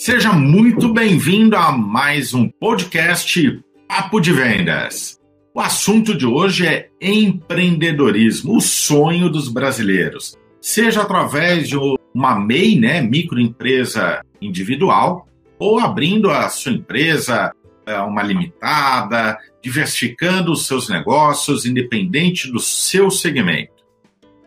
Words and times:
Seja 0.00 0.32
muito 0.32 0.90
bem-vindo 0.94 1.54
a 1.54 1.70
mais 1.70 2.32
um 2.32 2.48
podcast 2.48 3.62
Papo 3.86 4.18
de 4.18 4.32
Vendas. 4.32 5.20
O 5.54 5.60
assunto 5.60 6.16
de 6.16 6.24
hoje 6.24 6.66
é 6.66 6.88
empreendedorismo, 7.02 8.56
o 8.56 8.62
sonho 8.62 9.28
dos 9.28 9.50
brasileiros. 9.50 10.38
Seja 10.58 11.02
através 11.02 11.68
de 11.68 11.76
uma 12.14 12.40
MEI, 12.40 12.80
né, 12.80 13.02
microempresa 13.02 14.22
individual, 14.40 15.28
ou 15.58 15.78
abrindo 15.78 16.30
a 16.30 16.48
sua 16.48 16.72
empresa, 16.72 17.52
é, 17.84 17.98
uma 18.00 18.22
limitada, 18.22 19.36
diversificando 19.62 20.50
os 20.50 20.66
seus 20.66 20.88
negócios, 20.88 21.66
independente 21.66 22.50
do 22.50 22.58
seu 22.58 23.10
segmento. 23.10 23.84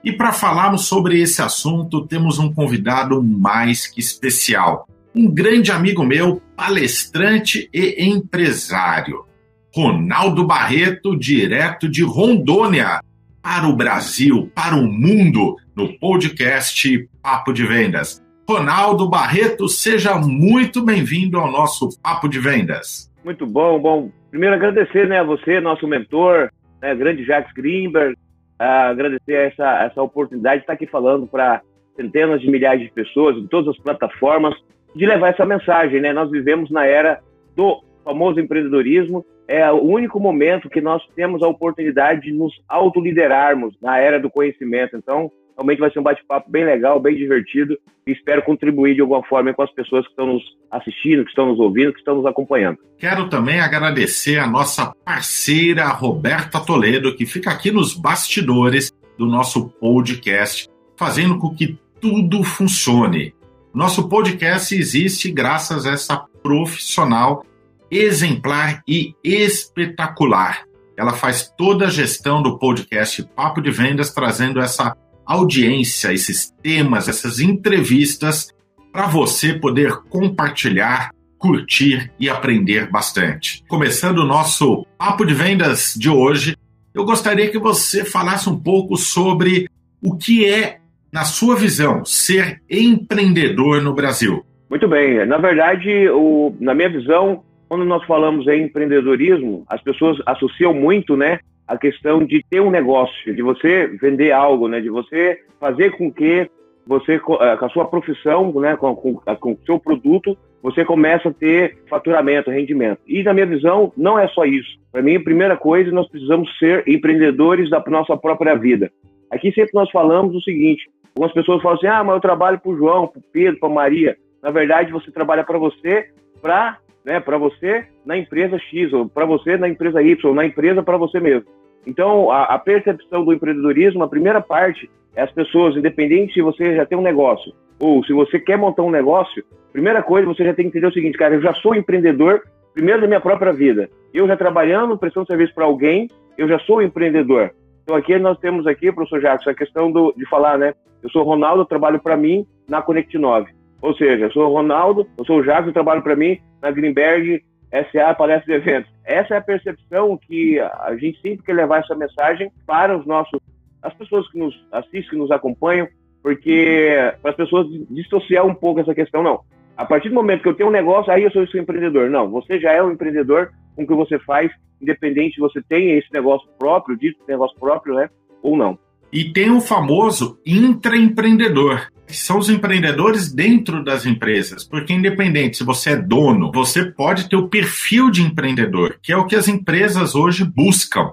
E 0.04 0.12
para 0.12 0.34
falarmos 0.34 0.88
sobre 0.88 1.22
esse 1.22 1.44
assunto, 1.44 2.08
temos 2.08 2.40
um 2.40 2.52
convidado 2.52 3.22
mais 3.22 3.86
que 3.86 4.00
especial. 4.00 4.88
Um 5.16 5.32
grande 5.32 5.72
amigo 5.72 6.04
meu, 6.04 6.42
palestrante 6.56 7.70
e 7.72 8.04
empresário. 8.04 9.26
Ronaldo 9.72 10.44
Barreto, 10.44 11.16
direto 11.16 11.88
de 11.88 12.04
Rondônia, 12.04 13.00
para 13.40 13.68
o 13.68 13.76
Brasil, 13.76 14.50
para 14.56 14.76
o 14.76 14.88
mundo, 14.88 15.56
no 15.76 15.94
podcast 16.00 17.08
Papo 17.22 17.54
de 17.54 17.64
Vendas. 17.64 18.24
Ronaldo 18.50 19.08
Barreto, 19.08 19.70
seja 19.70 20.16
muito 20.16 20.84
bem-vindo 20.84 21.38
ao 21.38 21.52
nosso 21.52 21.90
Papo 22.02 22.28
de 22.28 22.40
Vendas. 22.40 23.12
Muito 23.24 23.46
bom, 23.46 23.80
bom. 23.80 24.12
Primeiro 24.32 24.56
agradecer 24.56 25.08
né, 25.08 25.20
a 25.20 25.24
você, 25.24 25.62
nosso 25.62 25.88
mentor, 25.88 26.50
né, 26.82 26.96
grande 26.96 27.24
Jacques 27.24 27.54
Greenberg, 27.54 28.16
agradecer 28.58 29.52
essa, 29.52 29.84
essa 29.84 30.02
oportunidade 30.02 30.58
de 30.58 30.64
estar 30.64 30.74
aqui 30.74 30.88
falando 30.88 31.28
para 31.28 31.62
centenas 31.96 32.42
de 32.42 32.50
milhares 32.50 32.82
de 32.82 32.92
pessoas 32.92 33.38
em 33.38 33.46
todas 33.46 33.76
as 33.76 33.84
plataformas, 33.84 34.56
de 34.96 35.06
levar 35.06 35.30
essa 35.30 35.46
mensagem. 35.46 36.02
Né? 36.02 36.14
Nós 36.14 36.30
vivemos 36.30 36.70
na 36.70 36.86
era 36.86 37.20
do 37.56 37.82
famoso 38.04 38.40
empreendedorismo, 38.40 39.26
é 39.48 39.70
o 39.72 39.82
único 39.82 40.20
momento 40.20 40.70
que 40.70 40.82
nós 40.82 41.02
temos 41.16 41.42
a 41.42 41.48
oportunidade 41.48 42.22
de 42.22 42.32
nos 42.32 42.54
autoliderarmos 42.68 43.76
na 43.82 43.98
era 43.98 44.20
do 44.20 44.30
conhecimento. 44.30 44.96
Então, 44.96 45.32
Realmente 45.58 45.80
vai 45.80 45.92
ser 45.92 46.00
um 46.00 46.04
bate-papo 46.04 46.50
bem 46.50 46.66
legal, 46.66 47.00
bem 47.00 47.16
divertido 47.16 47.78
e 48.08 48.12
espero 48.12 48.42
contribuir 48.42 48.96
de 48.96 49.02
alguma 49.02 49.24
forma 49.24 49.54
com 49.54 49.62
as 49.62 49.72
pessoas 49.72 50.04
que 50.04 50.10
estão 50.10 50.26
nos 50.26 50.44
assistindo, 50.72 51.24
que 51.24 51.30
estão 51.30 51.46
nos 51.48 51.60
ouvindo, 51.60 51.94
que 51.94 52.00
estão 52.00 52.16
nos 52.16 52.26
acompanhando. 52.26 52.80
Quero 52.98 53.30
também 53.30 53.60
agradecer 53.60 54.40
a 54.40 54.48
nossa 54.48 54.94
parceira 55.06 55.88
Roberta 55.90 56.60
Toledo, 56.60 57.16
que 57.16 57.26
fica 57.26 57.52
aqui 57.52 57.72
nos 57.72 57.94
bastidores 57.94 58.92
do 59.18 59.28
nosso 59.28 59.70
podcast, 59.80 60.68
fazendo 60.98 61.38
com 61.38 61.54
que 61.54 61.78
tudo 62.02 62.44
funcione. 62.44 63.34
Nosso 63.74 64.08
podcast 64.08 64.76
existe 64.76 65.32
graças 65.32 65.88
a 65.88 65.94
essa 65.94 66.16
profissional 66.44 67.44
exemplar 67.90 68.84
e 68.88 69.16
espetacular. 69.24 70.64
Ela 70.96 71.14
faz 71.14 71.52
toda 71.58 71.88
a 71.88 71.90
gestão 71.90 72.44
do 72.44 72.60
podcast 72.60 73.24
Papo 73.36 73.62
de 73.62 73.72
Vendas, 73.72 74.14
trazendo 74.14 74.60
essa 74.62 74.96
audiência, 75.26 76.14
esses 76.14 76.54
temas, 76.62 77.08
essas 77.08 77.40
entrevistas, 77.40 78.50
para 78.92 79.08
você 79.08 79.54
poder 79.54 80.04
compartilhar, 80.08 81.10
curtir 81.40 82.12
e 82.20 82.30
aprender 82.30 82.92
bastante. 82.92 83.64
Começando 83.68 84.20
o 84.20 84.28
nosso 84.28 84.86
papo 85.00 85.26
de 85.26 85.34
vendas 85.34 85.96
de 85.98 86.12
hoje, 86.12 86.56
eu 86.94 87.04
gostaria 87.06 87.50
que 87.50 87.58
você 87.58 88.06
falasse 88.06 88.48
um 88.48 88.60
pouco 88.60 88.96
sobre 88.98 89.68
o 90.00 90.16
que 90.16 90.46
é, 90.46 90.80
na 91.14 91.24
sua 91.24 91.56
visão, 91.56 92.04
ser 92.04 92.60
empreendedor 92.68 93.82
no 93.84 93.94
Brasil. 93.94 94.44
Muito 94.68 94.88
bem. 94.88 95.24
Na 95.28 95.38
verdade, 95.38 96.10
o, 96.10 96.56
na 96.60 96.74
minha 96.74 96.90
visão, 96.90 97.44
quando 97.70 97.86
nós 97.86 98.04
falamos 98.06 98.48
em 98.48 98.64
empreendedorismo, 98.64 99.64
as 99.70 99.80
pessoas 99.84 100.18
associam 100.26 100.74
muito, 100.74 101.16
né, 101.16 101.40
a 101.68 101.78
questão 101.78 102.26
de 102.26 102.44
ter 102.50 102.62
um 102.62 102.72
negócio, 102.72 103.34
de 103.34 103.42
você 103.44 103.88
vender 104.02 104.32
algo, 104.32 104.68
né? 104.68 104.82
De 104.82 104.90
você 104.90 105.40
fazer 105.60 105.92
com 105.92 106.12
que 106.12 106.50
você, 106.86 107.20
com 107.20 107.36
a 107.36 107.70
sua 107.70 107.86
profissão, 107.86 108.52
né? 108.60 108.76
Com 108.76 108.92
o 108.92 109.60
seu 109.66 109.80
produto, 109.80 110.38
você 110.62 110.84
começa 110.84 111.30
a 111.30 111.34
ter 111.34 111.78
faturamento, 111.90 112.50
rendimento. 112.50 113.00
E 113.08 113.24
na 113.24 113.34
minha 113.34 113.46
visão, 113.46 113.94
não 113.96 114.18
é 114.18 114.28
só 114.30 114.46
isso. 114.46 114.78
Para 114.92 115.02
mim, 115.02 115.16
a 115.16 115.24
primeira 115.24 115.56
coisa, 115.56 115.92
nós 115.92 116.08
precisamos 116.10 116.50
ser 116.58 116.84
empreendedores 116.88 117.70
da 117.70 117.84
nossa 117.88 118.18
própria 118.18 118.56
vida. 118.56 118.92
Aqui 119.32 119.52
sempre 119.52 119.72
nós 119.74 119.90
falamos 119.90 120.36
o 120.36 120.42
seguinte: 120.42 120.84
algumas 121.16 121.34
pessoas 121.34 121.62
falam 121.62 121.78
assim, 121.78 121.88
ah, 121.88 122.04
mas 122.04 122.16
eu 122.16 122.22
trabalho 122.22 122.60
para 122.60 122.72
o 122.72 122.78
João, 122.78 123.08
para 123.08 123.20
o 123.20 123.24
Pedro, 123.32 123.60
para 123.60 123.70
Maria. 123.70 124.18
Na 124.42 124.52
verdade, 124.52 124.92
você 124.92 125.12
trabalha 125.12 125.44
para 125.44 125.58
você, 125.58 126.10
para 126.42 126.78
né, 127.06 127.20
para 127.20 127.38
você 127.38 127.86
na 128.06 128.18
empresa 128.18 128.58
X, 128.58 128.94
ou 128.94 129.08
para 129.08 129.26
você 129.26 129.58
na 129.58 129.68
empresa 129.68 130.02
Y, 130.02 130.18
ou 130.26 130.34
na 130.34 130.46
empresa 130.46 130.82
para 130.82 130.98
você 130.98 131.20
mesmo. 131.20 131.46
Então, 131.86 132.32
a, 132.32 132.44
a, 132.44 132.60
percepção 132.60 133.26
do 133.26 133.34
empreendedorismo, 133.34 134.04
a 134.04 134.08
primeira 134.08 134.40
parte 134.40 134.90
é 135.16 135.22
as 135.22 135.32
pessoas, 135.32 135.76
independente 135.76 136.34
se 136.34 136.42
você 136.42 136.76
já 136.76 136.86
tem 136.86 136.98
um 136.98 137.02
negócio 137.02 137.54
ou 137.80 138.04
se 138.06 138.14
você 138.14 138.40
quer 138.40 138.58
montar 138.58 138.84
um 138.84 138.90
negócio, 138.90 139.44
primeira 139.74 140.02
coisa 140.02 140.26
você 140.26 140.46
já 140.46 140.54
tem 140.54 140.66
que 140.66 140.70
entender 140.70 140.88
o 140.88 140.94
seguinte, 140.94 141.18
cara, 141.18 141.36
eu 141.36 141.42
já 141.42 141.54
sou 141.56 141.76
empreendedor, 141.76 142.42
primeiro 142.74 143.02
da 143.02 143.08
minha 143.08 143.20
própria 143.20 143.52
vida. 143.52 143.90
Eu 144.14 144.26
já 144.26 144.38
trabalhando, 144.38 144.98
prestando 144.98 145.28
serviço 145.28 145.54
para 145.54 145.66
alguém, 145.66 146.08
eu 146.38 146.48
já 146.48 146.58
sou 146.60 146.82
empreendedor. 146.82 147.52
Então 147.84 147.96
aqui 147.96 148.18
nós 148.18 148.38
temos 148.40 148.66
aqui, 148.66 148.92
professor 148.92 149.22
Jacques, 149.22 149.48
a 149.48 149.54
questão 149.54 149.92
do, 149.92 150.14
de 150.18 150.26
falar, 150.30 150.58
né? 150.58 150.74
Eu 151.02 151.10
sou 151.10 151.24
Ronaldo, 151.24 151.66
trabalho 151.66 152.00
para 152.00 152.16
mim 152.16 152.46
na 152.68 152.82
Connect 152.82 153.18
9. 153.18 153.52
Ou 153.82 153.94
seja, 153.96 154.26
eu 154.26 154.32
sou 154.32 154.52
Ronaldo, 154.52 155.06
eu 155.18 155.26
sou 155.26 155.40
o 155.40 155.44
Jacques, 155.44 155.68
eu 155.68 155.74
trabalho 155.74 156.02
para 156.02 156.16
mim 156.16 156.40
na 156.62 156.72
Greenberg 156.72 157.44
SA 157.92 158.14
Palestra 158.14 158.46
de 158.46 158.54
Eventos. 158.54 158.92
Essa 159.04 159.36
é 159.36 159.38
a 159.38 159.42
percepção 159.42 160.18
que 160.18 160.60
a 160.60 160.96
gente 160.96 161.20
sempre 161.22 161.44
quer 161.46 161.54
levar 161.54 161.80
essa 161.80 161.96
mensagem 161.96 162.50
para 162.66 162.98
os 162.98 163.06
nossos, 163.06 163.40
as 163.82 163.94
pessoas 163.96 164.30
que 164.30 164.38
nos 164.38 164.56
assistem, 164.72 165.10
que 165.10 165.16
nos 165.18 165.32
acompanham, 165.32 165.88
porque 166.22 166.96
para 167.22 167.32
as 167.32 167.38
pessoas 167.38 167.68
dissociar 167.90 168.46
um 168.46 168.56
pouco 168.56 168.80
essa 168.80 168.96
questão, 168.96 169.22
não. 169.22 169.42
A 169.76 169.86
partir 169.86 170.10
do 170.10 170.16
momento 170.16 170.44
que 170.44 170.50
eu 170.50 170.54
tenho 170.54 170.70
um 170.70 170.74
negócio, 170.74 171.12
aí 171.12 171.24
eu 171.24 171.32
sou 171.32 171.44
esse 171.44 171.58
empreendedor. 171.58 172.10
Não, 172.10 172.30
você 172.30 172.60
já 172.60 172.72
é 172.72 172.84
um 172.84 172.92
empreendedor 172.92 173.52
com 173.76 173.84
o 173.84 173.88
que 173.88 173.96
você 173.96 174.20
faz, 174.20 174.52
independente 174.82 175.36
se 175.36 175.42
você 175.42 175.62
tem 175.62 175.98
esse 175.98 176.08
negócio 176.14 176.48
próprio, 176.60 176.98
dito 176.98 177.20
negócio 177.28 177.58
próprio, 177.60 177.96
né, 177.96 178.10
ou 178.42 178.56
não. 178.56 178.78
E 179.12 179.32
tem 179.32 179.52
o 179.52 179.62
famoso 179.62 180.40
intraempreendedor, 180.46 181.88
que 182.08 182.16
são 182.16 182.40
os 182.40 182.50
empreendedores 182.50 183.32
dentro 183.32 183.84
das 183.84 184.06
empresas, 184.06 184.64
porque 184.64 184.94
independente 184.94 185.58
se 185.58 185.64
você 185.64 185.92
é 185.92 185.96
dono, 185.96 186.52
você 186.52 186.92
pode 186.92 187.30
ter 187.30 187.36
o 187.36 187.48
perfil 187.48 188.10
de 188.10 188.24
empreendedor, 188.24 188.98
que 189.02 189.12
é 189.12 189.18
o 189.18 189.26
que 189.26 189.36
as 189.36 189.48
empresas 189.48 190.16
hoje 190.16 190.44
buscam 190.44 191.12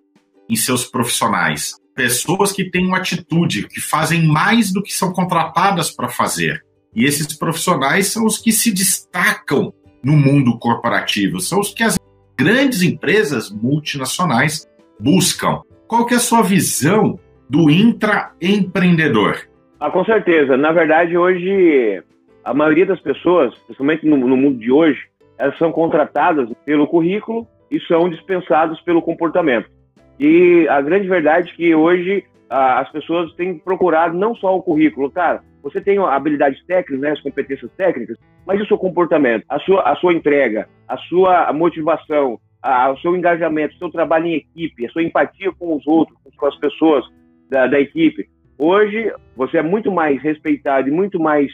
em 0.48 0.56
seus 0.56 0.84
profissionais. 0.84 1.74
Pessoas 1.94 2.52
que 2.52 2.70
têm 2.70 2.86
uma 2.86 2.98
atitude, 2.98 3.68
que 3.68 3.80
fazem 3.80 4.26
mais 4.26 4.72
do 4.72 4.82
que 4.82 4.92
são 4.92 5.12
contratadas 5.12 5.90
para 5.90 6.08
fazer. 6.08 6.62
E 6.94 7.04
esses 7.04 7.36
profissionais 7.36 8.08
são 8.08 8.24
os 8.26 8.38
que 8.38 8.52
se 8.52 8.72
destacam 8.72 9.72
no 10.02 10.12
mundo 10.16 10.58
corporativo, 10.58 11.40
são 11.40 11.60
os 11.60 11.72
que 11.72 11.82
as 11.82 11.98
grandes 12.36 12.82
empresas 12.82 13.50
multinacionais 13.50 14.66
buscam. 14.98 15.60
Qual 15.86 16.06
que 16.06 16.14
é 16.14 16.16
a 16.16 16.20
sua 16.20 16.42
visão 16.42 17.18
do 17.48 17.70
intraempreendedor? 17.70 19.38
Ah, 19.78 19.90
com 19.90 20.04
certeza. 20.04 20.56
Na 20.56 20.72
verdade, 20.72 21.16
hoje, 21.16 22.02
a 22.44 22.54
maioria 22.54 22.86
das 22.86 23.00
pessoas, 23.00 23.54
principalmente 23.66 24.06
no, 24.06 24.16
no 24.16 24.36
mundo 24.36 24.58
de 24.58 24.70
hoje, 24.70 25.00
elas 25.38 25.56
são 25.58 25.72
contratadas 25.72 26.48
pelo 26.64 26.86
currículo 26.86 27.46
e 27.70 27.80
são 27.80 28.08
dispensadas 28.08 28.80
pelo 28.82 29.02
comportamento. 29.02 29.70
E 30.18 30.66
a 30.68 30.80
grande 30.80 31.08
verdade 31.08 31.50
é 31.50 31.56
que 31.56 31.74
hoje 31.74 32.24
as 32.48 32.90
pessoas 32.90 33.32
têm 33.34 33.58
procurado 33.58 34.16
não 34.16 34.34
só 34.34 34.56
o 34.56 34.62
currículo, 34.62 35.10
cara, 35.10 35.42
você 35.62 35.80
tem 35.80 35.98
habilidades 35.98 36.64
técnicas, 36.66 37.00
né, 37.00 37.10
as 37.10 37.20
competências 37.20 37.70
técnicas, 37.76 38.16
mas 38.46 38.58
e 38.58 38.62
o 38.62 38.66
seu 38.66 38.78
comportamento, 38.78 39.44
a 39.48 39.58
sua, 39.60 39.82
a 39.82 39.96
sua 39.96 40.12
entrega, 40.12 40.68
a 40.88 40.96
sua 40.96 41.52
motivação, 41.52 42.38
a, 42.62 42.90
o 42.90 42.98
seu 42.98 43.16
engajamento, 43.16 43.74
o 43.74 43.78
seu 43.78 43.90
trabalho 43.90 44.26
em 44.26 44.34
equipe, 44.34 44.86
a 44.86 44.90
sua 44.90 45.02
empatia 45.02 45.52
com 45.52 45.76
os 45.76 45.86
outros, 45.86 46.16
com 46.36 46.46
as 46.46 46.56
pessoas, 46.56 47.04
da, 47.50 47.66
da 47.66 47.80
equipe. 47.80 48.28
Hoje, 48.56 49.12
você 49.36 49.58
é 49.58 49.62
muito 49.62 49.90
mais 49.90 50.22
respeitado 50.22 50.88
e 50.88 50.92
muito 50.92 51.18
mais 51.18 51.50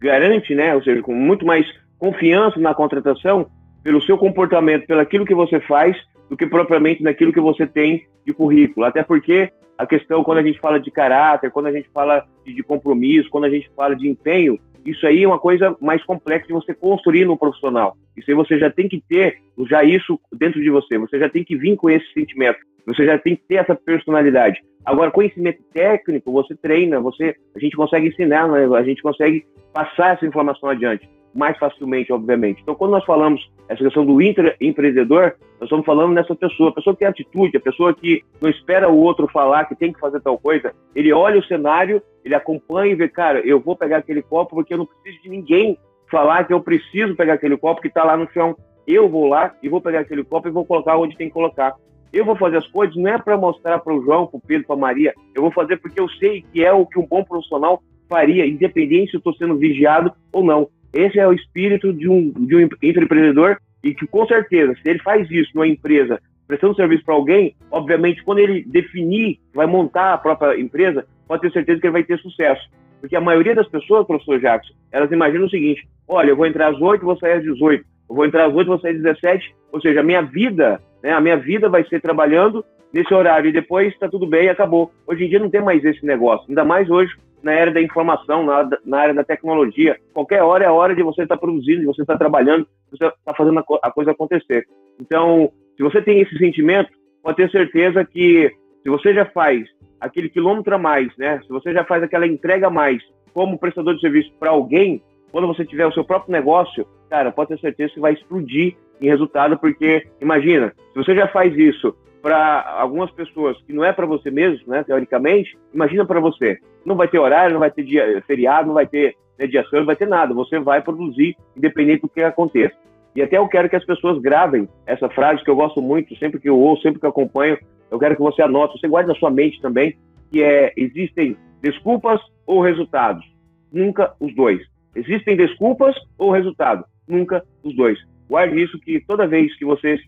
garante, 0.00 0.54
né? 0.54 0.74
Ou 0.74 0.82
seja, 0.82 1.02
com 1.02 1.14
muito 1.14 1.44
mais 1.44 1.66
confiança 1.98 2.58
na 2.60 2.72
contratação 2.72 3.50
pelo 3.82 4.00
seu 4.02 4.16
comportamento, 4.16 4.86
pelo 4.86 5.00
aquilo 5.00 5.26
que 5.26 5.34
você 5.34 5.58
faz, 5.60 5.96
do 6.30 6.36
que 6.36 6.46
propriamente 6.46 7.02
naquilo 7.02 7.32
que 7.32 7.40
você 7.40 7.66
tem 7.66 8.06
de 8.24 8.32
currículo. 8.32 8.86
Até 8.86 9.02
porque 9.02 9.50
a 9.76 9.84
questão, 9.84 10.22
quando 10.22 10.38
a 10.38 10.42
gente 10.42 10.60
fala 10.60 10.78
de 10.78 10.90
caráter, 10.90 11.50
quando 11.50 11.66
a 11.66 11.72
gente 11.72 11.88
fala 11.92 12.24
de, 12.46 12.62
compromisso, 12.62 13.28
quando 13.28 13.44
a 13.44 13.50
gente 13.50 13.68
fala 13.74 13.96
de 13.96 14.08
empenho, 14.08 14.56
isso 14.86 15.06
aí 15.06 15.24
é 15.24 15.26
uma 15.26 15.38
coisa 15.38 15.76
mais 15.80 16.02
complexa 16.04 16.46
de 16.46 16.52
você 16.52 16.72
construir 16.72 17.24
no 17.24 17.36
profissional. 17.36 17.96
Isso 18.16 18.30
aí 18.30 18.36
você 18.36 18.58
já 18.58 18.70
tem 18.70 18.88
que 18.88 19.02
ter 19.08 19.38
já 19.68 19.82
isso 19.82 20.18
dentro 20.32 20.60
de 20.62 20.70
você. 20.70 20.96
Você 20.98 21.18
já 21.18 21.28
tem 21.28 21.42
que 21.42 21.56
vir 21.56 21.76
com 21.76 21.90
esse 21.90 22.06
sentimento. 22.12 22.58
Você 22.86 23.04
já 23.04 23.18
tem 23.18 23.36
que 23.36 23.42
ter 23.48 23.56
essa 23.56 23.74
personalidade. 23.74 24.60
Agora, 24.84 25.10
conhecimento 25.10 25.62
técnico, 25.72 26.32
você 26.32 26.54
treina, 26.54 27.00
você, 27.00 27.34
a 27.54 27.58
gente 27.58 27.76
consegue 27.76 28.08
ensinar, 28.08 28.48
né? 28.48 28.66
a 28.76 28.82
gente 28.82 29.02
consegue 29.02 29.44
passar 29.72 30.14
essa 30.14 30.26
informação 30.26 30.68
adiante. 30.68 31.08
Mais 31.34 31.56
facilmente, 31.58 32.12
obviamente. 32.12 32.60
Então, 32.62 32.74
quando 32.74 32.92
nós 32.92 33.04
falamos 33.04 33.50
essa 33.68 33.82
questão 33.84 34.04
do 34.04 34.20
empreendedor, 34.20 35.36
nós 35.60 35.66
estamos 35.66 35.86
falando 35.86 36.12
nessa 36.12 36.34
pessoa, 36.34 36.70
a 36.70 36.72
pessoa 36.72 36.94
que 36.94 37.00
tem 37.00 37.08
atitude, 37.08 37.56
a 37.56 37.60
pessoa 37.60 37.94
que 37.94 38.24
não 38.40 38.50
espera 38.50 38.88
o 38.88 38.98
outro 38.98 39.28
falar 39.28 39.66
que 39.66 39.76
tem 39.76 39.92
que 39.92 40.00
fazer 40.00 40.20
tal 40.20 40.38
coisa, 40.38 40.74
ele 40.94 41.12
olha 41.12 41.38
o 41.38 41.44
cenário, 41.44 42.02
ele 42.24 42.34
acompanha 42.34 42.92
e 42.92 42.96
vê, 42.96 43.08
cara, 43.08 43.40
eu 43.40 43.60
vou 43.60 43.76
pegar 43.76 43.98
aquele 43.98 44.22
copo 44.22 44.56
porque 44.56 44.74
eu 44.74 44.78
não 44.78 44.86
preciso 44.86 45.22
de 45.22 45.28
ninguém 45.28 45.78
falar 46.10 46.44
que 46.44 46.52
eu 46.52 46.60
preciso 46.60 47.14
pegar 47.14 47.34
aquele 47.34 47.56
copo 47.56 47.80
que 47.80 47.88
está 47.88 48.02
lá 48.02 48.16
no 48.16 48.30
chão. 48.32 48.56
Eu 48.86 49.08
vou 49.08 49.28
lá 49.28 49.54
e 49.62 49.68
vou 49.68 49.80
pegar 49.80 50.00
aquele 50.00 50.24
copo 50.24 50.48
e 50.48 50.50
vou 50.50 50.64
colocar 50.64 50.96
onde 50.96 51.16
tem 51.16 51.28
que 51.28 51.34
colocar. 51.34 51.74
Eu 52.12 52.24
vou 52.24 52.34
fazer 52.34 52.56
as 52.56 52.66
coisas 52.66 52.96
não 52.96 53.08
é 53.08 53.18
para 53.18 53.36
mostrar 53.36 53.78
para 53.78 53.94
o 53.94 54.02
João, 54.02 54.26
para 54.26 54.38
o 54.38 54.42
Pedro, 54.44 54.66
para 54.66 54.76
Maria. 54.76 55.14
Eu 55.32 55.42
vou 55.42 55.52
fazer 55.52 55.76
porque 55.76 56.00
eu 56.00 56.08
sei 56.08 56.42
que 56.52 56.64
é 56.64 56.72
o 56.72 56.84
que 56.84 56.98
um 56.98 57.06
bom 57.06 57.22
profissional 57.22 57.80
faria, 58.08 58.44
independente 58.44 59.12
se 59.12 59.16
eu 59.16 59.18
estou 59.18 59.34
sendo 59.34 59.56
vigiado 59.56 60.12
ou 60.32 60.42
não. 60.42 60.68
Esse 60.92 61.18
é 61.18 61.26
o 61.26 61.32
espírito 61.32 61.92
de 61.92 62.08
um, 62.08 62.30
de 62.30 62.56
um 62.56 62.60
empreendedor 62.60 63.58
e 63.82 63.94
que, 63.94 64.06
com 64.06 64.26
certeza, 64.26 64.74
se 64.74 64.88
ele 64.88 64.98
faz 65.00 65.30
isso 65.30 65.50
numa 65.54 65.66
empresa, 65.66 66.20
prestando 66.46 66.74
serviço 66.74 67.04
para 67.04 67.14
alguém, 67.14 67.54
obviamente, 67.70 68.22
quando 68.24 68.38
ele 68.38 68.64
definir, 68.64 69.38
vai 69.54 69.66
montar 69.66 70.12
a 70.12 70.18
própria 70.18 70.58
empresa, 70.58 71.06
pode 71.26 71.42
ter 71.42 71.52
certeza 71.52 71.80
que 71.80 71.86
ele 71.86 71.92
vai 71.92 72.04
ter 72.04 72.18
sucesso. 72.18 72.68
Porque 73.00 73.16
a 73.16 73.20
maioria 73.20 73.54
das 73.54 73.68
pessoas, 73.68 74.06
professor 74.06 74.38
Jackson, 74.40 74.74
elas 74.92 75.10
imaginam 75.10 75.46
o 75.46 75.50
seguinte: 75.50 75.88
olha, 76.06 76.30
eu 76.30 76.36
vou 76.36 76.46
entrar 76.46 76.68
às 76.68 76.80
8, 76.80 77.04
vou 77.04 77.16
sair 77.18 77.34
às 77.34 77.42
18. 77.42 77.84
Eu 78.10 78.16
vou 78.16 78.26
entrar 78.26 78.46
às 78.46 78.54
8, 78.54 78.66
vou 78.66 78.80
sair 78.80 78.96
às 78.96 79.02
17. 79.02 79.54
Ou 79.72 79.80
seja, 79.80 80.00
a 80.00 80.02
minha 80.02 80.20
vida, 80.20 80.80
né, 81.02 81.12
a 81.12 81.20
minha 81.20 81.36
vida 81.36 81.68
vai 81.68 81.84
ser 81.84 82.00
trabalhando 82.00 82.64
nesse 82.92 83.14
horário 83.14 83.48
e 83.48 83.52
depois 83.52 83.92
está 83.92 84.08
tudo 84.08 84.26
bem 84.26 84.46
e 84.46 84.48
acabou. 84.50 84.90
Hoje 85.06 85.24
em 85.24 85.28
dia 85.28 85.38
não 85.38 85.48
tem 85.48 85.62
mais 85.62 85.82
esse 85.84 86.04
negócio. 86.04 86.44
Ainda 86.48 86.64
mais 86.64 86.90
hoje 86.90 87.14
na 87.42 87.52
era 87.52 87.70
da 87.70 87.80
informação, 87.80 88.44
na, 88.44 88.68
na 88.84 88.98
área 88.98 89.14
da 89.14 89.24
tecnologia. 89.24 89.96
Qualquer 90.12 90.42
hora 90.42 90.64
é 90.64 90.66
a 90.66 90.72
hora 90.72 90.94
de 90.94 91.02
você 91.02 91.22
estar 91.22 91.36
tá 91.36 91.40
produzindo, 91.40 91.80
de 91.80 91.86
você 91.86 92.02
estar 92.02 92.14
tá 92.14 92.18
trabalhando, 92.18 92.64
de 92.64 92.98
você 92.98 93.06
estar 93.06 93.16
tá 93.24 93.34
fazendo 93.34 93.58
a, 93.58 93.64
a 93.82 93.90
coisa 93.90 94.10
acontecer. 94.10 94.66
Então, 95.00 95.50
se 95.76 95.82
você 95.82 96.02
tem 96.02 96.20
esse 96.20 96.36
sentimento, 96.38 96.90
pode 97.22 97.36
ter 97.36 97.50
certeza 97.50 98.04
que 98.04 98.50
se 98.82 98.88
você 98.88 99.14
já 99.14 99.24
faz 99.26 99.66
aquele 100.00 100.28
quilômetro 100.28 100.74
a 100.74 100.78
mais, 100.78 101.14
né? 101.16 101.40
Se 101.42 101.48
você 101.48 101.72
já 101.72 101.84
faz 101.84 102.02
aquela 102.02 102.26
entrega 102.26 102.66
a 102.68 102.70
mais 102.70 103.02
como 103.32 103.58
prestador 103.58 103.94
de 103.94 104.00
serviço 104.00 104.32
para 104.38 104.50
alguém, 104.50 105.02
quando 105.30 105.46
você 105.46 105.64
tiver 105.64 105.86
o 105.86 105.92
seu 105.92 106.04
próprio 106.04 106.32
negócio, 106.32 106.86
cara, 107.08 107.30
pode 107.30 107.50
ter 107.50 107.60
certeza 107.60 107.94
que 107.94 108.00
vai 108.00 108.12
explodir 108.14 108.76
em 109.00 109.06
resultado, 109.06 109.58
porque 109.58 110.06
imagina, 110.20 110.72
se 110.92 110.98
você 110.98 111.14
já 111.14 111.28
faz 111.28 111.56
isso 111.56 111.94
para 112.22 112.62
algumas 112.78 113.10
pessoas 113.10 113.56
que 113.62 113.72
não 113.72 113.84
é 113.84 113.92
para 113.92 114.06
você 114.06 114.30
mesmo, 114.30 114.72
né, 114.72 114.82
teoricamente, 114.84 115.56
imagina 115.72 116.04
para 116.04 116.20
você. 116.20 116.58
Não 116.84 116.96
vai 116.96 117.08
ter 117.08 117.18
horário, 117.18 117.52
não 117.52 117.60
vai 117.60 117.70
ter 117.70 117.82
dia 117.82 118.22
feriado, 118.26 118.68
não 118.68 118.74
vai 118.74 118.86
ter 118.86 119.16
mediação, 119.38 119.80
não 119.80 119.86
vai 119.86 119.96
ter 119.96 120.06
nada. 120.06 120.34
Você 120.34 120.58
vai 120.58 120.82
produzir 120.82 121.36
independente 121.56 122.02
do 122.02 122.08
que 122.08 122.22
aconteça. 122.22 122.74
E 123.14 123.22
até 123.22 123.38
eu 123.38 123.48
quero 123.48 123.68
que 123.68 123.76
as 123.76 123.84
pessoas 123.84 124.20
gravem 124.20 124.68
essa 124.86 125.08
frase 125.08 125.42
que 125.42 125.50
eu 125.50 125.56
gosto 125.56 125.82
muito, 125.82 126.16
sempre 126.16 126.38
que 126.38 126.48
eu 126.48 126.58
ouço, 126.58 126.82
sempre 126.82 127.00
que 127.00 127.06
eu 127.06 127.10
acompanho, 127.10 127.58
eu 127.90 127.98
quero 127.98 128.14
que 128.14 128.22
você 128.22 128.42
anote, 128.42 128.78
você 128.78 128.86
guarde 128.86 129.08
na 129.08 129.16
sua 129.16 129.30
mente 129.30 129.60
também, 129.60 129.96
que 130.30 130.42
é 130.42 130.72
existem 130.76 131.36
desculpas 131.60 132.20
ou 132.46 132.60
resultados, 132.60 133.24
nunca 133.72 134.14
os 134.20 134.34
dois. 134.34 134.60
Existem 134.94 135.36
desculpas 135.36 135.96
ou 136.16 136.30
resultado, 136.30 136.84
nunca 137.06 137.42
os 137.64 137.74
dois. 137.74 137.98
Guarde 138.28 138.62
isso 138.62 138.78
que 138.78 139.00
toda 139.00 139.26
vez 139.26 139.56
que 139.56 139.64
você 139.64 139.98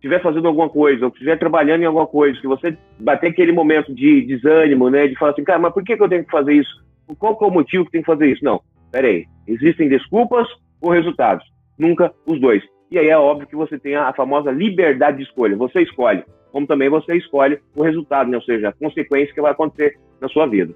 estiver 0.00 0.22
fazendo 0.22 0.48
alguma 0.48 0.68
coisa, 0.68 1.04
ou 1.04 1.12
estiver 1.12 1.38
trabalhando 1.38 1.82
em 1.82 1.86
alguma 1.86 2.06
coisa, 2.06 2.40
que 2.40 2.46
você 2.46 2.76
bater 2.98 3.30
aquele 3.30 3.52
momento 3.52 3.94
de 3.94 4.22
desânimo, 4.22 4.88
né, 4.88 5.06
de 5.06 5.14
falar 5.16 5.32
assim, 5.32 5.44
cara, 5.44 5.58
mas 5.58 5.74
por 5.74 5.84
que, 5.84 5.96
que 5.96 6.02
eu 6.02 6.08
tenho 6.08 6.24
que 6.24 6.30
fazer 6.30 6.54
isso? 6.54 6.82
Qual 7.18 7.38
é 7.40 7.44
o 7.44 7.50
motivo 7.50 7.84
que 7.84 7.92
tem 7.92 8.00
que 8.00 8.06
fazer 8.06 8.32
isso? 8.32 8.42
Não, 8.42 8.62
peraí, 8.90 9.26
existem 9.46 9.88
desculpas 9.88 10.48
ou 10.80 10.90
resultados? 10.90 11.44
Nunca 11.78 12.12
os 12.26 12.40
dois. 12.40 12.62
E 12.90 12.98
aí 12.98 13.08
é 13.08 13.18
óbvio 13.18 13.46
que 13.46 13.54
você 13.54 13.78
tem 13.78 13.94
a 13.94 14.12
famosa 14.14 14.50
liberdade 14.50 15.18
de 15.18 15.24
escolha, 15.24 15.54
você 15.56 15.82
escolhe, 15.82 16.24
como 16.50 16.66
também 16.66 16.88
você 16.88 17.16
escolhe 17.16 17.58
o 17.76 17.82
resultado, 17.82 18.30
né, 18.30 18.38
ou 18.38 18.42
seja, 18.42 18.70
a 18.70 18.72
consequência 18.72 19.34
que 19.34 19.42
vai 19.42 19.52
acontecer 19.52 19.98
na 20.20 20.28
sua 20.28 20.46
vida. 20.46 20.74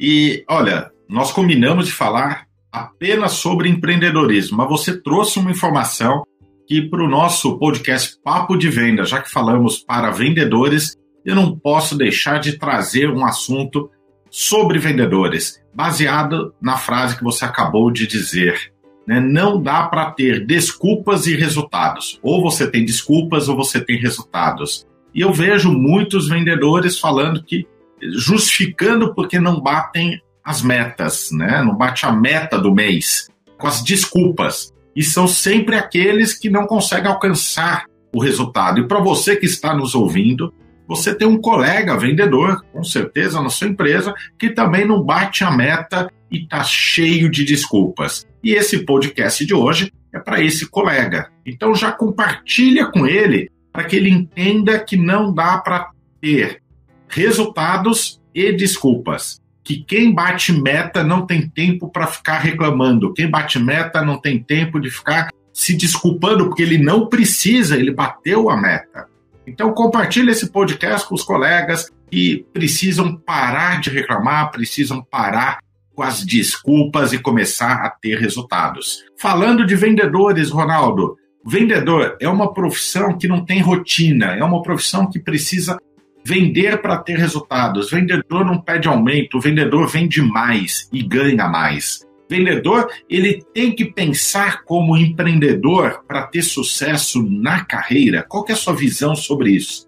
E, 0.00 0.44
olha, 0.50 0.90
nós 1.08 1.30
combinamos 1.30 1.86
de 1.86 1.92
falar 1.92 2.46
apenas 2.72 3.32
sobre 3.32 3.68
empreendedorismo, 3.68 4.58
mas 4.58 4.68
você 4.68 5.00
trouxe 5.00 5.38
uma 5.38 5.50
informação 5.50 6.24
que 6.66 6.82
para 6.82 7.02
o 7.02 7.08
nosso 7.08 7.58
podcast 7.58 8.16
Papo 8.22 8.56
de 8.56 8.68
Venda, 8.68 9.04
já 9.04 9.20
que 9.20 9.30
falamos 9.30 9.78
para 9.78 10.10
vendedores, 10.10 10.96
eu 11.24 11.34
não 11.34 11.56
posso 11.56 11.96
deixar 11.96 12.38
de 12.38 12.58
trazer 12.58 13.10
um 13.10 13.24
assunto 13.24 13.90
sobre 14.30 14.78
vendedores, 14.78 15.62
baseado 15.74 16.54
na 16.60 16.76
frase 16.76 17.16
que 17.16 17.24
você 17.24 17.44
acabou 17.44 17.90
de 17.90 18.06
dizer. 18.06 18.72
Né? 19.06 19.20
Não 19.20 19.60
dá 19.60 19.84
para 19.84 20.10
ter 20.10 20.46
desculpas 20.46 21.26
e 21.26 21.36
resultados. 21.36 22.18
Ou 22.22 22.42
você 22.42 22.70
tem 22.70 22.84
desculpas 22.84 23.48
ou 23.48 23.56
você 23.56 23.80
tem 23.80 23.98
resultados. 23.98 24.86
E 25.14 25.20
eu 25.20 25.32
vejo 25.32 25.70
muitos 25.70 26.28
vendedores 26.28 26.98
falando 26.98 27.42
que 27.42 27.66
justificando 28.00 29.14
porque 29.14 29.38
não 29.38 29.60
batem 29.60 30.20
as 30.42 30.62
metas, 30.62 31.30
né? 31.30 31.62
Não 31.62 31.76
bate 31.76 32.04
a 32.04 32.10
meta 32.10 32.58
do 32.58 32.74
mês 32.74 33.28
com 33.58 33.68
as 33.68 33.82
desculpas 33.82 34.72
e 34.94 35.02
são 35.02 35.26
sempre 35.26 35.76
aqueles 35.76 36.34
que 36.34 36.50
não 36.50 36.66
conseguem 36.66 37.10
alcançar 37.10 37.86
o 38.14 38.20
resultado. 38.20 38.80
E 38.80 38.86
para 38.86 39.00
você 39.00 39.36
que 39.36 39.46
está 39.46 39.74
nos 39.74 39.94
ouvindo, 39.94 40.52
você 40.86 41.14
tem 41.14 41.26
um 41.26 41.40
colega 41.40 41.96
vendedor, 41.96 42.62
com 42.72 42.84
certeza, 42.84 43.40
na 43.40 43.48
sua 43.48 43.68
empresa, 43.68 44.14
que 44.38 44.50
também 44.50 44.86
não 44.86 45.02
bate 45.02 45.44
a 45.44 45.50
meta 45.50 46.10
e 46.30 46.42
está 46.42 46.62
cheio 46.62 47.30
de 47.30 47.44
desculpas. 47.44 48.26
E 48.42 48.52
esse 48.52 48.84
podcast 48.84 49.44
de 49.44 49.54
hoje 49.54 49.92
é 50.12 50.18
para 50.18 50.42
esse 50.42 50.68
colega. 50.68 51.30
Então 51.46 51.74
já 51.74 51.90
compartilha 51.92 52.86
com 52.86 53.06
ele 53.06 53.50
para 53.72 53.84
que 53.84 53.96
ele 53.96 54.10
entenda 54.10 54.78
que 54.78 54.96
não 54.96 55.32
dá 55.32 55.58
para 55.58 55.90
ter 56.20 56.60
resultados 57.08 58.20
e 58.34 58.52
desculpas 58.52 59.41
que 59.64 59.82
quem 59.84 60.12
bate 60.12 60.52
meta 60.52 61.02
não 61.04 61.24
tem 61.26 61.48
tempo 61.48 61.88
para 61.88 62.06
ficar 62.06 62.38
reclamando. 62.38 63.12
Quem 63.12 63.30
bate 63.30 63.58
meta 63.58 64.02
não 64.02 64.18
tem 64.18 64.42
tempo 64.42 64.80
de 64.80 64.90
ficar 64.90 65.30
se 65.52 65.76
desculpando 65.76 66.46
porque 66.46 66.62
ele 66.62 66.78
não 66.78 67.08
precisa, 67.08 67.76
ele 67.76 67.92
bateu 67.92 68.50
a 68.50 68.56
meta. 68.56 69.06
Então 69.46 69.72
compartilhe 69.72 70.30
esse 70.30 70.50
podcast 70.50 71.08
com 71.08 71.14
os 71.14 71.22
colegas 71.22 71.90
que 72.10 72.46
precisam 72.52 73.16
parar 73.16 73.80
de 73.80 73.90
reclamar, 73.90 74.50
precisam 74.50 75.02
parar 75.02 75.58
com 75.94 76.02
as 76.02 76.24
desculpas 76.24 77.12
e 77.12 77.18
começar 77.18 77.84
a 77.84 77.90
ter 77.90 78.18
resultados. 78.18 79.04
Falando 79.18 79.66
de 79.66 79.76
vendedores, 79.76 80.50
Ronaldo, 80.50 81.16
vendedor 81.44 82.16
é 82.20 82.28
uma 82.28 82.52
profissão 82.52 83.16
que 83.16 83.28
não 83.28 83.44
tem 83.44 83.60
rotina, 83.60 84.34
é 84.34 84.42
uma 84.42 84.62
profissão 84.62 85.08
que 85.08 85.18
precisa 85.18 85.76
Vender 86.24 86.80
para 86.80 86.98
ter 86.98 87.16
resultados. 87.16 87.90
Vendedor 87.90 88.44
não 88.44 88.60
pede 88.60 88.88
aumento, 88.88 89.38
o 89.38 89.40
vendedor 89.40 89.88
vende 89.88 90.22
mais 90.22 90.88
e 90.92 91.02
ganha 91.02 91.48
mais. 91.48 92.06
Vendedor, 92.30 92.88
ele 93.10 93.42
tem 93.52 93.74
que 93.74 93.84
pensar 93.84 94.64
como 94.64 94.96
empreendedor 94.96 96.02
para 96.06 96.22
ter 96.22 96.42
sucesso 96.42 97.22
na 97.28 97.64
carreira. 97.64 98.24
Qual 98.26 98.44
é 98.48 98.52
a 98.52 98.56
sua 98.56 98.74
visão 98.74 99.14
sobre 99.14 99.50
isso? 99.50 99.86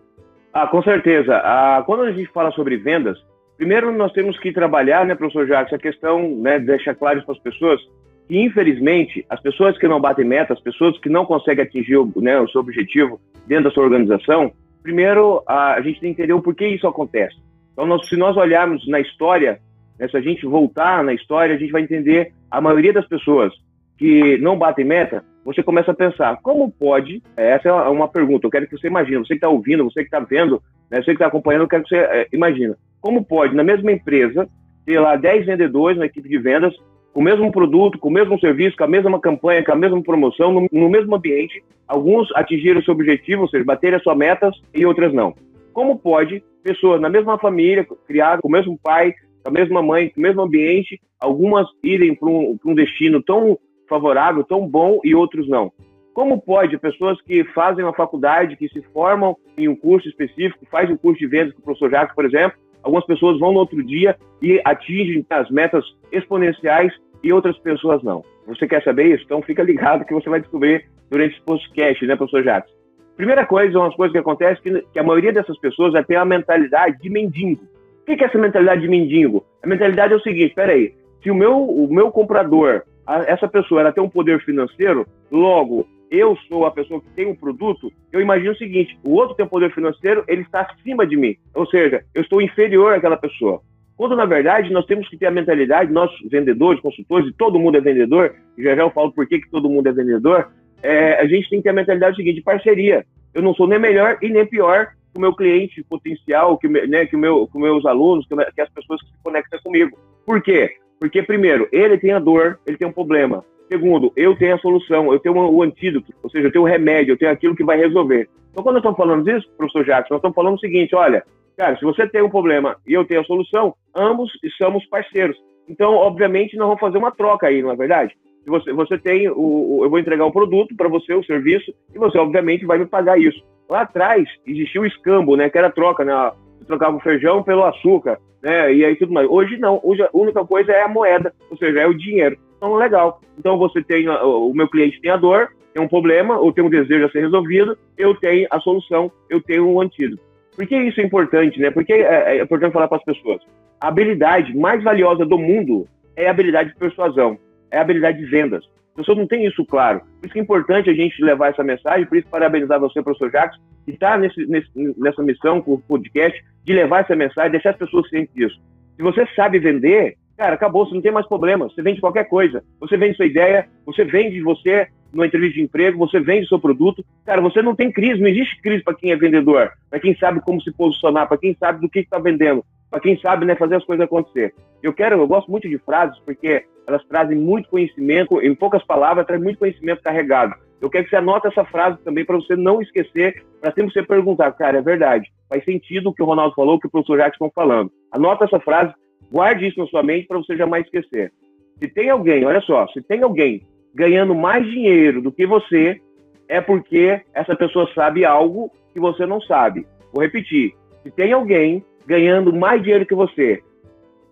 Ah, 0.52 0.66
com 0.66 0.82
certeza. 0.82 1.36
Ah, 1.36 1.82
quando 1.86 2.02
a 2.02 2.12
gente 2.12 2.30
fala 2.32 2.50
sobre 2.50 2.76
vendas, 2.76 3.16
primeiro 3.56 3.90
nós 3.96 4.12
temos 4.12 4.38
que 4.38 4.52
trabalhar, 4.52 5.06
né, 5.06 5.14
professor 5.14 5.46
Jacques, 5.46 5.72
a 5.72 5.78
questão, 5.78 6.36
né, 6.36 6.58
deixar 6.58 6.94
claro 6.94 7.22
para 7.22 7.34
as 7.34 7.40
pessoas 7.40 7.80
que, 8.28 8.38
infelizmente, 8.38 9.24
as 9.30 9.40
pessoas 9.40 9.78
que 9.78 9.88
não 9.88 10.00
batem 10.00 10.24
meta, 10.24 10.52
as 10.52 10.60
pessoas 10.60 10.98
que 11.00 11.08
não 11.08 11.24
conseguem 11.24 11.64
atingir 11.64 11.98
né, 12.16 12.38
o 12.40 12.48
seu 12.48 12.60
objetivo 12.60 13.20
dentro 13.46 13.64
da 13.64 13.70
sua 13.70 13.84
organização, 13.84 14.52
primeiro 14.84 15.42
a, 15.48 15.80
gente 15.80 15.98
tem 15.98 16.14
que 16.14 16.20
entender 16.20 16.34
o 16.34 16.42
porquê 16.42 16.68
isso 16.68 16.86
acontece. 16.86 17.34
Então, 17.72 17.86
nós, 17.86 18.06
se 18.06 18.16
nós 18.16 18.36
olharmos 18.36 18.86
na 18.86 19.00
história, 19.00 19.58
né, 19.98 20.06
se 20.06 20.16
a 20.16 20.20
gente 20.20 20.46
voltar 20.46 21.02
na 21.02 21.14
história, 21.14 21.56
a 21.56 21.58
gente 21.58 21.72
vai 21.72 21.82
entender 21.82 22.32
a 22.50 22.60
maioria 22.60 22.92
das 22.92 23.08
pessoas 23.08 23.52
que 23.96 24.36
não 24.38 24.58
batem 24.58 24.84
meta, 24.84 25.24
você 25.44 25.62
começa 25.62 25.90
a 25.90 25.94
pensar, 25.94 26.36
como 26.42 26.70
pode? 26.70 27.22
É, 27.36 27.52
essa 27.52 27.68
é 27.68 27.72
uma 27.72 28.08
pergunta, 28.08 28.46
eu 28.46 28.50
quero 28.50 28.66
que 28.66 28.76
você 28.78 28.86
imagine, 28.86 29.18
você 29.18 29.28
que 29.28 29.34
está 29.34 29.48
ouvindo, 29.48 29.84
você 29.84 30.00
que 30.00 30.06
está 30.06 30.20
vendo, 30.20 30.62
né, 30.90 30.98
você 30.98 31.06
que 31.06 31.12
está 31.12 31.26
acompanhando, 31.26 31.62
eu 31.62 31.68
quero 31.68 31.82
que 31.82 31.88
você 31.88 31.96
é, 31.96 32.28
imagine. 32.32 32.74
Como 33.00 33.24
pode, 33.24 33.54
na 33.54 33.64
mesma 33.64 33.90
empresa, 33.90 34.46
ter 34.84 35.00
lá 35.00 35.16
10 35.16 35.46
vendedores 35.46 35.98
na 35.98 36.06
equipe 36.06 36.28
de 36.28 36.38
vendas, 36.38 36.74
com 37.14 37.20
o 37.20 37.24
mesmo 37.24 37.50
produto, 37.52 37.96
com 37.96 38.08
o 38.08 38.12
mesmo 38.12 38.38
serviço, 38.40 38.76
com 38.76 38.82
a 38.82 38.88
mesma 38.88 39.20
campanha, 39.20 39.64
com 39.64 39.70
a 39.70 39.76
mesma 39.76 40.02
promoção, 40.02 40.52
no, 40.52 40.66
no 40.70 40.88
mesmo 40.90 41.14
ambiente, 41.14 41.62
alguns 41.86 42.28
atingiram 42.34 42.82
seu 42.82 42.92
objetivo, 42.92 43.42
ou 43.42 43.48
seja, 43.48 43.64
bateram 43.64 43.96
as 43.96 44.02
suas 44.02 44.16
metas 44.16 44.60
e 44.74 44.84
outras 44.84 45.14
não. 45.14 45.32
Como 45.72 45.96
pode 45.96 46.42
pessoas 46.64 47.00
na 47.00 47.08
mesma 47.08 47.38
família, 47.38 47.86
criadas 48.06 48.40
com 48.40 48.48
o 48.48 48.50
mesmo 48.50 48.76
pai, 48.82 49.14
com 49.44 49.48
a 49.48 49.52
mesma 49.52 49.80
mãe, 49.80 50.08
com 50.08 50.18
o 50.18 50.22
mesmo 50.22 50.42
ambiente, 50.42 51.00
algumas 51.20 51.68
irem 51.84 52.16
para 52.16 52.28
um, 52.28 52.58
um 52.66 52.74
destino 52.74 53.22
tão 53.22 53.56
favorável, 53.88 54.42
tão 54.42 54.66
bom 54.66 54.98
e 55.04 55.14
outros 55.14 55.48
não? 55.48 55.70
Como 56.12 56.40
pode 56.40 56.78
pessoas 56.78 57.20
que 57.22 57.44
fazem 57.44 57.84
uma 57.84 57.94
faculdade, 57.94 58.56
que 58.56 58.68
se 58.68 58.82
formam 58.92 59.36
em 59.56 59.68
um 59.68 59.76
curso 59.76 60.08
específico, 60.08 60.66
fazem 60.68 60.94
um 60.94 60.98
curso 60.98 61.20
de 61.20 61.26
vendas 61.28 61.52
com 61.54 61.60
o 61.60 61.64
professor 61.64 61.90
Jacques, 61.90 62.14
por 62.14 62.24
exemplo, 62.24 62.58
algumas 62.84 63.04
pessoas 63.06 63.40
vão 63.40 63.52
no 63.52 63.58
outro 63.58 63.82
dia 63.82 64.16
e 64.40 64.60
atingem 64.64 65.26
as 65.30 65.50
metas 65.50 65.84
exponenciais 66.12 66.92
e 67.22 67.32
outras 67.32 67.58
pessoas 67.58 68.02
não. 68.02 68.22
Você 68.46 68.68
quer 68.68 68.82
saber 68.84 69.14
isso? 69.14 69.24
Então 69.24 69.42
fica 69.42 69.62
ligado 69.62 70.04
que 70.04 70.14
você 70.14 70.28
vai 70.28 70.40
descobrir 70.40 70.84
durante 71.10 71.34
esse 71.34 71.44
podcast, 71.44 72.06
né, 72.06 72.14
professor 72.14 72.44
Jacques? 72.44 72.72
Primeira 73.16 73.46
coisa, 73.46 73.78
umas 73.78 73.94
coisas 73.94 74.12
que 74.12 74.18
acontecem 74.18 74.62
que, 74.62 74.86
que 74.92 74.98
a 74.98 75.02
maioria 75.02 75.32
dessas 75.32 75.58
pessoas 75.58 75.92
tem 76.06 76.16
a 76.16 76.24
mentalidade 76.24 76.98
de 77.00 77.08
mendigo. 77.08 77.62
O 78.02 78.04
que 78.04 78.22
é 78.22 78.26
essa 78.26 78.38
mentalidade 78.38 78.82
de 78.82 78.88
mendigo? 78.88 79.44
A 79.62 79.66
mentalidade 79.66 80.12
é 80.12 80.16
o 80.16 80.20
seguinte, 80.20 80.54
peraí, 80.54 80.94
se 81.22 81.30
o 81.30 81.34
meu, 81.34 81.58
o 81.58 81.92
meu 81.92 82.10
comprador, 82.10 82.82
a, 83.06 83.22
essa 83.22 83.48
pessoa, 83.48 83.80
ela 83.80 83.92
tem 83.92 84.02
um 84.02 84.10
poder 84.10 84.44
financeiro, 84.44 85.06
logo, 85.32 85.86
eu 86.14 86.36
sou 86.48 86.66
a 86.66 86.70
pessoa 86.70 87.00
que 87.00 87.08
tem 87.10 87.26
um 87.26 87.34
produto, 87.34 87.92
eu 88.12 88.20
imagino 88.20 88.52
o 88.52 88.56
seguinte, 88.56 88.98
o 89.04 89.14
outro 89.14 89.34
tem 89.34 89.46
poder 89.46 89.72
financeiro, 89.72 90.24
ele 90.28 90.42
está 90.42 90.60
acima 90.60 91.06
de 91.06 91.16
mim. 91.16 91.36
Ou 91.54 91.66
seja, 91.66 92.04
eu 92.14 92.22
estou 92.22 92.40
inferior 92.40 92.94
àquela 92.94 93.16
pessoa. 93.16 93.60
Quando, 93.96 94.16
na 94.16 94.24
verdade, 94.24 94.72
nós 94.72 94.86
temos 94.86 95.08
que 95.08 95.16
ter 95.16 95.26
a 95.26 95.30
mentalidade, 95.30 95.92
nós 95.92 96.10
vendedores, 96.28 96.80
consultores, 96.80 97.28
e 97.28 97.32
todo 97.32 97.58
mundo 97.58 97.76
é 97.76 97.80
vendedor, 97.80 98.34
já 98.58 98.74
já 98.74 98.82
eu 98.82 98.90
falo 98.90 99.12
por 99.12 99.26
que, 99.26 99.40
que 99.40 99.50
todo 99.50 99.68
mundo 99.68 99.88
é 99.88 99.92
vendedor, 99.92 100.50
é, 100.82 101.20
a 101.20 101.26
gente 101.26 101.48
tem 101.48 101.60
que 101.60 101.64
ter 101.64 101.70
a 101.70 101.74
mentalidade 101.74 102.16
seguinte, 102.16 102.42
parceria. 102.42 103.06
Eu 103.32 103.42
não 103.42 103.54
sou 103.54 103.66
nem 103.66 103.78
melhor 103.78 104.18
e 104.20 104.28
nem 104.28 104.44
pior 104.44 104.88
que 105.12 105.18
o 105.18 105.20
meu 105.20 105.34
cliente 105.34 105.82
potencial, 105.84 106.58
que, 106.58 106.68
né, 106.68 107.06
que, 107.06 107.14
o 107.14 107.18
meu, 107.18 107.46
que 107.46 107.58
meus 107.58 107.86
alunos, 107.86 108.26
que, 108.26 108.34
que 108.36 108.60
as 108.60 108.68
pessoas 108.70 109.00
que 109.00 109.08
se 109.08 109.22
conectam 109.22 109.60
comigo. 109.62 109.96
Por 110.26 110.42
quê? 110.42 110.72
Porque, 110.98 111.22
primeiro, 111.22 111.68
ele 111.70 111.96
tem 111.98 112.12
a 112.12 112.18
dor, 112.18 112.58
ele 112.66 112.76
tem 112.76 112.88
um 112.88 112.92
problema. 112.92 113.44
Segundo, 113.70 114.12
eu 114.14 114.36
tenho 114.36 114.54
a 114.54 114.58
solução, 114.58 115.12
eu 115.12 115.18
tenho 115.18 115.36
o 115.36 115.62
antídoto, 115.62 116.12
ou 116.22 116.30
seja, 116.30 116.48
eu 116.48 116.52
tenho 116.52 116.64
o 116.64 116.68
remédio, 116.68 117.12
eu 117.12 117.18
tenho 117.18 117.32
aquilo 117.32 117.56
que 117.56 117.64
vai 117.64 117.78
resolver. 117.78 118.28
Então, 118.50 118.62
quando 118.62 118.74
nós 118.74 118.82
estamos 118.82 118.96
falando 118.96 119.24
disso, 119.24 119.50
professor 119.56 119.84
Jackson, 119.84 120.14
nós 120.14 120.18
estamos 120.18 120.34
falando 120.34 120.54
o 120.54 120.60
seguinte: 120.60 120.94
olha, 120.94 121.24
cara, 121.56 121.76
se 121.76 121.84
você 121.84 122.06
tem 122.06 122.22
um 122.22 122.30
problema 122.30 122.76
e 122.86 122.92
eu 122.92 123.04
tenho 123.04 123.20
a 123.20 123.24
solução, 123.24 123.74
ambos 123.94 124.30
somos 124.58 124.84
parceiros. 124.86 125.36
Então, 125.68 125.94
obviamente, 125.94 126.56
nós 126.56 126.66
vamos 126.66 126.80
fazer 126.80 126.98
uma 126.98 127.10
troca 127.10 127.46
aí, 127.46 127.62
não 127.62 127.72
é 127.72 127.76
verdade? 127.76 128.14
Se 128.44 128.50
você, 128.50 128.72
você 128.72 128.98
tem, 128.98 129.28
o, 129.28 129.80
eu 129.82 129.90
vou 129.90 129.98
entregar 129.98 130.24
o 130.24 130.28
um 130.28 130.32
produto 130.32 130.76
para 130.76 130.88
você, 130.88 131.14
o 131.14 131.24
serviço, 131.24 131.74
e 131.94 131.98
você, 131.98 132.18
obviamente, 132.18 132.66
vai 132.66 132.78
me 132.78 132.86
pagar 132.86 133.18
isso. 133.18 133.42
Lá 133.68 133.80
atrás, 133.80 134.28
existia 134.46 134.80
o 134.80 134.86
escambo, 134.86 135.34
né, 135.34 135.48
que 135.48 135.56
era 135.56 135.68
a 135.68 135.72
troca, 135.72 136.04
né? 136.04 136.12
Você 136.58 136.66
trocava 136.66 136.96
o 136.96 137.00
feijão 137.00 137.42
pelo 137.42 137.64
açúcar, 137.64 138.18
né, 138.42 138.74
e 138.74 138.84
aí 138.84 138.94
tudo 138.96 139.14
mais. 139.14 139.26
Hoje 139.28 139.56
não, 139.56 139.80
hoje 139.82 140.02
a 140.02 140.10
única 140.12 140.44
coisa 140.44 140.70
é 140.70 140.82
a 140.82 140.88
moeda, 140.88 141.32
ou 141.50 141.56
seja, 141.56 141.80
é 141.80 141.86
o 141.86 141.94
dinheiro. 141.94 142.36
Então, 142.56 142.74
legal. 142.74 143.20
Então, 143.38 143.58
você 143.58 143.82
tem, 143.82 144.08
o 144.08 144.52
meu 144.54 144.68
cliente 144.68 145.00
tem 145.00 145.10
a 145.10 145.16
dor, 145.16 145.48
tem 145.72 145.82
um 145.82 145.88
problema, 145.88 146.38
ou 146.38 146.52
tem 146.52 146.64
um 146.64 146.70
desejo 146.70 147.06
a 147.06 147.10
ser 147.10 147.20
resolvido, 147.20 147.76
eu 147.98 148.14
tenho 148.14 148.46
a 148.50 148.60
solução, 148.60 149.10
eu 149.28 149.40
tenho 149.40 149.68
um 149.68 149.80
antídoto. 149.80 150.22
Por 150.56 150.66
que 150.66 150.76
isso 150.76 151.00
é 151.00 151.04
importante, 151.04 151.58
né? 151.60 151.70
Porque 151.70 151.92
é, 151.92 152.38
é 152.38 152.42
importante 152.42 152.72
falar 152.72 152.88
para 152.88 152.98
as 152.98 153.04
pessoas. 153.04 153.40
A 153.80 153.88
habilidade 153.88 154.56
mais 154.56 154.82
valiosa 154.82 155.26
do 155.26 155.36
mundo 155.36 155.86
é 156.16 156.28
a 156.28 156.30
habilidade 156.30 156.70
de 156.70 156.76
persuasão 156.76 157.38
é 157.74 157.78
a 157.78 157.82
habilidade 157.82 158.18
de 158.18 158.26
vendas. 158.26 158.64
A 158.94 158.98
pessoa 158.98 159.18
não 159.18 159.26
tem 159.26 159.44
isso 159.44 159.66
claro. 159.66 160.00
Por 160.00 160.26
isso 160.26 160.32
que 160.32 160.38
é 160.38 160.42
importante 160.42 160.88
a 160.88 160.94
gente 160.94 161.22
levar 161.22 161.50
essa 161.50 161.64
mensagem, 161.64 162.06
por 162.06 162.16
isso 162.16 162.28
parabenizar 162.28 162.78
você, 162.78 163.02
professor 163.02 163.30
Jacques, 163.30 163.60
que 163.84 163.90
está 163.90 164.16
nessa 164.16 165.22
missão 165.22 165.60
com 165.60 165.74
o 165.74 165.80
podcast, 165.80 166.40
de 166.64 166.72
levar 166.72 167.00
essa 167.00 167.16
mensagem, 167.16 167.50
deixar 167.50 167.70
as 167.70 167.76
pessoas 167.76 168.08
cientes 168.08 168.32
disso. 168.32 168.60
Se 168.96 169.02
você 169.02 169.26
sabe 169.34 169.58
vender, 169.58 170.16
cara, 170.36 170.54
acabou, 170.54 170.86
você 170.86 170.94
não 170.94 171.02
tem 171.02 171.12
mais 171.12 171.26
problema. 171.26 171.68
Você 171.68 171.82
vende 171.82 172.00
qualquer 172.00 172.24
coisa. 172.24 172.62
Você 172.80 172.96
vende 172.96 173.16
sua 173.16 173.26
ideia, 173.26 173.68
você 173.86 174.04
vende 174.04 174.40
você 174.42 174.88
numa 175.12 175.26
entrevista 175.26 175.54
de 175.54 175.62
emprego, 175.62 175.98
você 175.98 176.20
vende 176.20 176.48
seu 176.48 176.58
produto. 176.58 177.04
Cara, 177.24 177.40
você 177.40 177.62
não 177.62 177.74
tem 177.74 177.90
crise, 177.90 178.20
não 178.20 178.28
existe 178.28 178.60
crise 178.60 178.82
para 178.82 178.94
quem 178.94 179.12
é 179.12 179.16
vendedor, 179.16 179.70
para 179.88 180.00
quem 180.00 180.16
sabe 180.16 180.40
como 180.40 180.60
se 180.60 180.72
posicionar, 180.72 181.28
para 181.28 181.38
quem 181.38 181.56
sabe 181.58 181.80
do 181.80 181.88
que 181.88 182.00
está 182.00 182.18
vendendo, 182.18 182.64
para 182.90 183.00
quem 183.00 183.18
sabe 183.20 183.46
né, 183.46 183.54
fazer 183.54 183.76
as 183.76 183.84
coisas 183.84 184.04
acontecer. 184.04 184.54
Eu 184.82 184.92
quero, 184.92 185.16
eu 185.16 185.26
gosto 185.26 185.50
muito 185.50 185.68
de 185.68 185.78
frases 185.78 186.18
porque 186.24 186.64
elas 186.86 187.04
trazem 187.06 187.38
muito 187.38 187.68
conhecimento, 187.68 188.40
em 188.42 188.54
poucas 188.54 188.84
palavras, 188.84 189.26
traz 189.26 189.40
muito 189.42 189.58
conhecimento 189.58 190.02
carregado. 190.02 190.54
Eu 190.80 190.90
quero 190.90 191.04
que 191.04 191.10
você 191.10 191.16
anote 191.16 191.46
essa 191.46 191.64
frase 191.64 191.98
também 192.04 192.24
para 192.26 192.36
você 192.36 192.54
não 192.56 192.82
esquecer, 192.82 193.42
para 193.60 193.72
sempre 193.72 193.92
você 193.92 194.02
perguntar, 194.02 194.52
cara, 194.52 194.78
é 194.78 194.82
verdade, 194.82 195.32
faz 195.48 195.64
sentido 195.64 196.10
o 196.10 196.14
que 196.14 196.22
o 196.22 196.26
Ronaldo 196.26 196.54
falou, 196.54 196.74
o 196.74 196.80
que 196.80 196.86
o 196.86 196.90
professor 196.90 197.16
Jacques 197.16 197.36
estão 197.36 197.50
falando. 197.54 197.90
Anota 198.12 198.44
essa 198.44 198.60
frase, 198.60 198.92
guarde 199.30 199.66
isso 199.66 199.78
na 199.78 199.86
sua 199.86 200.02
mente 200.02 200.26
para 200.26 200.38
você 200.38 200.56
jamais 200.56 200.84
esquecer. 200.84 201.32
Se 201.78 201.88
tem 201.88 202.10
alguém, 202.10 202.44
olha 202.44 202.60
só, 202.60 202.86
se 202.88 203.02
tem 203.02 203.22
alguém 203.22 203.62
ganhando 203.94 204.34
mais 204.34 204.64
dinheiro 204.66 205.22
do 205.22 205.32
que 205.32 205.46
você, 205.46 206.00
é 206.48 206.60
porque 206.60 207.20
essa 207.32 207.54
pessoa 207.56 207.88
sabe 207.94 208.24
algo 208.24 208.70
que 208.92 209.00
você 209.00 209.26
não 209.26 209.40
sabe. 209.40 209.86
Vou 210.12 210.22
repetir. 210.22 210.74
Se 211.02 211.10
tem 211.10 211.32
alguém 211.32 211.84
ganhando 212.06 212.52
mais 212.52 212.82
dinheiro 212.82 213.06
que 213.06 213.14
você, 213.14 213.62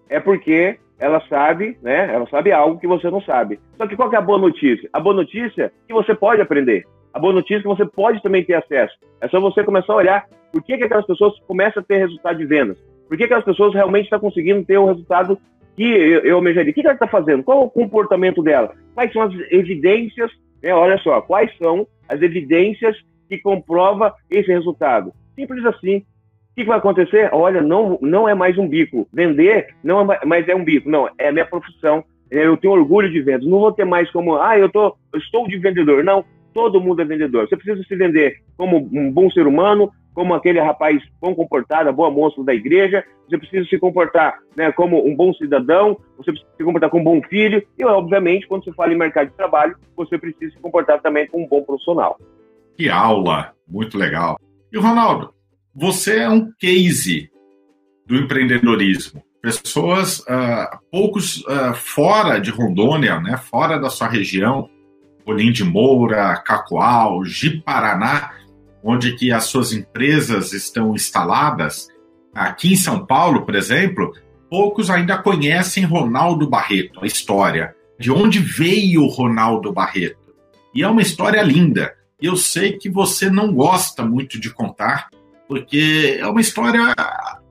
é 0.09 0.21
porque 0.21 0.79
ela 0.99 1.21
sabe, 1.29 1.77
né? 1.83 2.15
Ela 2.15 2.27
sabe 2.29 2.53
algo 2.53 2.79
que 2.79 2.87
você 2.87 3.11
não 3.11 3.21
sabe. 3.23 3.59
Só 3.77 3.87
que 3.87 3.97
qual 3.97 4.09
que 4.09 4.17
é 4.17 4.19
a 4.19 4.23
boa 4.23 4.39
notícia? 4.39 4.89
A 4.93 5.01
boa 5.01 5.17
notícia 5.17 5.65
é 5.65 5.71
que 5.89 5.93
você 5.93 6.15
pode 6.15 6.41
aprender. 6.41 6.85
A 7.13 7.19
boa 7.19 7.33
notícia 7.33 7.57
é 7.57 7.63
que 7.63 7.69
você 7.69 7.85
pode 7.85 8.23
também 8.23 8.45
ter 8.45 8.55
acesso. 8.55 8.95
É 9.21 9.29
só 9.29 9.41
você 9.41 9.65
começar 9.65 9.93
a 9.93 9.97
olhar 9.97 10.27
por 10.53 10.63
que, 10.63 10.77
que 10.77 10.85
aquelas 10.85 11.07
pessoas 11.07 11.39
começam 11.41 11.83
a 11.83 11.85
ter 11.85 11.99
resultado 11.99 12.39
de 12.39 12.47
vendas. 12.47 12.79
Por 13.13 13.19
que, 13.19 13.25
que 13.27 13.35
aquelas 13.35 13.45
pessoas 13.45 13.75
realmente 13.75 14.05
estão 14.05 14.19
conseguindo 14.19 14.65
ter 14.65 14.79
o 14.79 14.87
resultado 14.87 15.39
que 15.77 15.83
eu, 15.83 16.21
eu 16.21 16.37
almejaria? 16.37 16.71
O 16.71 16.75
que, 16.75 16.81
que 16.81 16.87
ela 16.87 16.95
está 16.95 17.07
fazendo? 17.07 17.43
Qual 17.43 17.61
é 17.61 17.65
o 17.67 17.69
comportamento 17.69 18.43
dela? 18.43 18.73
Quais 18.95 19.13
são 19.13 19.21
as 19.21 19.35
evidências? 19.51 20.31
Né? 20.63 20.75
Olha 20.75 20.97
só, 20.97 21.21
quais 21.21 21.55
são 21.59 21.87
as 22.09 22.23
evidências 22.23 22.97
que 23.29 23.37
comprova 23.37 24.15
esse 24.31 24.51
resultado? 24.51 25.13
Simples 25.35 25.63
assim. 25.67 25.99
O 25.99 26.05
que, 26.57 26.65
vai 26.65 26.79
acontecer? 26.79 27.29
Olha, 27.35 27.61
não, 27.61 27.99
não 28.01 28.27
é 28.27 28.35
mais 28.35 28.57
um 28.57 28.67
bico. 28.67 29.07
Vender 29.13 29.75
não 29.85 30.11
é 30.11 30.25
mais 30.25 30.49
é 30.49 30.55
um 30.55 30.65
bico. 30.65 30.89
Não, 30.89 31.07
é 31.19 31.29
a 31.29 31.33
minha 31.33 31.45
profissão. 31.45 32.03
Eu 32.31 32.57
tenho 32.57 32.73
orgulho 32.73 33.13
de 33.13 33.21
vendas. 33.21 33.47
Não 33.47 33.61
vou 33.61 33.73
ter 33.73 33.85
mais 33.85 34.11
como, 34.11 34.37
ah, 34.37 34.59
eu, 34.59 34.71
tô, 34.71 34.97
eu 35.13 35.19
estou 35.19 35.47
de 35.47 35.59
vendedor. 35.59 36.03
Não, 36.03 36.25
todo 36.55 36.81
mundo 36.81 37.03
é 37.03 37.05
vendedor. 37.05 37.47
Você 37.47 37.59
precisa 37.59 37.87
se 37.87 37.95
vender 37.95 38.37
como 38.57 38.89
um 38.91 39.13
bom 39.13 39.31
ser 39.31 39.47
humano, 39.47 39.93
como 40.15 40.35
aquele 40.35 40.61
rapaz 40.61 41.03
bom 41.21 41.35
comportado, 41.35 41.93
boa 41.93 42.11
moça 42.11 42.43
da 42.45 42.55
igreja. 42.55 43.05
Você 43.29 43.39
precisa 43.39 43.69
se 43.69 43.79
comportar 43.79 44.39
né, 44.57 44.71
como 44.73 45.07
um 45.07 45.17
bom 45.17 45.33
cidadão, 45.35 45.97
você 46.17 46.33
precisa 46.33 46.53
se 46.57 46.65
comportar 46.65 46.91
como 46.91 47.03
um 47.03 47.21
bom 47.21 47.29
filho. 47.29 47.67
E, 47.79 47.85
obviamente, 47.85 48.47
quando 48.47 48.65
você 48.65 48.73
fala 48.73 48.93
em 48.93 48.99
mercado 48.99 49.31
de 49.31 49.37
trabalho, 49.37 49.77
você 49.97 50.19
precisa 50.19 50.53
se 50.53 50.61
comportar 50.61 51.01
também 51.01 51.27
como 51.27 51.45
um 51.45 51.49
bom 51.49 51.63
profissional. 51.63 52.19
Que 52.77 52.89
aula! 52.89 53.53
Muito 53.67 53.97
legal. 53.97 54.39
E 54.71 54.79
Ronaldo, 54.79 55.33
você 55.75 56.21
é 56.21 56.29
um 56.29 56.53
case 56.59 57.31
do 58.07 58.17
empreendedorismo. 58.17 59.23
Pessoas, 59.41 60.21
uh, 60.21 60.79
poucos 60.91 61.39
uh, 61.47 61.75
fora 61.75 62.39
de 62.39 62.51
Rondônia, 62.51 63.19
né, 63.21 63.37
fora 63.37 63.79
da 63.79 63.91
sua 63.91 64.09
região, 64.09 64.69
Olim 65.25 65.51
de 65.51 65.65
Moura, 65.65 66.37
Cacoal, 66.45 67.25
Ji-Paraná, 67.25 68.33
onde 68.83 69.15
que 69.17 69.33
as 69.33 69.45
suas 69.45 69.73
empresas 69.73 70.53
estão 70.53 70.95
instaladas, 70.95 71.89
aqui 72.35 72.73
em 72.73 72.77
São 72.77 73.07
Paulo, 73.07 73.45
por 73.45 73.55
exemplo, 73.55 74.13
poucos 74.51 74.91
ainda 74.91 75.19
conhecem 75.19 75.85
Ronaldo 75.85 76.49
Barreto, 76.49 77.01
a 77.03 77.07
história. 77.07 77.75
De 77.99 78.11
onde 78.11 78.39
veio 78.39 79.07
Ronaldo 79.07 79.73
Barreto? 79.73 80.35
E 80.75 80.83
é 80.83 80.89
uma 80.89 81.03
história 81.03 81.43
linda. 81.43 81.95
Eu 82.21 82.37
sei 82.37 82.73
que 82.73 82.91
você 82.91 83.31
não 83.31 83.53
gosta 83.53 84.05
muito 84.05 84.41
de 84.41 84.51
contar, 84.51 85.09
porque 85.49 86.17
é 86.19 86.27
uma 86.27 86.41
história, 86.41 86.95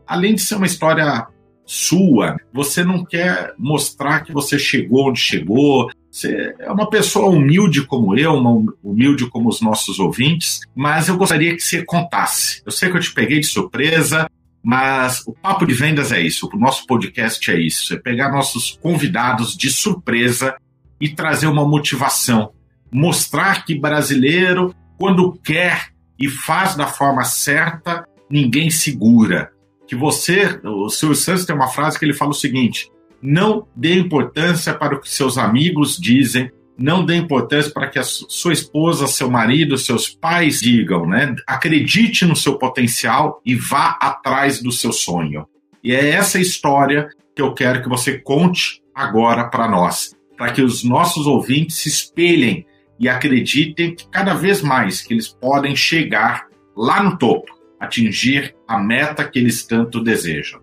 além 0.06 0.36
de 0.36 0.42
ser 0.42 0.56
uma 0.56 0.66
história 0.66 1.28
sua, 1.66 2.38
você 2.52 2.84
não 2.84 3.06
quer 3.06 3.54
mostrar 3.58 4.22
que 4.22 4.34
você 4.34 4.60
chegou 4.60 5.10
onde 5.10 5.20
chegou. 5.20 5.90
Você 6.12 6.54
é 6.60 6.70
uma 6.70 6.90
pessoa 6.90 7.28
humilde 7.28 7.86
como 7.86 8.18
eu, 8.18 8.34
uma 8.34 8.74
humilde 8.84 9.30
como 9.30 9.48
os 9.48 9.62
nossos 9.62 9.98
ouvintes, 9.98 10.60
mas 10.76 11.08
eu 11.08 11.18
gostaria 11.18 11.56
que 11.56 11.62
você 11.62 11.86
contasse. 11.86 12.62
Eu 12.66 12.72
sei 12.72 12.92
que 12.92 12.98
eu 12.98 13.02
te 13.02 13.14
peguei 13.14 13.40
de 13.40 13.48
surpresa, 13.48 14.30
mas 14.62 15.24
o 15.26 15.32
papo 15.32 15.66
de 15.66 15.74
vendas 15.74 16.12
é 16.12 16.22
isso, 16.22 16.50
o 16.52 16.58
nosso 16.58 16.86
podcast 16.86 17.50
é 17.50 17.58
isso, 17.58 17.94
é 17.94 17.98
pegar 17.98 18.30
nossos 18.30 18.78
convidados 18.82 19.56
de 19.56 19.72
surpresa 19.72 20.56
e 21.00 21.08
trazer 21.08 21.48
uma 21.48 21.66
motivação, 21.66 22.52
mostrar 22.92 23.66
que 23.66 23.74
brasileiro, 23.74 24.76
quando 25.00 25.32
quer 25.42 25.92
e 26.20 26.28
faz 26.28 26.76
da 26.76 26.88
forma 26.88 27.24
certa, 27.24 28.06
ninguém 28.30 28.70
segura. 28.70 29.52
Que 29.88 29.96
você, 29.96 30.60
o 30.64 30.90
Silvio 30.90 31.16
Santos 31.16 31.46
tem 31.46 31.56
uma 31.56 31.68
frase 31.68 31.98
que 31.98 32.06
ele 32.06 32.14
fala 32.14 32.32
o 32.32 32.36
seguinte: 32.36 32.90
não 33.22 33.68
dê 33.76 33.96
importância 33.96 34.74
para 34.74 34.96
o 34.96 35.00
que 35.00 35.10
seus 35.10 35.38
amigos 35.38 35.98
dizem, 35.98 36.52
não 36.78 37.06
dê 37.06 37.16
importância 37.16 37.72
para 37.72 37.88
que 37.88 38.00
a 38.00 38.04
sua 38.04 38.54
esposa, 38.54 39.06
seu 39.06 39.30
marido, 39.30 39.78
seus 39.78 40.10
pais 40.10 40.60
digam, 40.60 41.06
né? 41.06 41.36
Acredite 41.46 42.26
no 42.26 42.36
seu 42.36 42.58
potencial 42.58 43.42
e 43.46 43.56
vá 43.56 43.98
atrás 44.02 44.62
do 44.62 44.72
seu 44.72 44.92
sonho. 44.92 45.46
E 45.84 45.94
é 45.94 46.10
essa 46.10 46.40
história 46.40 47.10
que 47.36 47.42
eu 47.42 47.54
quero 47.54 47.84
que 47.84 47.90
você 47.90 48.18
conte 48.18 48.82
agora 48.94 49.46
para 49.46 49.68
nós, 49.68 50.16
para 50.38 50.52
que 50.52 50.62
os 50.62 50.84
nossos 50.84 51.28
ouvintes 51.28 51.78
se 51.78 51.90
espelhem 51.90 52.66
e 53.00 53.08
acreditem 53.10 53.96
que 53.96 54.08
cada 54.10 54.34
vez 54.34 54.62
mais 54.62 55.02
que 55.02 55.14
eles 55.14 55.28
podem 55.28 55.76
chegar 55.76 56.48
lá 56.76 57.02
no 57.02 57.18
topo, 57.18 57.52
atingir 57.80 58.56
a 58.68 58.78
meta 58.80 59.28
que 59.28 59.40
eles 59.40 59.66
tanto 59.66 60.04
desejam. 60.04 60.61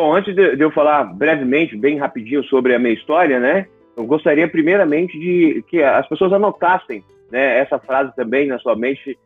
Bom, 0.00 0.14
antes 0.14 0.34
de 0.34 0.58
eu 0.58 0.70
falar 0.70 1.04
brevemente, 1.04 1.76
bem 1.76 1.98
rapidinho 1.98 2.42
sobre 2.44 2.74
a 2.74 2.78
minha 2.78 2.94
história, 2.94 3.38
né? 3.38 3.66
eu 3.94 4.06
gostaria 4.06 4.48
primeiramente 4.48 5.12
de 5.18 5.62
que 5.68 5.82
as 5.82 6.08
pessoas 6.08 6.32
anotassem 6.32 7.04
né, 7.30 7.58
essa 7.58 7.78
frase 7.78 8.16
também 8.16 8.46
na 8.46 8.58
sua 8.58 8.74
mente, 8.74 9.18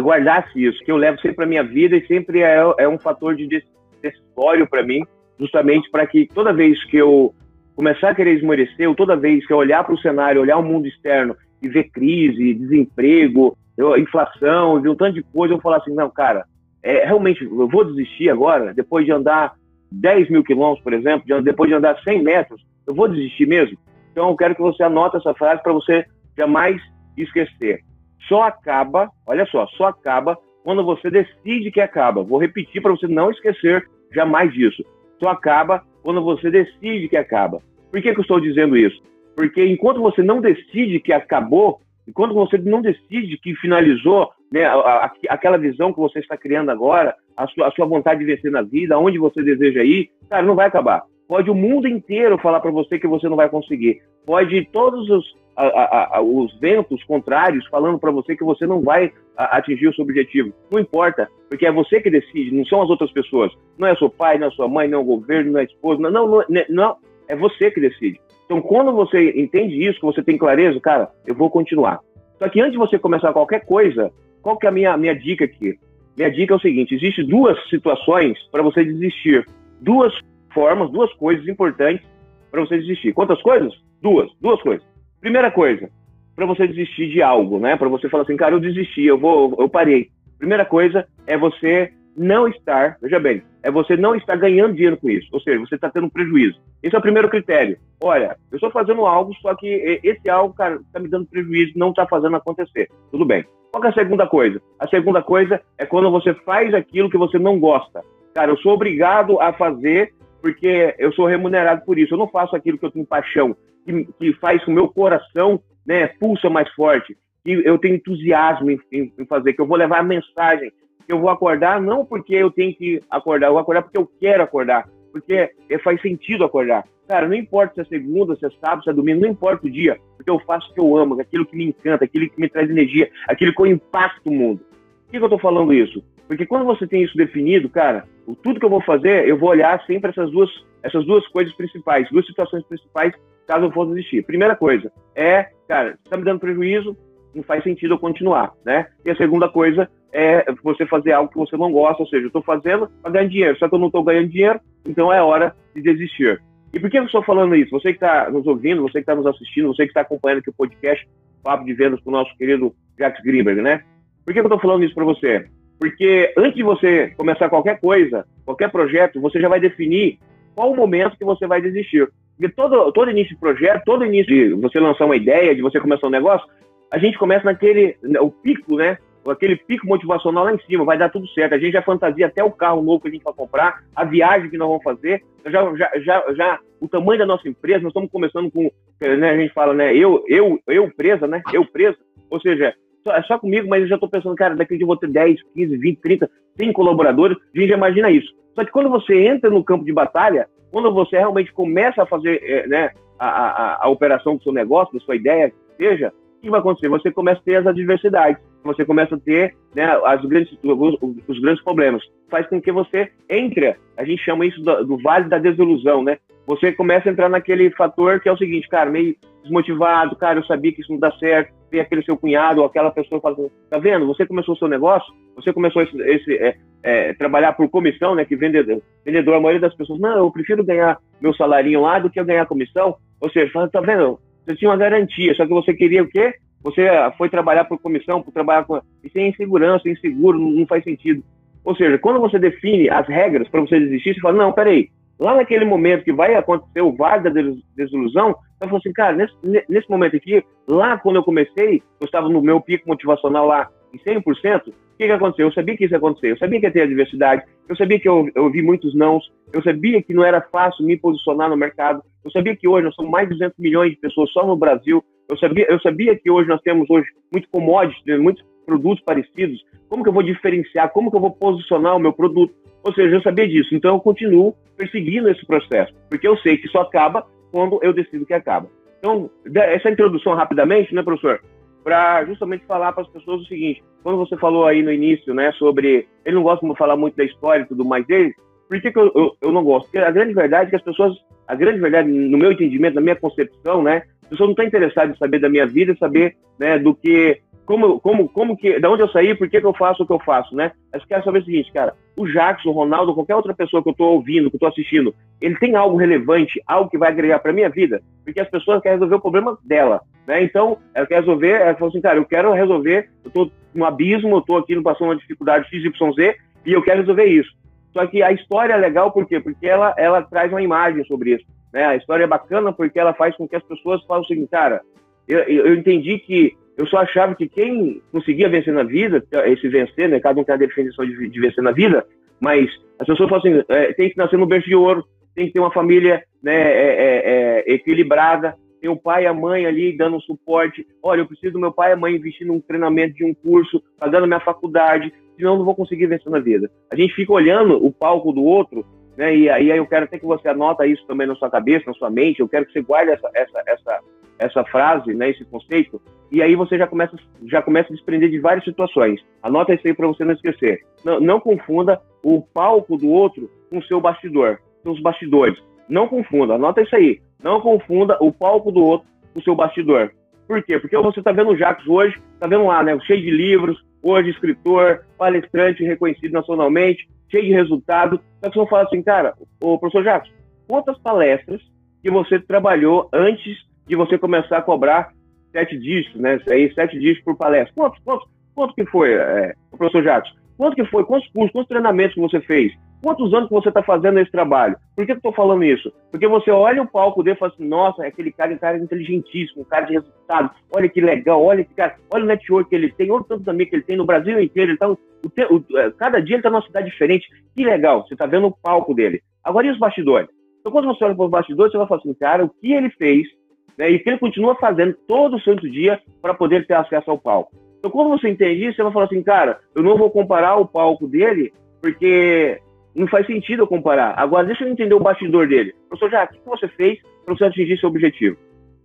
guardasse 0.00 0.64
isso, 0.64 0.82
que 0.82 0.90
eu 0.90 0.96
levo 0.96 1.20
sempre 1.20 1.36
para 1.36 1.44
minha 1.44 1.62
vida 1.62 1.94
e 1.94 2.06
sempre 2.06 2.40
é, 2.40 2.56
é 2.78 2.88
um 2.88 2.98
fator 2.98 3.36
de 3.36 3.62
decisório 4.00 4.66
para 4.66 4.82
mim, 4.82 5.04
justamente 5.38 5.90
para 5.90 6.06
que 6.06 6.26
toda 6.32 6.54
vez 6.54 6.82
que 6.84 6.96
eu 6.96 7.34
começar 7.76 8.08
a 8.08 8.14
querer 8.14 8.32
esmorecer, 8.38 8.88
ou 8.88 8.94
toda 8.94 9.14
vez 9.14 9.46
que 9.46 9.52
eu 9.52 9.58
olhar 9.58 9.84
para 9.84 9.94
o 9.94 10.00
cenário, 10.00 10.40
olhar 10.40 10.56
o 10.56 10.62
mundo 10.62 10.86
externo 10.86 11.36
e 11.60 11.68
ver 11.68 11.90
crise, 11.90 12.54
desemprego, 12.54 13.58
eu, 13.76 13.94
inflação, 13.98 14.80
ver 14.80 14.88
um 14.88 14.96
tanto 14.96 15.16
de 15.16 15.22
coisa, 15.22 15.52
eu 15.52 15.60
falar 15.60 15.76
assim, 15.76 15.92
não, 15.92 16.08
cara, 16.08 16.46
é, 16.82 17.04
realmente, 17.04 17.44
eu 17.44 17.68
vou 17.68 17.84
desistir 17.84 18.30
agora, 18.30 18.72
depois 18.72 19.04
de 19.04 19.12
andar 19.12 19.52
10 20.00 20.30
mil 20.30 20.44
quilômetros, 20.44 20.82
por 20.82 20.92
exemplo, 20.92 21.26
de, 21.26 21.42
depois 21.42 21.68
de 21.68 21.76
andar 21.76 22.00
100 22.02 22.22
metros, 22.22 22.64
eu 22.86 22.94
vou 22.94 23.08
desistir 23.08 23.46
mesmo? 23.46 23.78
Então, 24.12 24.28
eu 24.28 24.36
quero 24.36 24.54
que 24.54 24.62
você 24.62 24.82
anote 24.82 25.16
essa 25.16 25.34
frase 25.34 25.62
para 25.62 25.72
você 25.72 26.04
jamais 26.36 26.80
esquecer. 27.16 27.80
Só 28.28 28.42
acaba, 28.42 29.10
olha 29.26 29.46
só, 29.46 29.66
só 29.68 29.86
acaba 29.86 30.38
quando 30.62 30.84
você 30.84 31.10
decide 31.10 31.70
que 31.70 31.80
acaba. 31.80 32.22
Vou 32.22 32.38
repetir 32.38 32.80
para 32.80 32.92
você 32.92 33.06
não 33.06 33.30
esquecer 33.30 33.86
jamais 34.12 34.52
disso. 34.52 34.84
Só 35.22 35.30
acaba 35.30 35.82
quando 36.02 36.22
você 36.22 36.50
decide 36.50 37.08
que 37.08 37.16
acaba. 37.16 37.60
Por 37.90 38.00
que, 38.00 38.12
que 38.12 38.18
eu 38.18 38.22
estou 38.22 38.40
dizendo 38.40 38.76
isso? 38.76 39.00
Porque 39.36 39.64
enquanto 39.64 40.00
você 40.00 40.22
não 40.22 40.40
decide 40.40 41.00
que 41.00 41.12
acabou, 41.12 41.80
enquanto 42.08 42.34
você 42.34 42.56
não 42.58 42.80
decide 42.80 43.38
que 43.38 43.54
finalizou 43.56 44.30
né, 44.50 44.64
a, 44.64 44.74
a, 44.74 45.12
aquela 45.28 45.58
visão 45.58 45.92
que 45.92 46.00
você 46.00 46.20
está 46.20 46.36
criando 46.36 46.70
agora, 46.70 47.14
a 47.36 47.46
sua, 47.48 47.68
a 47.68 47.70
sua 47.72 47.86
vontade 47.86 48.20
de 48.20 48.26
vencer 48.26 48.50
na 48.50 48.62
vida, 48.62 48.94
aonde 48.94 49.18
você 49.18 49.42
deseja 49.42 49.82
ir, 49.82 50.10
cara, 50.28 50.42
não 50.42 50.54
vai 50.54 50.66
acabar. 50.66 51.02
Pode 51.26 51.50
o 51.50 51.54
mundo 51.54 51.88
inteiro 51.88 52.38
falar 52.38 52.60
para 52.60 52.70
você 52.70 52.98
que 52.98 53.08
você 53.08 53.28
não 53.28 53.36
vai 53.36 53.48
conseguir. 53.48 54.02
Pode 54.26 54.68
todos 54.72 55.08
os, 55.08 55.36
a, 55.56 56.20
os 56.20 56.54
ventos 56.58 57.02
contrários 57.04 57.66
falando 57.68 57.98
para 57.98 58.10
você 58.10 58.36
que 58.36 58.44
você 58.44 58.66
não 58.66 58.82
vai 58.82 59.12
atingir 59.36 59.88
o 59.88 59.94
seu 59.94 60.04
objetivo. 60.04 60.52
Não 60.70 60.80
importa, 60.80 61.28
porque 61.48 61.66
é 61.66 61.72
você 61.72 62.00
que 62.00 62.10
decide, 62.10 62.54
não 62.54 62.64
são 62.66 62.82
as 62.82 62.90
outras 62.90 63.10
pessoas. 63.10 63.52
Não 63.78 63.88
é 63.88 63.96
seu 63.96 64.10
pai, 64.10 64.38
não 64.38 64.48
é 64.48 64.50
sua 64.50 64.68
mãe, 64.68 64.86
não 64.86 64.98
é 64.98 65.02
o 65.02 65.04
governo, 65.04 65.52
não 65.52 65.60
é 65.60 65.62
a 65.62 65.66
esposa. 65.66 66.02
Não, 66.02 66.10
não, 66.10 66.26
não, 66.26 66.64
não 66.68 66.96
é 67.28 67.34
você 67.34 67.70
que 67.70 67.80
decide. 67.80 68.20
Então, 68.44 68.60
quando 68.60 68.92
você 68.92 69.30
entende 69.40 69.82
isso, 69.82 69.98
que 69.98 70.06
você 70.06 70.22
tem 70.22 70.36
clareza, 70.36 70.78
cara, 70.78 71.08
eu 71.26 71.34
vou 71.34 71.48
continuar. 71.48 72.00
Só 72.38 72.48
que 72.48 72.60
antes 72.60 72.72
de 72.72 72.78
você 72.78 72.98
começar 72.98 73.32
qualquer 73.32 73.64
coisa, 73.64 74.12
qual 74.42 74.58
que 74.58 74.66
é 74.66 74.68
a 74.68 74.72
minha, 74.72 74.96
minha 74.96 75.14
dica 75.14 75.46
aqui? 75.46 75.78
Minha 76.16 76.30
dica 76.30 76.54
é 76.54 76.56
o 76.56 76.60
seguinte: 76.60 76.94
existem 76.94 77.26
duas 77.26 77.58
situações 77.68 78.38
para 78.50 78.62
você 78.62 78.84
desistir. 78.84 79.46
Duas 79.80 80.14
formas, 80.52 80.90
duas 80.90 81.12
coisas 81.14 81.46
importantes 81.48 82.06
para 82.50 82.60
você 82.60 82.78
desistir. 82.78 83.12
Quantas 83.12 83.40
coisas? 83.42 83.72
Duas. 84.00 84.30
Duas 84.40 84.60
coisas. 84.62 84.86
Primeira 85.20 85.50
coisa, 85.50 85.90
para 86.36 86.46
você 86.46 86.66
desistir 86.66 87.10
de 87.10 87.22
algo, 87.22 87.58
né? 87.58 87.76
Para 87.76 87.88
você 87.88 88.08
falar 88.08 88.24
assim, 88.24 88.36
cara, 88.36 88.54
eu 88.54 88.60
desisti, 88.60 89.04
eu 89.04 89.18
vou, 89.18 89.54
eu 89.58 89.68
parei. 89.68 90.10
Primeira 90.38 90.64
coisa 90.64 91.06
é 91.26 91.36
você 91.36 91.92
não 92.16 92.46
estar, 92.46 92.96
veja 93.02 93.18
bem, 93.18 93.42
é 93.62 93.70
você 93.70 93.96
não 93.96 94.14
estar 94.14 94.36
ganhando 94.36 94.74
dinheiro 94.74 94.96
com 94.96 95.08
isso. 95.08 95.28
Ou 95.32 95.40
seja, 95.40 95.58
você 95.58 95.74
está 95.74 95.90
tendo 95.90 96.10
prejuízo. 96.10 96.60
Esse 96.82 96.94
é 96.94 96.98
o 96.98 97.02
primeiro 97.02 97.28
critério. 97.28 97.76
Olha, 98.02 98.36
eu 98.52 98.56
estou 98.56 98.70
fazendo 98.70 99.06
algo, 99.06 99.34
só 99.40 99.54
que 99.54 100.00
esse 100.02 100.28
algo, 100.28 100.54
cara, 100.54 100.76
está 100.76 101.00
me 101.00 101.08
dando 101.08 101.26
prejuízo, 101.26 101.72
não 101.76 101.90
está 101.90 102.06
fazendo 102.06 102.36
acontecer. 102.36 102.88
Tudo 103.10 103.24
bem. 103.24 103.44
Qual 103.74 103.84
é 103.84 103.88
a 103.88 103.92
segunda 103.92 104.24
coisa? 104.24 104.62
A 104.78 104.86
segunda 104.86 105.20
coisa 105.20 105.60
é 105.76 105.84
quando 105.84 106.08
você 106.08 106.32
faz 106.32 106.72
aquilo 106.72 107.10
que 107.10 107.18
você 107.18 107.40
não 107.40 107.58
gosta. 107.58 108.04
Cara, 108.32 108.52
eu 108.52 108.56
sou 108.58 108.72
obrigado 108.72 109.40
a 109.40 109.52
fazer 109.52 110.14
porque 110.40 110.94
eu 110.96 111.12
sou 111.12 111.26
remunerado 111.26 111.84
por 111.84 111.98
isso. 111.98 112.14
Eu 112.14 112.18
não 112.18 112.28
faço 112.28 112.54
aquilo 112.54 112.78
que 112.78 112.86
eu 112.86 112.90
tenho 112.92 113.04
paixão, 113.04 113.56
que, 113.84 114.04
que 114.16 114.32
faz 114.34 114.64
com 114.64 114.70
o 114.70 114.74
meu 114.74 114.86
coração 114.86 115.60
né, 115.84 116.06
pulsa 116.06 116.48
mais 116.48 116.72
forte, 116.74 117.18
que 117.44 117.50
eu 117.50 117.76
tenho 117.76 117.96
entusiasmo 117.96 118.70
em, 118.70 118.78
em, 118.92 119.12
em 119.18 119.26
fazer, 119.26 119.54
que 119.54 119.60
eu 119.60 119.66
vou 119.66 119.76
levar 119.76 119.98
a 119.98 120.04
mensagem, 120.04 120.70
que 121.04 121.12
eu 121.12 121.18
vou 121.18 121.28
acordar 121.28 121.80
não 121.80 122.06
porque 122.06 122.36
eu 122.36 122.52
tenho 122.52 122.76
que 122.76 123.00
acordar, 123.10 123.48
eu 123.48 123.54
vou 123.54 123.60
acordar 123.60 123.82
porque 123.82 123.98
eu 123.98 124.08
quero 124.20 124.44
acordar, 124.44 124.88
porque 125.14 125.48
faz 125.84 126.02
sentido 126.02 126.44
acordar. 126.44 126.84
Cara, 127.06 127.28
não 127.28 127.36
importa 127.36 127.74
se 127.74 127.80
é 127.82 127.84
segunda, 127.84 128.34
se 128.34 128.44
é 128.44 128.50
sábado, 128.60 128.82
se 128.82 128.90
é 128.90 128.92
domingo, 128.92 129.20
não 129.20 129.28
importa 129.28 129.64
o 129.64 129.70
dia, 129.70 129.96
porque 130.16 130.28
eu 130.28 130.40
faço 130.40 130.68
o 130.72 130.74
que 130.74 130.80
eu 130.80 130.96
amo, 130.96 131.20
aquilo 131.20 131.46
que 131.46 131.56
me 131.56 131.66
encanta, 131.66 132.04
aquilo 132.04 132.28
que 132.28 132.40
me 132.40 132.48
traz 132.48 132.68
energia, 132.68 133.08
aquilo 133.28 133.54
que 133.54 133.62
eu 133.62 133.66
impacto 133.66 134.28
o 134.28 134.34
mundo. 134.34 134.58
Por 134.58 135.12
que, 135.12 135.18
que 135.18 135.24
eu 135.24 135.28
tô 135.28 135.38
falando 135.38 135.72
isso? 135.72 136.02
Porque 136.26 136.44
quando 136.44 136.64
você 136.64 136.84
tem 136.84 137.04
isso 137.04 137.16
definido, 137.16 137.68
cara, 137.68 138.08
tudo 138.42 138.58
que 138.58 138.66
eu 138.66 138.70
vou 138.70 138.80
fazer, 138.80 139.28
eu 139.28 139.38
vou 139.38 139.50
olhar 139.50 139.80
sempre 139.86 140.10
essas 140.10 140.32
duas, 140.32 140.50
essas 140.82 141.06
duas 141.06 141.24
coisas 141.28 141.54
principais, 141.54 142.08
duas 142.10 142.26
situações 142.26 142.64
principais, 142.64 143.14
caso 143.46 143.66
eu 143.66 143.70
fosse 143.70 143.94
desistir. 143.94 144.24
Primeira 144.24 144.56
coisa 144.56 144.90
é, 145.14 145.50
cara, 145.68 145.96
está 146.04 146.16
me 146.16 146.24
dando 146.24 146.40
prejuízo, 146.40 146.96
não 147.34 147.42
faz 147.42 147.62
sentido 147.64 147.94
eu 147.94 147.98
continuar, 147.98 148.52
né? 148.64 148.86
E 149.04 149.10
a 149.10 149.16
segunda 149.16 149.48
coisa 149.48 149.88
é 150.12 150.44
você 150.62 150.86
fazer 150.86 151.12
algo 151.12 151.30
que 151.30 151.38
você 151.38 151.56
não 151.56 151.72
gosta, 151.72 152.02
ou 152.02 152.08
seja, 152.08 152.24
eu 152.24 152.28
estou 152.28 152.42
fazendo 152.42 152.88
para 153.02 153.10
ganhar 153.10 153.28
dinheiro, 153.28 153.58
só 153.58 153.68
que 153.68 153.74
eu 153.74 153.78
não 153.78 153.88
estou 153.88 154.04
ganhando 154.04 154.28
dinheiro, 154.28 154.60
então 154.86 155.12
é 155.12 155.20
hora 155.20 155.54
de 155.74 155.82
desistir. 155.82 156.40
E 156.72 156.80
por 156.80 156.90
que 156.90 156.98
eu 156.98 157.04
estou 157.04 157.22
falando 157.22 157.54
isso? 157.54 157.70
Você 157.70 157.92
que 157.92 158.04
está 158.04 158.30
nos 158.30 158.46
ouvindo, 158.46 158.82
você 158.82 158.94
que 158.94 158.98
está 159.00 159.14
nos 159.14 159.26
assistindo, 159.26 159.68
você 159.68 159.84
que 159.84 159.90
está 159.90 160.00
acompanhando 160.00 160.38
aqui 160.38 160.50
o 160.50 160.54
podcast 160.54 161.06
Papo 161.42 161.64
de 161.64 161.74
Vendas 161.74 162.00
com 162.00 162.10
o 162.10 162.12
nosso 162.12 162.36
querido 162.36 162.74
Jacques 162.98 163.22
Greenberg, 163.22 163.60
né? 163.62 163.82
Por 164.24 164.32
que 164.32 164.40
eu 164.40 164.44
estou 164.44 164.58
falando 164.58 164.84
isso 164.84 164.94
para 164.94 165.04
você? 165.04 165.46
Porque 165.78 166.32
antes 166.36 166.54
de 166.54 166.62
você 166.62 167.08
começar 167.16 167.48
qualquer 167.48 167.78
coisa, 167.78 168.26
qualquer 168.44 168.70
projeto, 168.70 169.20
você 169.20 169.40
já 169.40 169.48
vai 169.48 169.60
definir 169.60 170.18
qual 170.54 170.72
o 170.72 170.76
momento 170.76 171.16
que 171.16 171.24
você 171.24 171.46
vai 171.46 171.60
desistir. 171.60 172.08
Porque 172.36 172.52
todo, 172.52 172.90
todo 172.92 173.10
início 173.10 173.34
de 173.34 173.40
projeto, 173.40 173.82
todo 173.84 174.04
início 174.04 174.26
de 174.26 174.54
você 174.54 174.80
lançar 174.80 175.04
uma 175.04 175.16
ideia, 175.16 175.54
de 175.54 175.62
você 175.62 175.78
começar 175.78 176.06
um 176.06 176.10
negócio, 176.10 176.46
a 176.90 176.98
gente 176.98 177.18
começa 177.18 177.44
naquele, 177.44 177.96
o 178.20 178.30
pico, 178.30 178.76
né? 178.76 178.98
Aquele 179.26 179.56
pico 179.56 179.86
motivacional 179.86 180.44
lá 180.44 180.52
em 180.52 180.60
cima, 180.66 180.84
vai 180.84 180.98
dar 180.98 181.08
tudo 181.08 181.26
certo. 181.28 181.54
A 181.54 181.58
gente 181.58 181.72
já 181.72 181.80
fantasia 181.80 182.26
até 182.26 182.44
o 182.44 182.50
carro 182.50 182.82
novo 182.82 183.00
que 183.00 183.08
a 183.08 183.10
gente 183.10 183.24
vai 183.24 183.32
comprar, 183.32 183.82
a 183.96 184.04
viagem 184.04 184.50
que 184.50 184.58
nós 184.58 184.68
vamos 184.68 184.82
fazer, 184.82 185.22
já, 185.46 185.74
já, 185.76 185.90
já, 186.00 186.34
já 186.34 186.60
o 186.80 186.88
tamanho 186.88 187.18
da 187.18 187.26
nossa 187.26 187.48
empresa, 187.48 187.80
nós 187.80 187.90
estamos 187.90 188.10
começando 188.10 188.50
com, 188.50 188.70
né, 189.00 189.30
a 189.30 189.36
gente 189.36 189.54
fala, 189.54 189.72
né, 189.72 189.96
eu, 189.96 190.22
eu, 190.28 190.60
eu 190.66 190.90
presa, 190.94 191.26
né, 191.26 191.42
eu 191.52 191.64
presa, 191.64 191.96
ou 192.28 192.38
seja, 192.38 192.74
é 193.06 193.22
só 193.22 193.38
comigo, 193.38 193.68
mas 193.68 193.82
eu 193.82 193.88
já 193.88 193.94
estou 193.94 194.08
pensando, 194.08 194.34
cara, 194.34 194.54
daqui 194.54 194.78
eu 194.78 194.86
vou 194.86 194.96
ter 194.96 195.08
10, 195.08 195.40
15, 195.54 195.76
20, 195.76 196.00
30, 196.00 196.30
100 196.58 196.72
colaboradores, 196.72 197.36
a 197.54 197.58
gente 197.58 197.68
já 197.68 197.76
imagina 197.76 198.10
isso. 198.10 198.32
Só 198.54 198.64
que 198.64 198.70
quando 198.70 198.88
você 198.88 199.26
entra 199.26 199.50
no 199.50 199.64
campo 199.64 199.84
de 199.84 199.92
batalha, 199.92 200.46
quando 200.70 200.92
você 200.92 201.16
realmente 201.16 201.52
começa 201.52 202.02
a 202.02 202.06
fazer 202.06 202.42
é, 202.42 202.66
né, 202.66 202.90
a, 203.18 203.28
a, 203.28 203.84
a, 203.84 203.88
operação 203.88 204.36
do 204.36 204.42
seu 204.42 204.52
negócio, 204.52 204.94
da 204.94 205.04
sua 205.04 205.16
ideia, 205.16 205.52
seja, 205.76 206.12
que 206.44 206.50
vai 206.50 206.60
acontecer? 206.60 206.88
Você 206.88 207.10
começa 207.10 207.40
a 207.40 207.42
ter 207.42 207.56
as 207.56 207.66
adversidades, 207.66 208.42
você 208.62 208.84
começa 208.84 209.14
a 209.14 209.18
ter 209.18 209.54
né, 209.74 209.84
as 210.04 210.24
grandes, 210.24 210.56
os, 210.62 210.98
os, 211.26 211.40
grandes 211.40 211.62
problemas. 211.64 212.02
Faz 212.30 212.46
com 212.46 212.60
que 212.60 212.70
você 212.70 213.10
entre, 213.28 213.74
a 213.96 214.04
gente 214.04 214.22
chama 214.22 214.46
isso 214.46 214.60
do, 214.62 214.84
do 214.84 214.98
vale 214.98 215.28
da 215.28 215.38
desilusão, 215.38 216.02
né? 216.02 216.18
Você 216.46 216.72
começa 216.72 217.08
a 217.08 217.12
entrar 217.12 217.28
naquele 217.28 217.70
fator 217.70 218.20
que 218.20 218.28
é 218.28 218.32
o 218.32 218.36
seguinte, 218.36 218.68
cara, 218.68 218.90
meio 218.90 219.16
desmotivado, 219.42 220.16
cara, 220.16 220.38
eu 220.38 220.44
sabia 220.44 220.72
que 220.72 220.82
isso 220.82 220.92
não 220.92 220.98
dá 220.98 221.10
certo, 221.12 221.52
tem 221.70 221.80
aquele 221.80 222.02
seu 222.02 222.16
cunhado 222.16 222.60
ou 222.60 222.66
aquela 222.66 222.90
pessoa 222.90 223.20
falando, 223.20 223.50
tá 223.70 223.78
vendo? 223.78 224.06
Você 224.06 224.26
começou 224.26 224.54
o 224.54 224.58
seu 224.58 224.68
negócio, 224.68 225.12
você 225.34 225.52
começou 225.52 225.82
esse, 225.82 225.96
esse 226.02 226.34
é, 226.34 226.56
é, 226.82 227.14
trabalhar 227.14 227.54
por 227.54 227.68
comissão, 227.68 228.14
né? 228.14 228.24
Que 228.24 228.36
vendedor, 228.36 228.82
vendedor, 229.04 229.34
a 229.34 229.40
maioria 229.40 229.60
das 229.60 229.74
pessoas, 229.74 229.98
não, 229.98 230.18
eu 230.18 230.30
prefiro 230.30 230.62
ganhar 230.62 230.98
meu 231.20 231.34
salarinho 231.34 231.80
lá 231.80 231.98
do 231.98 232.10
que 232.10 232.20
eu 232.20 232.24
ganhar 232.24 232.46
comissão. 232.46 232.96
Ou 233.20 233.30
seja, 233.30 233.68
tá 233.68 233.80
vendo? 233.80 234.18
Você 234.44 234.56
tinha 234.56 234.70
uma 234.70 234.76
garantia, 234.76 235.34
só 235.34 235.46
que 235.46 235.52
você 235.52 235.72
queria 235.72 236.02
o 236.02 236.08
quê? 236.08 236.34
Você 236.62 236.82
foi 237.18 237.28
trabalhar 237.28 237.64
por 237.64 237.78
comissão, 237.78 238.22
por 238.22 238.32
trabalhar 238.32 238.64
com. 238.64 238.80
Isso 239.02 239.18
é 239.18 239.28
insegurança, 239.28 239.88
inseguro, 239.88 240.38
não, 240.38 240.66
faz 240.66 240.82
sentido. 240.82 241.22
Ou 241.62 241.76
seja, 241.76 241.98
quando 241.98 242.20
você 242.20 242.38
define 242.38 242.88
as 242.90 243.06
regras 243.06 243.48
para 243.48 243.60
você 243.60 243.78
desistir, 243.78 244.14
você 244.14 244.20
fala, 244.20 244.36
não, 244.36 244.52
peraí, 244.52 244.88
lá 245.18 245.34
naquele 245.34 245.64
momento 245.64 246.04
que 246.04 246.12
vai 246.12 246.34
acontecer 246.34 246.82
o 246.82 246.92
vale 246.92 247.30
da 247.30 247.52
desilusão, 247.76 248.34
eu 248.60 248.68
falo 248.68 248.76
assim, 248.78 248.92
cara, 248.92 249.14
nesse, 249.14 249.34
nesse 249.68 249.88
momento 249.90 250.16
aqui, 250.16 250.42
lá 250.66 250.98
quando 250.98 251.16
eu 251.16 251.22
comecei, 251.22 251.82
eu 252.00 252.04
estava 252.04 252.28
no 252.28 252.42
meu 252.42 252.60
pico 252.60 252.88
motivacional 252.88 253.46
lá 253.46 253.68
em 253.92 253.98
100%, 253.98 254.72
o 254.94 254.96
que, 254.96 255.06
que 255.06 255.12
aconteceu? 255.12 255.48
Eu 255.48 255.52
sabia 255.52 255.76
que 255.76 255.84
isso 255.84 255.94
ia 255.94 255.98
acontecer, 255.98 256.30
eu 256.30 256.38
sabia 256.38 256.60
que 256.60 256.66
ia 256.66 256.72
ter 256.72 256.82
adversidade, 256.82 257.42
eu 257.68 257.76
sabia 257.76 257.98
que 257.98 258.08
eu, 258.08 258.28
eu 258.34 258.44
ouvi 258.44 258.62
muitos 258.62 258.94
nãos, 258.94 259.28
eu 259.52 259.60
sabia 259.62 260.00
que 260.00 260.14
não 260.14 260.24
era 260.24 260.40
fácil 260.40 260.86
me 260.86 260.96
posicionar 260.96 261.50
no 261.50 261.56
mercado, 261.56 262.00
eu 262.24 262.30
sabia 262.30 262.54
que 262.54 262.68
hoje 262.68 262.84
nós 262.84 262.94
somos 262.94 263.10
mais 263.10 263.28
de 263.28 263.34
200 263.34 263.58
milhões 263.58 263.90
de 263.90 263.96
pessoas 263.96 264.30
só 264.30 264.46
no 264.46 264.56
Brasil, 264.56 265.04
eu 265.28 265.36
sabia, 265.36 265.66
eu 265.68 265.80
sabia 265.80 266.16
que 266.16 266.30
hoje 266.30 266.48
nós 266.48 266.60
temos 266.62 266.88
hoje 266.88 267.08
muito 267.32 267.48
commodities, 267.50 268.04
né, 268.06 268.16
muitos 268.16 268.44
produtos 268.64 269.02
parecidos, 269.04 269.60
como 269.88 270.04
que 270.04 270.08
eu 270.08 270.12
vou 270.12 270.22
diferenciar, 270.22 270.92
como 270.92 271.10
que 271.10 271.16
eu 271.16 271.20
vou 271.20 271.32
posicionar 271.32 271.96
o 271.96 272.00
meu 272.00 272.12
produto, 272.12 272.54
ou 272.84 272.94
seja, 272.94 273.16
eu 273.16 273.22
sabia 273.22 273.48
disso, 273.48 273.74
então 273.74 273.94
eu 273.94 274.00
continuo 274.00 274.54
perseguindo 274.76 275.28
esse 275.28 275.44
processo, 275.44 275.92
porque 276.08 276.28
eu 276.28 276.36
sei 276.38 276.56
que 276.56 276.66
isso 276.66 276.78
acaba 276.78 277.26
quando 277.50 277.80
eu 277.82 277.92
decido 277.92 278.26
que 278.26 278.34
acaba. 278.34 278.68
Então, 278.98 279.30
essa 279.54 279.90
introdução 279.90 280.34
rapidamente, 280.34 280.94
né, 280.94 281.02
professor, 281.02 281.40
para 281.84 282.24
justamente 282.24 282.64
falar 282.64 282.92
para 282.92 283.02
as 283.02 283.08
pessoas 283.10 283.42
o 283.42 283.46
seguinte: 283.46 283.84
quando 284.02 284.18
você 284.18 284.36
falou 284.36 284.66
aí 284.66 284.82
no 284.82 284.90
início, 284.90 285.34
né, 285.34 285.52
sobre 285.52 286.08
ele 286.24 286.34
não 286.34 286.42
gosta 286.42 286.66
de 286.66 286.76
falar 286.76 286.96
muito 286.96 287.16
da 287.16 287.24
história 287.24 287.62
e 287.62 287.66
tudo 287.66 287.84
mais 287.84 288.04
dele, 288.06 288.34
por 288.68 288.80
que, 288.80 288.90
que 288.90 288.98
eu, 288.98 289.12
eu, 289.14 289.36
eu, 289.42 289.52
não 289.52 289.62
gosto? 289.62 289.84
Porque 289.84 289.98
a 289.98 290.10
grande 290.10 290.32
verdade 290.32 290.68
é 290.68 290.70
que 290.70 290.76
as 290.76 290.82
pessoas 290.82 291.14
a 291.46 291.54
grande 291.54 291.78
verdade, 291.78 292.08
no 292.08 292.38
meu 292.38 292.52
entendimento, 292.52 292.94
na 292.94 293.00
minha 293.00 293.16
concepção, 293.16 293.82
né? 293.82 294.02
As 294.22 294.30
pessoas 294.30 294.48
não 294.48 294.52
estão 294.52 294.64
interessadas 294.64 295.14
em 295.14 295.18
saber 295.18 295.38
da 295.38 295.50
minha 295.50 295.66
vida, 295.66 295.94
saber 295.96 296.36
né, 296.58 296.78
do 296.78 296.94
que 296.94 297.40
como, 297.64 297.98
como, 298.00 298.28
como 298.28 298.56
que, 298.56 298.78
da 298.78 298.90
onde 298.90 299.02
eu 299.02 299.08
saí, 299.08 299.34
por 299.34 299.48
que, 299.48 299.60
que 299.60 299.66
eu 299.66 299.72
faço 299.72 300.02
o 300.02 300.06
que 300.06 300.12
eu 300.12 300.20
faço, 300.20 300.54
né? 300.54 300.72
Mas 300.92 301.04
quero 301.04 301.24
saber 301.24 301.40
o 301.40 301.44
seguinte, 301.44 301.72
cara, 301.72 301.94
o 302.16 302.26
Jackson, 302.26 302.68
o 302.68 302.72
Ronaldo, 302.72 303.14
qualquer 303.14 303.34
outra 303.34 303.54
pessoa 303.54 303.82
que 303.82 303.88
eu 303.88 303.92
estou 303.92 304.12
ouvindo, 304.14 304.50
que 304.50 304.56
eu 304.56 304.58
estou 304.58 304.68
assistindo, 304.68 305.14
ele 305.40 305.56
tem 305.56 305.74
algo 305.74 305.96
relevante, 305.96 306.60
algo 306.66 306.90
que 306.90 306.98
vai 306.98 307.10
agregar 307.10 307.38
para 307.38 307.52
minha 307.52 307.70
vida? 307.70 308.02
Porque 308.24 308.40
as 308.40 308.48
pessoas 308.48 308.82
querem 308.82 308.96
resolver 308.96 309.16
o 309.16 309.20
problema 309.20 309.58
dela, 309.64 310.02
né? 310.26 310.42
Então, 310.42 310.78
ela 310.94 311.06
quer 311.06 311.20
resolver, 311.20 311.60
ela 311.60 311.74
falou 311.74 311.88
assim, 311.88 312.00
cara, 312.00 312.18
eu 312.18 312.26
quero 312.26 312.52
resolver, 312.52 313.08
eu 313.24 313.28
estou 313.28 313.50
num 313.74 313.84
abismo, 313.84 314.36
eu 314.36 314.40
estou 314.40 314.58
aqui 314.58 314.80
passando 314.82 315.08
uma 315.08 315.16
dificuldade 315.16 315.68
XYZ 315.68 316.36
e 316.66 316.72
eu 316.72 316.82
quero 316.82 317.00
resolver 317.00 317.24
isso. 317.24 317.50
Só 317.94 318.06
que 318.06 318.22
a 318.22 318.32
história 318.32 318.74
é 318.74 318.76
legal 318.76 319.10
por 319.12 319.26
quê? 319.26 319.40
Porque 319.40 319.66
ela, 319.66 319.94
ela 319.96 320.20
traz 320.22 320.50
uma 320.52 320.60
imagem 320.60 321.04
sobre 321.04 321.34
isso. 321.34 321.44
Né? 321.72 321.84
A 321.84 321.96
história 321.96 322.24
é 322.24 322.26
bacana 322.26 322.72
porque 322.72 322.98
ela 322.98 323.14
faz 323.14 323.36
com 323.36 323.48
que 323.48 323.56
as 323.56 323.62
pessoas 323.62 324.04
falem 324.04 324.24
o 324.24 324.26
seguinte, 324.26 324.50
cara, 324.50 324.82
eu, 325.26 325.38
eu 325.40 325.74
entendi 325.74 326.18
que 326.18 326.56
eu 326.76 326.86
só 326.86 326.98
achava 326.98 327.34
que 327.34 327.48
quem 327.48 328.02
conseguia 328.10 328.48
vencer 328.48 328.72
na 328.72 328.82
vida, 328.82 329.24
esse 329.46 329.68
vencer, 329.68 330.08
né? 330.08 330.18
Cada 330.20 330.40
um 330.40 330.44
tem 330.44 330.54
a 330.54 330.58
definição 330.58 331.04
de, 331.06 331.28
de 331.28 331.40
vencer 331.40 331.62
na 331.62 331.70
vida, 331.70 332.04
mas 332.40 332.68
as 332.98 333.06
pessoas 333.06 333.28
falam 333.28 333.44
assim, 333.44 333.64
é, 333.68 333.92
tem 333.92 334.10
que 334.10 334.16
nascer 334.16 334.38
no 334.38 334.46
berço 334.46 334.68
de 334.68 334.74
ouro, 334.74 335.04
tem 335.34 335.46
que 335.46 335.52
ter 335.52 335.60
uma 335.60 335.72
família 335.72 336.22
né, 336.42 336.54
é, 336.54 336.86
é, 336.86 337.64
é, 337.68 337.74
equilibrada, 337.74 338.56
tem 338.80 338.90
o 338.90 338.96
pai 338.96 339.24
e 339.24 339.26
a 339.26 339.32
mãe 339.32 339.66
ali 339.66 339.96
dando 339.96 340.20
suporte. 340.20 340.86
Olha, 341.02 341.20
eu 341.20 341.26
preciso 341.26 341.54
do 341.54 341.60
meu 341.60 341.72
pai 341.72 341.90
e 341.90 341.92
a 341.94 341.96
mãe 341.96 342.14
investir 342.14 342.46
num 342.46 342.60
treinamento 342.60 343.14
de 343.14 343.24
um 343.24 343.32
curso, 343.32 343.82
pagando 343.98 344.26
minha 344.26 344.40
faculdade, 344.40 345.12
senão 345.36 345.56
não 345.56 345.64
vou 345.64 345.74
conseguir 345.74 346.06
vencer 346.06 346.30
na 346.30 346.38
vida. 346.38 346.70
A 346.92 346.96
gente 346.96 347.14
fica 347.14 347.32
olhando 347.32 347.84
o 347.84 347.90
palco 347.90 348.32
do 348.32 348.44
outro, 348.44 348.84
né? 349.16 349.34
E 349.34 349.48
aí 349.48 349.70
eu 349.70 349.86
quero 349.86 350.04
até 350.04 350.18
que 350.18 350.26
você 350.26 350.48
anota 350.48 350.86
isso 350.86 351.06
também 351.06 351.26
na 351.26 351.34
sua 351.34 351.50
cabeça, 351.50 351.86
na 351.86 351.94
sua 351.94 352.10
mente. 352.10 352.40
Eu 352.40 352.48
quero 352.48 352.66
que 352.66 352.72
você 352.72 352.82
guarde 352.82 353.12
essa, 353.12 353.30
essa, 353.34 353.62
essa, 353.66 354.00
essa 354.38 354.64
frase, 354.64 355.14
né? 355.14 355.30
Esse 355.30 355.44
conceito. 355.44 356.00
E 356.30 356.42
aí 356.42 356.56
você 356.56 356.76
já 356.76 356.86
começa, 356.86 357.16
já 357.46 357.62
começa 357.62 357.92
a 357.92 357.94
desprender 357.94 358.30
de 358.30 358.38
várias 358.38 358.64
situações. 358.64 359.20
Anota 359.42 359.74
isso 359.74 359.86
aí 359.86 359.94
para 359.94 360.08
você 360.08 360.24
não 360.24 360.34
esquecer. 360.34 360.80
Não, 361.04 361.20
não 361.20 361.40
confunda 361.40 362.00
o 362.22 362.42
palco 362.42 362.96
do 362.96 363.08
outro 363.08 363.50
com 363.70 363.78
o 363.78 363.84
seu 363.84 364.00
bastidor, 364.00 364.58
com 364.82 364.90
os 364.90 365.00
bastidores. 365.00 365.58
Não 365.88 366.08
confunda, 366.08 366.54
anota 366.54 366.82
isso 366.82 366.96
aí. 366.96 367.20
Não 367.42 367.60
confunda 367.60 368.16
o 368.20 368.32
palco 368.32 368.72
do 368.72 368.82
outro 368.82 369.06
com 369.32 369.40
o 369.40 369.42
seu 369.42 369.54
bastidor. 369.54 370.12
Por 370.46 370.62
quê? 370.62 370.78
Porque 370.78 370.96
você 370.96 371.20
está 371.20 371.32
vendo 371.32 371.50
o 371.50 371.56
Jacques 371.56 371.86
hoje, 371.86 372.16
está 372.34 372.46
vendo 372.46 372.66
lá, 372.66 372.82
né? 372.82 372.98
Cheio 373.00 373.22
de 373.22 373.30
livros, 373.30 373.82
hoje 374.02 374.30
escritor, 374.30 375.04
palestrante 375.16 375.84
reconhecido 375.84 376.32
nacionalmente, 376.32 377.08
cheio 377.30 377.44
de 377.44 377.52
resultado. 377.52 378.20
Só 378.42 378.50
que 378.50 378.58
você 378.58 378.70
fala 378.70 378.84
assim, 378.84 379.02
cara, 379.02 379.34
o 379.62 379.78
professor 379.78 380.04
Jacques, 380.04 380.32
quantas 380.68 380.98
palestras 380.98 381.60
que 382.02 382.10
você 382.10 382.38
trabalhou 382.38 383.08
antes 383.12 383.56
de 383.86 383.96
você 383.96 384.18
começar 384.18 384.58
a 384.58 384.62
cobrar 384.62 385.12
sete 385.52 385.78
dígitos, 385.78 386.20
né? 386.20 386.38
Aí, 386.50 386.72
sete 386.74 386.98
dígitos 386.98 387.24
por 387.24 387.36
palestra. 387.36 387.72
Quanto, 387.74 388.00
quanto, 388.04 388.28
quanto 388.54 388.74
que 388.74 388.84
foi, 388.86 389.14
é, 389.14 389.54
professor 389.70 390.02
Jacques? 390.02 390.32
Quanto 390.56 390.76
que 390.76 390.84
foi? 390.84 391.04
Quantos 391.04 391.28
cursos, 391.30 391.52
quantos 391.52 391.68
treinamentos 391.68 392.14
que 392.14 392.20
você 392.20 392.40
fez? 392.40 392.72
Quantos 393.02 393.34
anos 393.34 393.48
que 393.48 393.54
você 393.54 393.68
está 393.68 393.82
fazendo 393.82 394.18
esse 394.18 394.30
trabalho? 394.30 394.76
Por 394.96 395.04
que 395.04 395.12
eu 395.12 395.16
estou 395.16 395.32
falando 395.32 395.62
isso? 395.62 395.92
Porque 396.10 396.26
você 396.26 396.50
olha 396.50 396.82
o 396.82 396.86
palco 396.86 397.22
dele 397.22 397.36
e 397.36 397.38
fala 397.38 397.52
assim, 397.52 397.68
nossa, 397.68 398.02
é 398.02 398.08
aquele 398.08 398.32
cara, 398.32 398.56
cara 398.56 398.78
inteligentíssimo, 398.78 399.60
um 399.60 399.64
cara 399.64 399.84
de 399.84 399.92
resultado, 399.92 400.50
olha 400.74 400.88
que 400.88 401.02
legal, 401.02 401.44
olha 401.44 401.62
que 401.64 401.74
cara, 401.74 401.96
olha 402.10 402.24
o 402.24 402.26
network 402.26 402.70
que 402.70 402.74
ele 402.74 402.90
tem, 402.92 403.10
olha 403.10 403.20
o 403.20 403.24
tanto 403.24 403.44
também 403.44 403.66
que 403.66 403.76
ele 403.76 403.82
tem 403.82 403.96
no 403.96 404.06
Brasil 404.06 404.40
inteiro, 404.40 404.70
ele 404.70 404.78
tá, 404.78 404.88
o, 404.88 404.94
o, 404.94 405.78
é, 405.78 405.90
cada 405.98 406.18
dia 406.18 406.36
ele 406.36 406.40
está 406.40 406.48
numa 406.48 406.62
cidade 406.62 406.88
diferente, 406.88 407.28
que 407.54 407.62
legal, 407.62 408.06
você 408.06 408.14
está 408.14 408.24
vendo 408.24 408.46
o 408.46 408.56
palco 408.56 408.94
dele. 408.94 409.20
Agora 409.42 409.66
e 409.66 409.70
os 409.70 409.78
bastidores? 409.78 410.30
Então 410.60 410.72
quando 410.72 410.86
você 410.86 411.04
olha 411.04 411.14
para 411.14 411.26
os 411.26 411.30
bastidores, 411.30 411.72
você 411.72 411.78
vai 411.78 411.86
falar 411.86 412.00
assim, 412.00 412.14
cara, 412.14 412.42
o 412.42 412.48
que 412.48 412.72
ele 412.72 412.88
fez, 412.88 413.26
né, 413.76 413.90
e 413.90 413.98
que 413.98 414.08
ele 414.08 414.18
continua 414.18 414.54
fazendo 414.56 414.94
todo 415.06 415.40
santo 415.40 415.68
dia 415.68 416.00
para 416.20 416.34
poder 416.34 416.66
ter 416.66 416.74
acesso 416.74 417.10
ao 417.10 417.18
palco. 417.18 417.52
Então 417.78 417.90
quando 417.90 418.10
você 418.10 418.28
entende 418.28 418.66
isso, 418.66 418.76
você 418.76 418.82
vai 418.82 418.92
falar 418.92 419.04
assim, 419.06 419.22
cara, 419.22 419.60
eu 419.74 419.82
não 419.82 419.96
vou 419.96 420.10
comparar 420.10 420.56
o 420.56 420.66
palco 420.66 421.06
dele, 421.06 421.52
porque 421.82 422.58
não 422.94 423.06
faz 423.08 423.26
sentido 423.26 423.62
eu 423.62 423.66
comparar. 423.66 424.14
Agora, 424.16 424.46
deixa 424.46 424.64
eu 424.64 424.68
entender 424.68 424.94
o 424.94 425.00
bastidor 425.00 425.48
dele. 425.48 425.74
Professor, 425.88 426.10
já, 426.10 426.24
o 426.24 426.28
que 426.28 426.38
você 426.44 426.68
fez 426.68 426.98
para 427.24 427.34
você 427.34 427.44
atingir 427.44 427.78
seu 427.78 427.88
objetivo? 427.88 428.36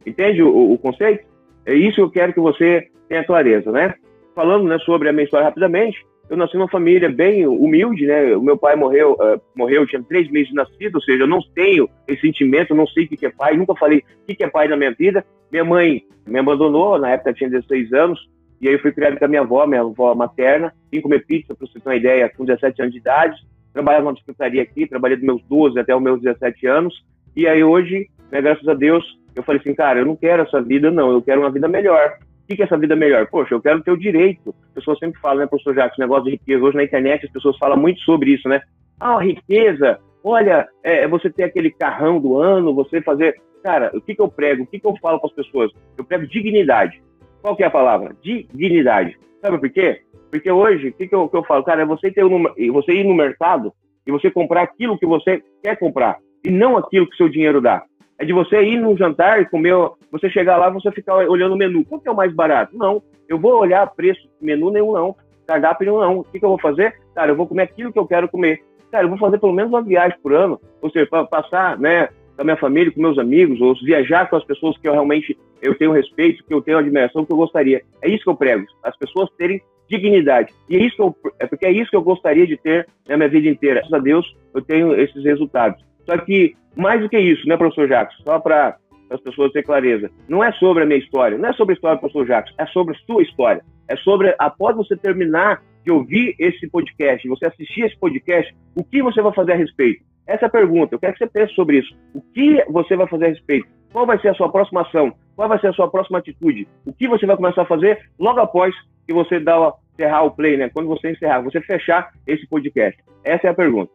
Entende 0.05 0.41
o, 0.41 0.73
o, 0.73 0.77
conceito? 0.77 1.25
É 1.65 1.73
isso 1.73 1.95
que 1.95 2.01
eu 2.01 2.11
quero 2.11 2.33
que 2.33 2.39
você 2.39 2.87
tenha 3.07 3.23
clareza, 3.23 3.71
né? 3.71 3.93
Falando 4.33 4.67
né, 4.67 4.79
sobre 4.79 5.09
a 5.09 5.13
minha 5.13 5.25
história 5.25 5.45
rapidamente, 5.45 6.03
eu 6.29 6.37
nasci 6.37 6.55
numa 6.55 6.69
família 6.69 7.09
bem 7.09 7.47
humilde, 7.47 8.05
né? 8.05 8.35
O 8.35 8.41
meu 8.41 8.57
pai 8.57 8.75
morreu, 8.75 9.13
uh, 9.13 9.41
morreu, 9.55 9.85
tinha 9.87 10.03
três 10.03 10.29
meses 10.29 10.49
de 10.49 10.55
nascido, 10.55 10.95
ou 10.95 11.01
seja, 11.01 11.23
eu 11.23 11.27
não 11.27 11.39
tenho 11.55 11.89
esse 12.07 12.21
sentimento, 12.21 12.75
não 12.75 12.85
sei 12.87 13.05
o 13.05 13.07
que 13.07 13.25
é 13.25 13.31
pai, 13.31 13.57
nunca 13.57 13.75
falei 13.75 14.03
o 14.27 14.35
que 14.35 14.43
é 14.43 14.47
pai 14.47 14.67
na 14.67 14.77
minha 14.77 14.91
vida. 14.91 15.25
Minha 15.51 15.65
mãe 15.65 16.03
me 16.27 16.39
abandonou, 16.39 16.99
na 16.99 17.09
época 17.09 17.33
tinha 17.33 17.49
16 17.49 17.91
anos, 17.93 18.29
e 18.61 18.67
aí 18.67 18.75
eu 18.75 18.79
fui 18.79 18.91
criado 18.91 19.17
com 19.17 19.25
a 19.25 19.27
minha 19.27 19.41
avó, 19.41 19.65
minha 19.65 19.81
avó 19.81 20.13
materna, 20.13 20.71
vim 20.91 21.01
comer 21.01 21.25
pizza, 21.25 21.55
para 21.55 21.65
você 21.65 21.79
ter 21.79 21.89
uma 21.89 21.95
ideia, 21.95 22.29
com 22.29 22.45
17 22.45 22.81
anos 22.81 22.93
de 22.93 22.99
idade, 22.99 23.35
trabalhava 23.73 24.05
numa 24.05 24.17
secretaria 24.17 24.61
aqui, 24.61 24.85
trabalhei 24.85 25.17
dos 25.17 25.25
meus 25.25 25.41
12 25.43 25.79
até 25.79 25.95
os 25.95 26.01
meus 26.01 26.21
17 26.21 26.67
anos, 26.67 26.93
e 27.35 27.47
aí 27.47 27.63
hoje, 27.63 28.07
né, 28.31 28.41
graças 28.41 28.67
a 28.67 28.73
Deus, 28.73 29.03
eu 29.35 29.41
falei 29.41 29.61
assim, 29.61 29.73
cara, 29.73 29.99
eu 29.99 30.05
não 30.05 30.15
quero 30.15 30.43
essa 30.43 30.61
vida, 30.61 30.91
não, 30.91 31.11
eu 31.11 31.21
quero 31.21 31.41
uma 31.41 31.51
vida 31.51 31.67
melhor. 31.67 32.17
O 32.49 32.55
que 32.55 32.63
é 32.63 32.65
essa 32.65 32.77
vida 32.79 32.95
melhor? 32.95 33.27
Poxa, 33.27 33.53
eu 33.53 33.61
quero 33.61 33.83
ter 33.83 33.91
o 33.91 33.97
direito. 33.97 34.55
As 34.69 34.73
pessoas 34.73 34.97
sempre 34.97 35.21
falam, 35.21 35.37
né, 35.37 35.45
professor 35.45 35.75
Jacques, 35.75 35.99
negócio 35.99 36.23
de 36.23 36.31
riqueza. 36.31 36.63
Hoje 36.63 36.77
na 36.77 36.83
internet 36.83 37.23
as 37.23 37.31
pessoas 37.31 37.55
falam 37.59 37.77
muito 37.77 38.01
sobre 38.01 38.31
isso, 38.31 38.49
né? 38.49 38.59
Ah, 38.99 39.19
riqueza, 39.19 39.99
olha, 40.23 40.67
é, 40.83 41.03
é 41.03 41.07
você 41.07 41.29
ter 41.29 41.43
aquele 41.43 41.69
carrão 41.69 42.19
do 42.19 42.39
ano, 42.39 42.73
você 42.73 43.03
fazer. 43.03 43.39
Cara, 43.63 43.91
o 43.93 44.01
que, 44.01 44.15
que 44.15 44.21
eu 44.21 44.27
prego? 44.27 44.63
O 44.63 44.65
que, 44.65 44.79
que 44.79 44.87
eu 44.87 44.95
falo 44.99 45.19
para 45.19 45.29
as 45.29 45.35
pessoas? 45.35 45.71
Eu 45.95 46.03
prego 46.03 46.25
dignidade. 46.25 46.99
Qual 47.39 47.55
que 47.55 47.61
é 47.61 47.67
a 47.67 47.71
palavra? 47.71 48.15
Dignidade. 48.23 49.15
Sabe 49.41 49.59
por 49.59 49.69
quê? 49.69 50.01
Porque 50.31 50.51
hoje, 50.51 50.89
o 50.89 50.93
que, 50.93 51.07
que, 51.07 51.13
eu, 51.13 51.29
que 51.29 51.37
eu 51.37 51.43
falo? 51.43 51.63
Cara, 51.63 51.83
é 51.83 51.85
você, 51.85 52.11
ter 52.11 52.25
um, 52.25 52.43
você 52.73 52.93
ir 52.93 53.03
no 53.03 53.13
mercado 53.13 53.71
e 54.07 54.11
você 54.11 54.31
comprar 54.31 54.63
aquilo 54.63 54.97
que 54.97 55.05
você 55.05 55.43
quer 55.63 55.77
comprar 55.77 56.17
e 56.43 56.49
não 56.49 56.77
aquilo 56.77 57.07
que 57.07 57.15
seu 57.15 57.29
dinheiro 57.29 57.61
dá. 57.61 57.83
É 58.19 58.25
de 58.25 58.33
você 58.33 58.61
ir 58.61 58.77
num 58.77 58.97
jantar 58.97 59.41
e 59.41 59.45
comer, 59.45 59.73
você 60.11 60.29
chegar 60.29 60.57
lá 60.57 60.69
você 60.69 60.91
ficar 60.91 61.15
olhando 61.15 61.55
o 61.55 61.57
menu. 61.57 61.85
Qual 61.85 62.01
que 62.01 62.09
é 62.09 62.11
o 62.11 62.15
mais 62.15 62.33
barato? 62.33 62.77
Não. 62.77 63.01
Eu 63.29 63.39
vou 63.39 63.59
olhar 63.59 63.87
preço, 63.95 64.27
menu 64.41 64.69
nenhum 64.71 64.91
não, 64.91 65.15
cardápio 65.47 65.85
nenhum 65.85 66.01
não. 66.01 66.19
O 66.19 66.23
que, 66.23 66.37
que 66.37 66.45
eu 66.45 66.49
vou 66.49 66.59
fazer? 66.59 66.95
Cara, 67.15 67.31
eu 67.31 67.35
vou 67.35 67.47
comer 67.47 67.63
aquilo 67.63 67.93
que 67.93 67.99
eu 67.99 68.05
quero 68.05 68.27
comer. 68.27 68.61
Cara, 68.91 69.05
eu 69.05 69.09
vou 69.09 69.17
fazer 69.17 69.39
pelo 69.39 69.53
menos 69.53 69.71
uma 69.71 69.81
viagem 69.81 70.17
por 70.21 70.33
ano, 70.33 70.59
ou 70.81 70.89
seja, 70.89 71.05
para 71.05 71.23
passar, 71.25 71.77
né, 71.77 72.07
com 72.35 72.41
a 72.41 72.43
minha 72.43 72.57
família, 72.57 72.91
com 72.91 73.01
meus 73.01 73.17
amigos, 73.17 73.61
ou 73.61 73.73
viajar 73.75 74.29
com 74.29 74.35
as 74.35 74.43
pessoas 74.43 74.77
que 74.77 74.87
eu 74.87 74.93
realmente 74.93 75.37
eu 75.61 75.77
tenho 75.77 75.91
respeito, 75.91 76.43
que 76.43 76.53
eu 76.53 76.61
tenho 76.61 76.77
admiração, 76.77 77.25
que 77.25 77.31
eu 77.31 77.37
gostaria. 77.37 77.83
É 78.01 78.09
isso 78.09 78.23
que 78.23 78.29
eu 78.29 78.35
prego. 78.35 78.65
As 78.83 78.97
pessoas 78.97 79.29
terem 79.37 79.61
dignidade. 79.89 80.53
E 80.69 80.77
é 80.77 80.79
isso 80.79 80.95
que 80.95 81.01
eu, 81.01 81.15
é 81.39 81.47
porque 81.47 81.65
é 81.65 81.71
isso 81.71 81.89
que 81.89 81.95
eu 81.95 82.01
gostaria 82.01 82.47
de 82.47 82.57
ter 82.57 82.87
na 83.07 83.17
minha 83.17 83.29
vida 83.29 83.49
inteira. 83.49 83.81
Graças 83.81 83.93
a 83.93 83.99
Deus 83.99 84.35
eu 84.53 84.61
tenho 84.61 84.93
esses 84.99 85.23
resultados. 85.23 85.83
Só 86.09 86.17
que 86.17 86.55
mais 86.75 87.01
do 87.01 87.09
que 87.09 87.19
isso, 87.19 87.47
né, 87.47 87.55
professor 87.55 87.87
Jacques? 87.87 88.17
Só 88.23 88.39
para 88.39 88.77
as 89.09 89.21
pessoas 89.21 89.51
terem 89.51 89.65
clareza. 89.65 90.09
Não 90.27 90.43
é 90.43 90.51
sobre 90.53 90.83
a 90.83 90.85
minha 90.85 90.99
história, 90.99 91.37
não 91.37 91.49
é 91.49 91.53
sobre 91.53 91.73
a 91.73 91.75
história 91.75 91.97
do 91.97 91.99
professor 91.99 92.25
Jacques, 92.25 92.53
é 92.57 92.65
sobre 92.67 92.95
a 92.95 92.99
sua 93.05 93.21
história. 93.21 93.61
É 93.87 93.95
sobre, 93.97 94.33
após 94.37 94.75
você 94.75 94.95
terminar 94.95 95.61
de 95.83 95.91
ouvir 95.91 96.35
esse 96.37 96.69
podcast, 96.69 97.27
você 97.27 97.47
assistir 97.47 97.81
esse 97.81 97.97
podcast, 97.97 98.55
o 98.75 98.83
que 98.83 99.01
você 99.01 99.21
vai 99.21 99.33
fazer 99.33 99.53
a 99.53 99.55
respeito? 99.55 100.03
Essa 100.27 100.45
é 100.45 100.47
a 100.47 100.51
pergunta. 100.51 100.93
Eu 100.93 100.99
quero 100.99 101.13
que 101.13 101.19
você 101.19 101.27
pense 101.27 101.53
sobre 101.55 101.79
isso. 101.79 101.95
O 102.13 102.21
que 102.21 102.63
você 102.69 102.95
vai 102.95 103.07
fazer 103.07 103.25
a 103.25 103.29
respeito? 103.29 103.67
Qual 103.91 104.05
vai 104.05 104.19
ser 104.19 104.29
a 104.29 104.35
sua 104.35 104.51
próxima 104.51 104.81
ação? 104.81 105.11
Qual 105.35 105.49
vai 105.49 105.59
ser 105.59 105.67
a 105.67 105.73
sua 105.73 105.89
próxima 105.89 106.19
atitude? 106.19 106.67
O 106.85 106.93
que 106.93 107.07
você 107.07 107.25
vai 107.25 107.35
começar 107.35 107.63
a 107.63 107.65
fazer 107.65 107.99
logo 108.19 108.39
após 108.39 108.75
que 109.07 109.13
você 109.13 109.39
dá 109.39 109.73
encerrar 109.93 110.23
o 110.23 110.31
play, 110.31 110.55
né? 110.55 110.69
Quando 110.69 110.87
você 110.87 111.11
encerrar, 111.11 111.41
você 111.41 111.59
fechar 111.61 112.11
esse 112.27 112.47
podcast. 112.47 113.01
Essa 113.23 113.47
é 113.47 113.49
a 113.49 113.55
pergunta. 113.55 113.91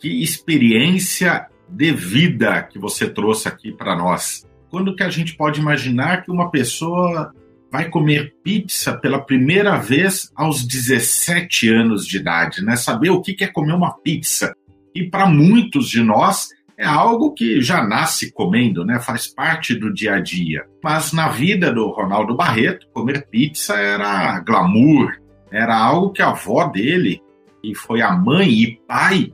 Que 0.00 0.22
experiência 0.22 1.46
de 1.68 1.92
vida 1.92 2.62
que 2.62 2.78
você 2.78 3.08
trouxe 3.08 3.46
aqui 3.46 3.70
para 3.70 3.94
nós. 3.94 4.46
Quando 4.70 4.96
que 4.96 5.02
a 5.02 5.10
gente 5.10 5.36
pode 5.36 5.60
imaginar 5.60 6.22
que 6.22 6.30
uma 6.30 6.50
pessoa 6.50 7.32
vai 7.70 7.88
comer 7.88 8.34
pizza 8.42 8.96
pela 8.96 9.20
primeira 9.20 9.76
vez 9.76 10.30
aos 10.34 10.66
17 10.66 11.68
anos 11.68 12.06
de 12.06 12.16
idade, 12.16 12.64
né? 12.64 12.76
Saber 12.76 13.10
o 13.10 13.20
que 13.20 13.36
é 13.44 13.46
comer 13.46 13.74
uma 13.74 13.92
pizza. 13.92 14.54
E 14.94 15.04
para 15.04 15.26
muitos 15.26 15.88
de 15.88 16.02
nós 16.02 16.48
é 16.76 16.84
algo 16.84 17.32
que 17.32 17.60
já 17.60 17.86
nasce 17.86 18.32
comendo, 18.32 18.84
né? 18.84 18.98
Faz 18.98 19.28
parte 19.28 19.74
do 19.74 19.92
dia 19.92 20.14
a 20.14 20.20
dia. 20.20 20.64
Mas 20.82 21.12
na 21.12 21.28
vida 21.28 21.72
do 21.72 21.88
Ronaldo 21.90 22.34
Barreto, 22.34 22.88
comer 22.92 23.26
pizza 23.28 23.74
era 23.74 24.40
glamour, 24.40 25.12
era 25.52 25.76
algo 25.76 26.10
que 26.10 26.22
a 26.22 26.30
avó 26.30 26.64
dele, 26.64 27.20
que 27.62 27.74
foi 27.74 28.00
a 28.00 28.12
mãe 28.12 28.48
e 28.48 28.80
pai 28.88 29.32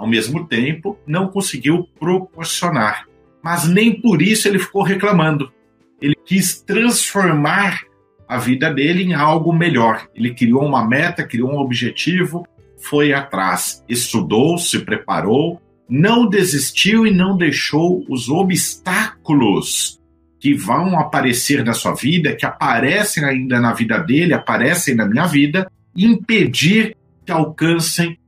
ao 0.00 0.06
mesmo 0.06 0.46
tempo, 0.46 0.98
não 1.06 1.28
conseguiu 1.28 1.86
proporcionar. 1.98 3.06
Mas 3.42 3.68
nem 3.68 4.00
por 4.00 4.22
isso 4.22 4.48
ele 4.48 4.58
ficou 4.58 4.82
reclamando. 4.82 5.52
Ele 6.00 6.14
quis 6.24 6.62
transformar 6.62 7.82
a 8.26 8.38
vida 8.38 8.72
dele 8.72 9.02
em 9.02 9.12
algo 9.12 9.52
melhor. 9.52 10.08
Ele 10.14 10.32
criou 10.32 10.64
uma 10.64 10.88
meta, 10.88 11.26
criou 11.26 11.52
um 11.52 11.58
objetivo, 11.58 12.46
foi 12.78 13.12
atrás, 13.12 13.84
estudou, 13.86 14.56
se 14.56 14.78
preparou, 14.78 15.60
não 15.86 16.26
desistiu 16.26 17.06
e 17.06 17.10
não 17.10 17.36
deixou 17.36 18.02
os 18.08 18.30
obstáculos 18.30 20.00
que 20.38 20.54
vão 20.54 20.98
aparecer 20.98 21.62
na 21.62 21.74
sua 21.74 21.92
vida, 21.92 22.34
que 22.34 22.46
aparecem 22.46 23.22
ainda 23.22 23.60
na 23.60 23.74
vida 23.74 23.98
dele, 23.98 24.32
aparecem 24.32 24.94
na 24.94 25.04
minha 25.04 25.26
vida, 25.26 25.70
impedir 25.94 26.96
que 27.26 27.30
alcancem 27.30 28.18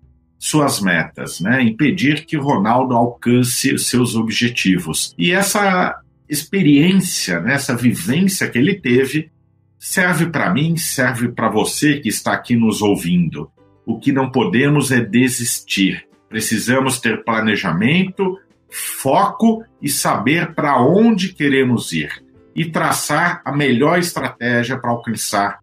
suas 0.43 0.81
metas, 0.81 1.39
né? 1.39 1.63
Impedir 1.63 2.27
que 2.27 2.37
Ronaldo 2.37 2.97
alcance 2.97 3.79
seus 3.79 4.17
objetivos. 4.17 5.15
E 5.17 5.31
essa 5.31 5.97
experiência, 6.29 7.39
né, 7.41 7.55
essa 7.55 7.77
vivência 7.77 8.49
que 8.49 8.59
ele 8.59 8.75
teve, 8.75 9.31
serve 9.79 10.27
para 10.27 10.53
mim, 10.53 10.77
serve 10.77 11.29
para 11.29 11.49
você 11.49 12.01
que 12.01 12.09
está 12.09 12.33
aqui 12.33 12.57
nos 12.57 12.83
ouvindo. 12.83 13.53
O 13.87 14.01
que 14.01 14.11
não 14.11 14.33
podemos 14.33 14.91
é 14.91 15.01
desistir. 15.01 16.09
Precisamos 16.29 16.99
ter 16.99 17.23
planejamento, 17.23 18.37
foco 18.69 19.65
e 19.81 19.89
saber 19.89 20.57
para 20.57 20.83
onde 20.83 21.35
queremos 21.35 21.93
ir 21.93 22.11
e 22.53 22.65
traçar 22.65 23.41
a 23.45 23.57
melhor 23.57 23.97
estratégia 23.97 24.77
para 24.77 24.91
alcançar 24.91 25.61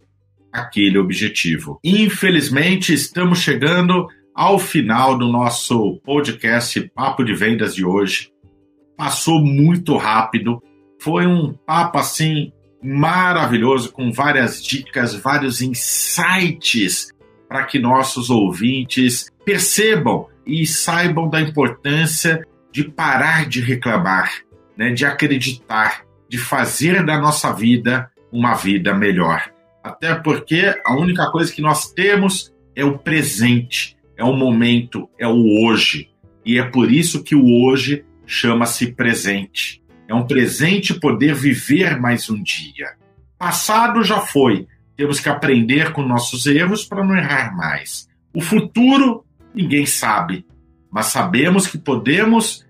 aquele 0.53 0.97
objetivo. 0.97 1.81
Infelizmente, 1.83 2.93
estamos 2.93 3.39
chegando 3.39 4.07
ao 4.39 4.57
final 4.57 5.17
do 5.17 5.27
nosso 5.27 5.97
podcast 5.97 6.79
Papo 6.95 7.25
de 7.25 7.33
Vendas 7.33 7.75
de 7.75 7.83
hoje. 7.83 8.31
Passou 8.95 9.41
muito 9.41 9.97
rápido, 9.97 10.63
foi 10.97 11.27
um 11.27 11.51
papo 11.51 11.97
assim 11.97 12.53
maravilhoso 12.81 13.91
com 13.91 14.13
várias 14.13 14.63
dicas, 14.63 15.13
vários 15.13 15.61
insights 15.61 17.11
para 17.49 17.65
que 17.65 17.79
nossos 17.79 18.29
ouvintes 18.29 19.29
percebam 19.43 20.27
e 20.45 20.65
saibam 20.65 21.29
da 21.29 21.41
importância 21.41 22.47
de 22.71 22.85
parar 22.85 23.45
de 23.45 23.59
reclamar, 23.59 24.31
né, 24.77 24.93
de 24.93 25.05
acreditar, 25.05 26.05
de 26.29 26.37
fazer 26.37 27.05
da 27.05 27.19
nossa 27.19 27.51
vida 27.51 28.09
uma 28.31 28.53
vida 28.53 28.93
melhor. 28.93 29.51
Até 29.83 30.15
porque 30.15 30.73
a 30.85 30.95
única 30.95 31.29
coisa 31.29 31.51
que 31.51 31.61
nós 31.61 31.91
temos 31.91 32.53
é 32.73 32.85
o 32.85 32.97
presente, 32.97 33.98
é 34.19 34.23
o 34.25 34.33
momento, 34.33 35.09
é 35.17 35.25
o 35.25 35.63
hoje. 35.63 36.09
E 36.45 36.59
é 36.59 36.63
por 36.63 36.91
isso 36.91 37.23
que 37.23 37.35
o 37.35 37.63
hoje 37.63 38.03
chama-se 38.27 38.91
presente. 38.91 39.81
É 40.09 40.13
um 40.13 40.27
presente 40.27 40.93
poder 40.93 41.33
viver 41.33 41.97
mais 41.97 42.29
um 42.29 42.43
dia. 42.43 42.97
Passado 43.37 44.03
já 44.03 44.19
foi. 44.19 44.67
Temos 44.97 45.21
que 45.21 45.29
aprender 45.29 45.93
com 45.93 46.01
nossos 46.01 46.45
erros 46.45 46.83
para 46.83 47.01
não 47.01 47.15
errar 47.15 47.55
mais. 47.55 48.09
O 48.35 48.41
futuro, 48.41 49.23
ninguém 49.55 49.85
sabe, 49.85 50.45
mas 50.91 51.05
sabemos 51.05 51.65
que 51.65 51.77
podemos 51.77 52.67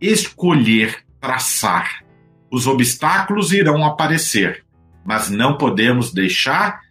escolher 0.00 0.98
traçar. 1.20 2.04
Os 2.52 2.68
obstáculos 2.68 3.52
irão 3.52 3.84
aparecer, 3.84 4.64
mas 5.04 5.28
não 5.28 5.58
podemos 5.58 6.12
deixar 6.12 6.83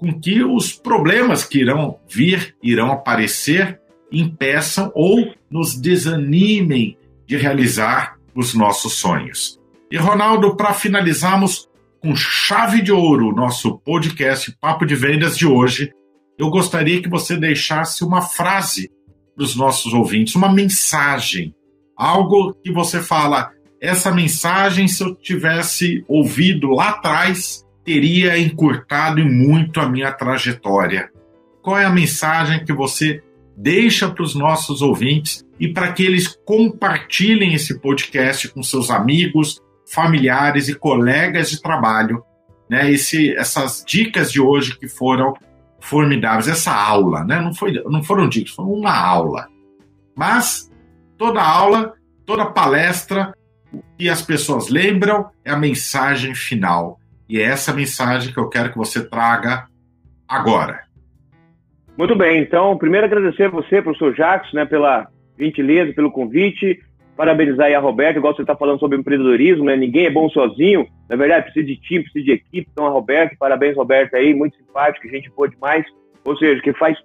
com 0.00 0.18
que 0.18 0.42
os 0.42 0.72
problemas 0.72 1.44
que 1.44 1.58
irão 1.58 2.00
vir, 2.08 2.56
irão 2.62 2.90
aparecer, 2.90 3.80
impeçam 4.10 4.90
ou 4.94 5.32
nos 5.48 5.76
desanimem 5.76 6.96
de 7.26 7.36
realizar 7.36 8.16
os 8.34 8.54
nossos 8.54 8.94
sonhos. 8.94 9.60
E 9.92 9.96
Ronaldo, 9.96 10.56
para 10.56 10.72
finalizarmos 10.72 11.68
com 12.00 12.16
chave 12.16 12.80
de 12.80 12.90
ouro 12.90 13.34
nosso 13.34 13.78
podcast 13.78 14.56
Papo 14.60 14.86
de 14.86 14.96
Vendas 14.96 15.36
de 15.36 15.46
hoje, 15.46 15.92
eu 16.38 16.48
gostaria 16.48 17.02
que 17.02 17.08
você 17.08 17.36
deixasse 17.36 18.02
uma 18.02 18.22
frase 18.22 18.90
para 19.36 19.44
os 19.44 19.54
nossos 19.54 19.92
ouvintes, 19.92 20.34
uma 20.34 20.50
mensagem 20.50 21.54
algo 22.00 22.54
que 22.64 22.72
você 22.72 23.02
fala, 23.02 23.50
essa 23.78 24.10
mensagem, 24.10 24.88
se 24.88 25.04
eu 25.04 25.14
tivesse 25.14 26.02
ouvido 26.08 26.70
lá 26.70 26.88
atrás, 26.90 27.62
teria 27.90 28.38
encurtado 28.38 29.20
muito 29.24 29.80
a 29.80 29.88
minha 29.88 30.12
trajetória. 30.12 31.10
Qual 31.60 31.76
é 31.76 31.84
a 31.84 31.90
mensagem 31.90 32.64
que 32.64 32.72
você 32.72 33.20
deixa 33.56 34.08
para 34.08 34.22
os 34.22 34.32
nossos 34.32 34.80
ouvintes 34.80 35.44
e 35.58 35.66
para 35.66 35.92
que 35.92 36.04
eles 36.04 36.38
compartilhem 36.46 37.52
esse 37.52 37.80
podcast 37.80 38.48
com 38.50 38.62
seus 38.62 38.92
amigos, 38.92 39.60
familiares 39.92 40.68
e 40.68 40.74
colegas 40.76 41.50
de 41.50 41.60
trabalho? 41.60 42.22
Né? 42.70 42.92
Esse, 42.92 43.34
essas 43.34 43.82
dicas 43.84 44.30
de 44.30 44.40
hoje 44.40 44.78
que 44.78 44.86
foram 44.86 45.34
formidáveis, 45.80 46.46
essa 46.46 46.72
aula, 46.72 47.24
né? 47.24 47.40
não, 47.40 47.52
foi, 47.52 47.72
não 47.86 48.04
foram 48.04 48.28
dicas, 48.28 48.54
foi 48.54 48.66
uma 48.66 48.96
aula. 48.96 49.48
Mas 50.16 50.70
toda 51.18 51.42
aula, 51.42 51.94
toda 52.24 52.46
palestra, 52.46 53.34
o 53.72 53.82
que 53.98 54.08
as 54.08 54.22
pessoas 54.22 54.68
lembram 54.68 55.28
é 55.44 55.50
a 55.50 55.56
mensagem 55.56 56.36
final. 56.36 56.99
E 57.30 57.40
é 57.40 57.44
essa 57.44 57.72
mensagem 57.72 58.32
que 58.32 58.40
eu 58.40 58.48
quero 58.48 58.72
que 58.72 58.76
você 58.76 59.08
traga 59.08 59.68
agora. 60.26 60.80
Muito 61.96 62.16
bem, 62.16 62.42
então, 62.42 62.76
primeiro 62.76 63.06
agradecer 63.06 63.44
a 63.44 63.50
você, 63.50 63.80
professor 63.80 64.12
Jacques, 64.16 64.52
né, 64.52 64.64
pela 64.64 65.06
gentileza, 65.38 65.92
pelo 65.92 66.10
convite, 66.10 66.80
parabenizar 67.16 67.66
aí 67.66 67.74
a 67.74 67.78
Roberta, 67.78 68.18
igual 68.18 68.34
você 68.34 68.42
está 68.42 68.56
falando 68.56 68.80
sobre 68.80 68.98
empreendedorismo, 68.98 69.64
né, 69.64 69.76
ninguém 69.76 70.06
é 70.06 70.10
bom 70.10 70.28
sozinho, 70.28 70.88
na 71.08 71.14
verdade 71.14 71.44
precisa 71.44 71.66
de 71.66 71.76
time, 71.76 72.02
precisa 72.02 72.24
de 72.24 72.32
equipe, 72.32 72.68
então 72.72 72.86
a 72.86 72.90
Roberta, 72.90 73.36
parabéns 73.38 73.76
Roberta 73.76 74.16
aí, 74.16 74.34
muito 74.34 74.56
simpática, 74.56 75.08
gente 75.08 75.30
boa 75.30 75.48
demais, 75.48 75.86
ou 76.24 76.36
seja, 76.36 76.60
que 76.62 76.72
faz, 76.72 76.98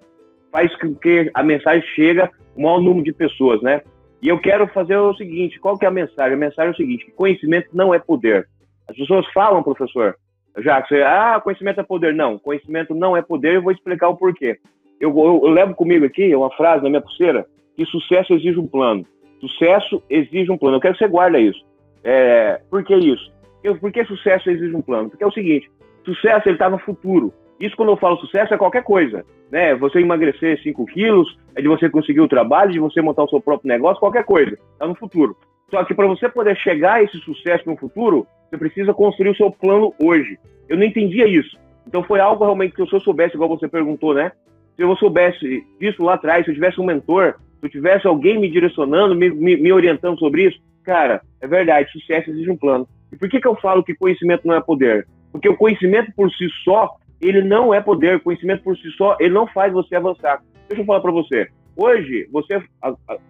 faz 0.51 0.75
com 0.77 0.95
que 0.95 1.29
a 1.35 1.43
mensagem 1.43 1.87
chega 1.93 2.31
o 2.55 2.63
maior 2.63 2.81
número 2.81 3.03
de 3.03 3.13
pessoas, 3.13 3.61
né, 3.61 3.81
e 4.23 4.27
eu 4.27 4.39
quero 4.39 4.65
fazer 4.69 4.97
o 4.97 5.13
seguinte: 5.13 5.59
qual 5.59 5.77
que 5.77 5.85
é 5.85 5.87
a 5.87 5.91
mensagem? 5.91 6.33
A 6.33 6.37
mensagem 6.37 6.69
é 6.69 6.73
o 6.73 6.77
seguinte: 6.77 7.13
conhecimento 7.15 7.69
não 7.73 7.93
é 7.93 7.99
poder. 7.99 8.47
As 8.87 8.95
pessoas 8.95 9.25
falam, 9.33 9.63
professor, 9.63 10.15
já 10.59 10.81
que 10.81 10.89
você, 10.89 11.01
ah, 11.01 11.39
conhecimento 11.43 11.79
é 11.79 11.83
poder. 11.83 12.13
Não, 12.13 12.37
conhecimento 12.37 12.93
não 12.93 13.15
é 13.15 13.21
poder. 13.21 13.55
Eu 13.55 13.61
vou 13.61 13.71
explicar 13.71 14.09
o 14.09 14.17
porquê. 14.17 14.57
Eu, 14.99 15.09
eu, 15.09 15.41
eu 15.43 15.49
levo 15.49 15.75
comigo 15.75 16.05
aqui 16.05 16.35
uma 16.35 16.51
frase 16.51 16.83
na 16.83 16.89
minha 16.89 17.01
pulseira 17.01 17.45
que 17.75 17.85
sucesso 17.85 18.33
exige 18.33 18.59
um 18.59 18.67
plano. 18.67 19.05
Sucesso 19.41 20.01
exige 20.09 20.51
um 20.51 20.57
plano. 20.57 20.77
Eu 20.77 20.81
quero 20.81 20.93
que 20.93 20.99
você 20.99 21.07
guarde 21.07 21.39
isso. 21.39 21.65
É, 22.03 22.61
por 22.69 22.83
que 22.83 22.95
isso? 22.95 23.33
Por 23.79 23.91
que 23.91 24.05
sucesso 24.05 24.49
exige 24.49 24.75
um 24.75 24.81
plano? 24.81 25.09
Porque 25.09 25.23
é 25.23 25.27
o 25.27 25.31
seguinte: 25.31 25.69
sucesso 26.05 26.47
ele 26.47 26.55
está 26.55 26.69
no 26.69 26.77
futuro. 26.79 27.33
Isso, 27.59 27.75
quando 27.75 27.89
eu 27.89 27.97
falo 27.97 28.17
sucesso, 28.17 28.53
é 28.53 28.57
qualquer 28.57 28.83
coisa. 28.83 29.25
Né? 29.49 29.75
Você 29.75 29.99
emagrecer 29.99 30.61
5 30.61 30.85
quilos, 30.87 31.37
é 31.55 31.61
de 31.61 31.67
você 31.67 31.89
conseguir 31.89 32.21
o 32.21 32.27
trabalho, 32.27 32.71
de 32.71 32.79
você 32.79 33.01
montar 33.01 33.23
o 33.23 33.29
seu 33.29 33.39
próprio 33.39 33.69
negócio, 33.69 33.99
qualquer 33.99 34.25
coisa. 34.25 34.57
Está 34.73 34.87
no 34.87 34.95
futuro. 34.95 35.37
Só 35.69 35.83
que 35.83 35.93
para 35.93 36.07
você 36.07 36.29
poder 36.29 36.55
chegar 36.57 36.95
a 36.95 37.03
esse 37.03 37.17
sucesso 37.19 37.63
no 37.65 37.77
futuro, 37.77 38.27
você 38.49 38.57
precisa 38.57 38.93
construir 38.93 39.29
o 39.29 39.35
seu 39.35 39.51
plano 39.51 39.93
hoje. 40.01 40.37
Eu 40.67 40.77
não 40.77 40.83
entendia 40.83 41.27
isso. 41.27 41.57
Então 41.87 42.03
foi 42.03 42.19
algo 42.19 42.43
realmente 42.43 42.73
que 42.73 42.85
se 42.85 42.93
eu 42.93 43.01
soubesse, 43.01 43.35
igual 43.35 43.49
você 43.49 43.67
perguntou, 43.67 44.13
né? 44.13 44.31
Se 44.75 44.81
eu 44.81 44.95
soubesse 44.97 45.63
disso 45.79 46.03
lá 46.03 46.15
atrás, 46.15 46.43
se 46.43 46.51
eu 46.51 46.55
tivesse 46.55 46.81
um 46.81 46.85
mentor, 46.85 47.35
se 47.59 47.67
eu 47.67 47.69
tivesse 47.69 48.07
alguém 48.07 48.39
me 48.39 48.49
direcionando, 48.49 49.15
me, 49.15 49.29
me, 49.29 49.55
me 49.55 49.71
orientando 49.71 50.19
sobre 50.19 50.47
isso, 50.47 50.59
cara, 50.83 51.21
é 51.41 51.47
verdade, 51.47 51.91
sucesso 51.91 52.29
exige 52.29 52.49
um 52.49 52.57
plano. 52.57 52.87
E 53.11 53.17
por 53.17 53.29
que, 53.29 53.39
que 53.39 53.47
eu 53.47 53.55
falo 53.55 53.83
que 53.83 53.95
conhecimento 53.95 54.47
não 54.47 54.55
é 54.55 54.61
poder? 54.61 55.07
Porque 55.31 55.49
o 55.49 55.55
conhecimento 55.55 56.11
por 56.15 56.31
si 56.31 56.47
só, 56.63 56.95
ele 57.21 57.41
não 57.41 57.73
é 57.73 57.81
poder. 57.81 58.19
Conhecimento 58.21 58.63
por 58.63 58.77
si 58.77 58.89
só, 58.91 59.15
ele 59.19 59.33
não 59.33 59.47
faz 59.47 59.71
você 59.71 59.95
avançar. 59.95 60.41
Deixa 60.67 60.81
eu 60.81 60.85
falar 60.85 61.01
para 61.01 61.11
você. 61.11 61.47
Hoje, 61.75 62.27
você, 62.31 62.61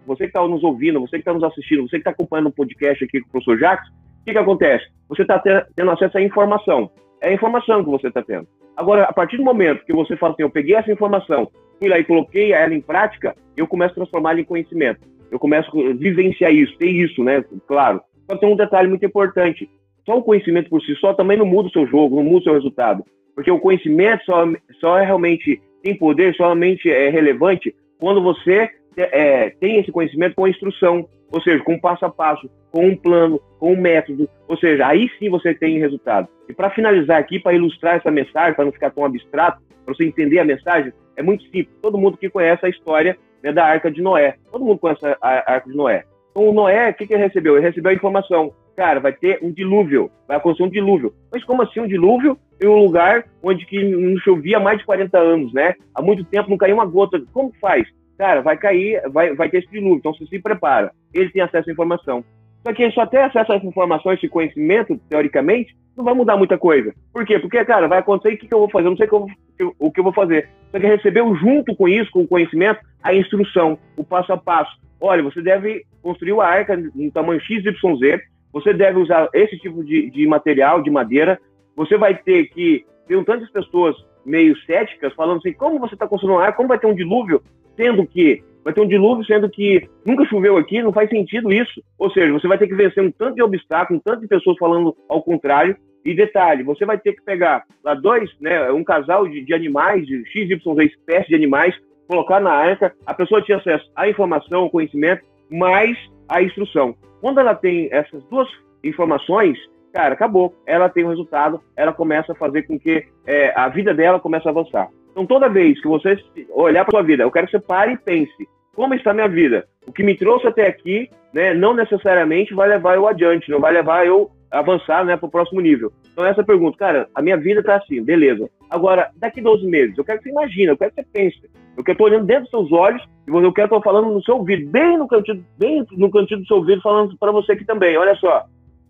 você 0.06 0.24
que 0.24 0.30
está 0.30 0.46
nos 0.46 0.62
ouvindo, 0.62 1.00
você 1.00 1.16
que 1.16 1.22
está 1.22 1.34
nos 1.34 1.42
assistindo, 1.42 1.82
você 1.82 1.96
que 1.96 2.08
está 2.08 2.10
acompanhando 2.10 2.48
o 2.48 2.52
podcast 2.52 3.04
aqui 3.04 3.20
com 3.20 3.28
o 3.28 3.30
professor 3.32 3.58
Jacques, 3.58 3.88
o 3.90 4.24
que, 4.24 4.32
que 4.32 4.38
acontece? 4.38 4.86
Você 5.08 5.22
está 5.22 5.38
tendo 5.74 5.90
acesso 5.90 6.18
à 6.18 6.22
informação. 6.22 6.90
É 7.20 7.30
a 7.30 7.32
informação 7.32 7.82
que 7.84 7.90
você 7.90 8.08
está 8.08 8.22
tendo. 8.22 8.46
Agora, 8.76 9.04
a 9.04 9.12
partir 9.12 9.36
do 9.36 9.44
momento 9.44 9.84
que 9.84 9.92
você 9.92 10.16
fala 10.16 10.32
assim, 10.32 10.42
eu 10.42 10.50
peguei 10.50 10.74
essa 10.74 10.92
informação, 10.92 11.48
fui 11.78 11.88
lá 11.88 11.98
e 11.98 12.04
coloquei 12.04 12.52
ela 12.52 12.74
em 12.74 12.80
prática, 12.80 13.34
eu 13.56 13.66
começo 13.66 13.92
a 13.92 13.96
transformá-la 13.96 14.40
em 14.40 14.44
conhecimento. 14.44 15.00
Eu 15.30 15.38
começo 15.38 15.70
a 15.70 15.94
vivenciar 15.94 16.52
isso, 16.52 16.76
ter 16.76 16.90
isso, 16.90 17.24
né? 17.24 17.44
Claro. 17.66 18.00
Só 18.30 18.36
tem 18.36 18.52
um 18.52 18.56
detalhe 18.56 18.88
muito 18.88 19.04
importante. 19.06 19.68
Só 20.04 20.18
o 20.18 20.22
conhecimento 20.22 20.68
por 20.68 20.80
si 20.82 20.94
só 20.96 21.14
também 21.14 21.38
não 21.38 21.46
muda 21.46 21.68
o 21.68 21.72
seu 21.72 21.86
jogo, 21.86 22.16
não 22.16 22.24
muda 22.24 22.38
o 22.38 22.42
seu 22.44 22.54
resultado. 22.54 23.04
Porque 23.34 23.50
o 23.50 23.58
conhecimento 23.58 24.24
só, 24.24 24.44
só 24.80 24.98
é 24.98 25.04
realmente 25.04 25.60
tem 25.82 25.96
poder, 25.96 26.34
somente 26.34 26.90
é 26.90 27.08
relevante 27.08 27.74
quando 27.98 28.22
você 28.22 28.70
é, 28.96 29.50
tem 29.50 29.78
esse 29.78 29.92
conhecimento 29.92 30.34
com 30.34 30.48
instrução, 30.48 31.08
ou 31.30 31.40
seja, 31.40 31.62
com 31.64 31.78
passo 31.78 32.04
a 32.04 32.10
passo, 32.10 32.48
com 32.70 32.86
um 32.86 32.96
plano, 32.96 33.40
com 33.58 33.72
um 33.72 33.80
método, 33.80 34.28
ou 34.48 34.56
seja, 34.56 34.86
aí 34.86 35.10
sim 35.18 35.28
você 35.30 35.54
tem 35.54 35.78
resultado. 35.78 36.28
E 36.48 36.52
para 36.52 36.70
finalizar 36.70 37.18
aqui, 37.18 37.38
para 37.38 37.54
ilustrar 37.54 37.96
essa 37.96 38.10
mensagem, 38.10 38.54
para 38.54 38.64
não 38.64 38.72
ficar 38.72 38.90
tão 38.90 39.04
abstrato, 39.04 39.62
para 39.84 39.94
você 39.94 40.04
entender 40.04 40.38
a 40.38 40.44
mensagem, 40.44 40.92
é 41.16 41.22
muito 41.22 41.44
simples. 41.44 41.68
Todo 41.80 41.98
mundo 41.98 42.16
que 42.16 42.30
conhece 42.30 42.64
a 42.64 42.68
história 42.68 43.16
né, 43.42 43.52
da 43.52 43.64
Arca 43.64 43.90
de 43.90 44.02
Noé, 44.02 44.36
todo 44.50 44.64
mundo 44.64 44.78
conhece 44.78 45.04
a 45.04 45.52
Arca 45.52 45.68
de 45.68 45.76
Noé. 45.76 46.04
Então, 46.30 46.48
o 46.48 46.52
Noé, 46.52 46.90
o 46.90 46.94
que, 46.94 47.06
que 47.06 47.14
ele 47.14 47.22
recebeu? 47.22 47.56
Ele 47.56 47.66
recebeu 47.66 47.90
a 47.90 47.94
informação 47.94 48.52
cara, 48.76 49.00
vai 49.00 49.12
ter 49.12 49.38
um 49.42 49.50
dilúvio, 49.50 50.10
vai 50.28 50.36
acontecer 50.36 50.62
um 50.62 50.68
dilúvio. 50.68 51.14
Mas 51.32 51.42
como 51.44 51.62
assim 51.62 51.80
um 51.80 51.86
dilúvio 51.86 52.38
em 52.62 52.66
um 52.66 52.84
lugar 52.84 53.24
onde 53.42 53.64
que 53.64 53.82
não 53.82 54.18
chovia 54.18 54.58
há 54.58 54.60
mais 54.60 54.78
de 54.78 54.84
40 54.84 55.18
anos, 55.18 55.52
né? 55.54 55.74
Há 55.94 56.02
muito 56.02 56.22
tempo 56.24 56.50
não 56.50 56.58
caiu 56.58 56.74
uma 56.74 56.84
gota. 56.84 57.18
Como 57.32 57.50
faz? 57.58 57.88
cara, 58.16 58.40
vai 58.40 58.56
cair, 58.56 59.00
vai, 59.10 59.34
vai 59.34 59.48
ter 59.48 59.58
esse 59.58 59.70
dilúvio, 59.70 59.98
então 59.98 60.14
você 60.14 60.26
se 60.26 60.38
prepara. 60.38 60.92
Ele 61.18 61.30
tem 61.30 61.42
acesso 61.42 61.68
à 61.68 61.72
informação. 61.72 62.24
Só 62.66 62.72
que 62.72 62.82
ele 62.82 62.92
só 62.92 63.06
tem 63.06 63.20
acesso 63.20 63.52
a 63.52 63.56
essa 63.56 63.66
informação, 63.66 64.12
esse 64.12 64.28
conhecimento, 64.28 64.98
teoricamente, 65.08 65.76
não 65.96 66.04
vai 66.04 66.14
mudar 66.14 66.36
muita 66.36 66.58
coisa. 66.58 66.92
Por 67.12 67.24
quê? 67.24 67.38
Porque, 67.38 67.64
cara, 67.64 67.86
vai 67.86 68.00
acontecer 68.00 68.34
o 68.34 68.38
que, 68.38 68.48
que 68.48 68.54
eu 68.54 68.58
vou 68.58 68.68
fazer, 68.68 68.86
eu 68.86 68.90
não 68.90 68.96
sei 68.96 69.06
o 69.06 69.08
que 69.08 69.62
eu, 69.62 69.74
o 69.78 69.92
que 69.92 70.00
eu 70.00 70.04
vou 70.04 70.12
fazer. 70.12 70.48
Só 70.72 70.80
que 70.80 70.86
recebeu 70.86 71.34
junto 71.36 71.74
com 71.76 71.88
isso, 71.88 72.10
com 72.10 72.22
o 72.22 72.28
conhecimento, 72.28 72.80
a 73.02 73.14
instrução, 73.14 73.78
o 73.96 74.02
passo 74.02 74.32
a 74.32 74.36
passo. 74.36 74.76
Olha, 75.00 75.22
você 75.22 75.40
deve 75.40 75.84
construir 76.02 76.32
uma 76.32 76.44
arca 76.44 76.76
no 76.76 77.10
tamanho 77.12 77.40
XYZ, 77.40 78.20
você 78.52 78.74
deve 78.74 78.98
usar 78.98 79.28
esse 79.32 79.56
tipo 79.58 79.84
de, 79.84 80.10
de 80.10 80.26
material, 80.26 80.82
de 80.82 80.90
madeira, 80.90 81.38
você 81.76 81.96
vai 81.96 82.16
ter 82.16 82.46
que 82.46 82.84
ter 83.06 83.24
tantas 83.24 83.50
pessoas 83.50 83.94
meio 84.24 84.56
céticas 84.62 85.14
falando 85.14 85.38
assim, 85.38 85.52
como 85.52 85.78
você 85.78 85.94
está 85.94 86.08
construindo 86.08 86.36
uma 86.36 86.44
arca, 86.44 86.56
como 86.56 86.68
vai 86.68 86.78
ter 86.78 86.86
um 86.86 86.94
dilúvio, 86.94 87.40
sendo 87.76 88.04
que 88.06 88.42
vai 88.66 88.74
ter 88.74 88.80
um 88.80 88.88
dilúvio, 88.88 89.24
sendo 89.24 89.48
que 89.48 89.88
nunca 90.04 90.24
choveu 90.24 90.56
aqui, 90.56 90.82
não 90.82 90.92
faz 90.92 91.08
sentido 91.08 91.52
isso. 91.52 91.80
Ou 91.96 92.10
seja, 92.10 92.32
você 92.32 92.48
vai 92.48 92.58
ter 92.58 92.66
que 92.66 92.74
vencer 92.74 93.00
um 93.00 93.12
tanto 93.12 93.36
de 93.36 93.42
obstáculos, 93.42 94.00
um 94.00 94.02
tanto 94.04 94.22
de 94.22 94.26
pessoas 94.26 94.58
falando 94.58 94.96
ao 95.08 95.22
contrário, 95.22 95.76
e 96.04 96.12
detalhe, 96.14 96.64
você 96.64 96.84
vai 96.84 96.98
ter 96.98 97.12
que 97.12 97.22
pegar 97.22 97.62
lá 97.84 97.94
dois, 97.94 98.28
né, 98.40 98.70
um 98.72 98.82
casal 98.82 99.28
de, 99.28 99.40
de 99.44 99.54
animais, 99.54 100.04
de 100.04 100.24
XYZ 100.26 100.60
espécies 100.80 101.28
de 101.28 101.36
animais, 101.36 101.76
colocar 102.08 102.40
na 102.40 102.50
arca, 102.50 102.92
a 103.06 103.14
pessoa 103.14 103.40
tinha 103.40 103.58
acesso 103.58 103.88
à 103.94 104.08
informação, 104.08 104.62
ao 104.62 104.70
conhecimento, 104.70 105.24
mais 105.48 105.96
à 106.28 106.42
instrução. 106.42 106.96
Quando 107.20 107.38
ela 107.38 107.54
tem 107.54 107.88
essas 107.92 108.22
duas 108.24 108.48
informações, 108.82 109.56
cara, 109.92 110.14
acabou. 110.14 110.52
Ela 110.66 110.88
tem 110.88 111.04
o 111.04 111.06
um 111.06 111.10
resultado, 111.10 111.60
ela 111.76 111.92
começa 111.92 112.32
a 112.32 112.36
fazer 112.36 112.62
com 112.62 112.78
que 112.78 113.04
é, 113.26 113.52
a 113.56 113.68
vida 113.68 113.94
dela 113.94 114.18
comece 114.18 114.48
a 114.48 114.50
avançar. 114.50 114.88
Então, 115.16 115.24
toda 115.24 115.48
vez 115.48 115.80
que 115.80 115.88
você 115.88 116.18
olhar 116.50 116.84
para 116.84 116.98
sua 116.98 117.02
vida, 117.02 117.22
eu 117.22 117.30
quero 117.30 117.46
que 117.46 117.52
você 117.52 117.58
pare 117.58 117.92
e 117.92 117.98
pense: 117.98 118.48
como 118.76 118.94
está 118.94 119.10
a 119.10 119.14
minha 119.14 119.26
vida? 119.26 119.66
O 119.86 119.92
que 119.92 120.04
me 120.04 120.14
trouxe 120.14 120.46
até 120.46 120.68
aqui, 120.68 121.08
né, 121.32 121.54
não 121.54 121.74
necessariamente 121.74 122.54
vai 122.54 122.68
levar 122.68 122.94
eu 122.94 123.08
adiante, 123.08 123.50
não 123.50 123.58
vai 123.58 123.72
levar 123.72 124.06
eu 124.06 124.30
avançar 124.50 125.04
né, 125.04 125.16
para 125.16 125.26
o 125.26 125.30
próximo 125.30 125.62
nível. 125.62 125.90
Então, 126.12 126.26
essa 126.26 126.44
pergunta, 126.44 126.76
cara, 126.76 127.08
a 127.14 127.22
minha 127.22 127.38
vida 127.38 127.60
está 127.60 127.76
assim, 127.76 128.02
beleza. 128.02 128.48
Agora, 128.68 129.10
daqui 129.16 129.40
12 129.40 129.66
meses, 129.66 129.96
eu 129.96 130.04
quero 130.04 130.18
que 130.18 130.24
você 130.24 130.30
imagine, 130.30 130.66
eu 130.66 130.76
quero 130.76 130.92
que 130.92 131.02
você 131.02 131.08
pense. 131.10 131.50
Eu 131.76 131.82
quero 131.82 131.94
estar 131.94 132.04
olhando 132.04 132.26
dentro 132.26 132.42
dos 132.42 132.50
seus 132.50 132.72
olhos 132.72 133.02
e 133.26 133.30
eu 133.30 133.52
quero 133.52 133.66
estar 133.66 133.80
falando 133.80 134.12
no 134.12 134.22
seu 134.22 134.36
ouvido, 134.36 134.70
bem 134.70 134.98
no 134.98 135.08
cantinho, 135.08 135.44
bem 135.58 135.84
no 135.92 136.10
cantinho 136.10 136.40
do 136.40 136.46
seu 136.46 136.58
ouvido, 136.58 136.82
falando 136.82 137.16
para 137.18 137.32
você 137.32 137.52
aqui 137.52 137.64
também. 137.64 137.96
Olha 137.96 138.14
só, 138.16 138.44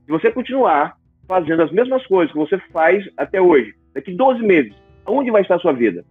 se 0.05 0.11
você 0.11 0.33
continuar 0.33 0.97
fazendo 1.29 1.63
as 1.63 1.71
mesmas 1.73 2.05
coisas 2.07 2.33
que 2.33 2.39
você 2.39 2.59
faz 2.73 3.05
até 3.17 3.41
hoje, 3.41 3.73
daqui 3.95 4.13
12 4.13 4.43
meses, 4.43 4.75
aonde 5.05 5.31
vai 5.31 5.43
estar 5.43 5.57
a 5.57 5.61
sua 5.61 5.73
vida? 5.73 6.05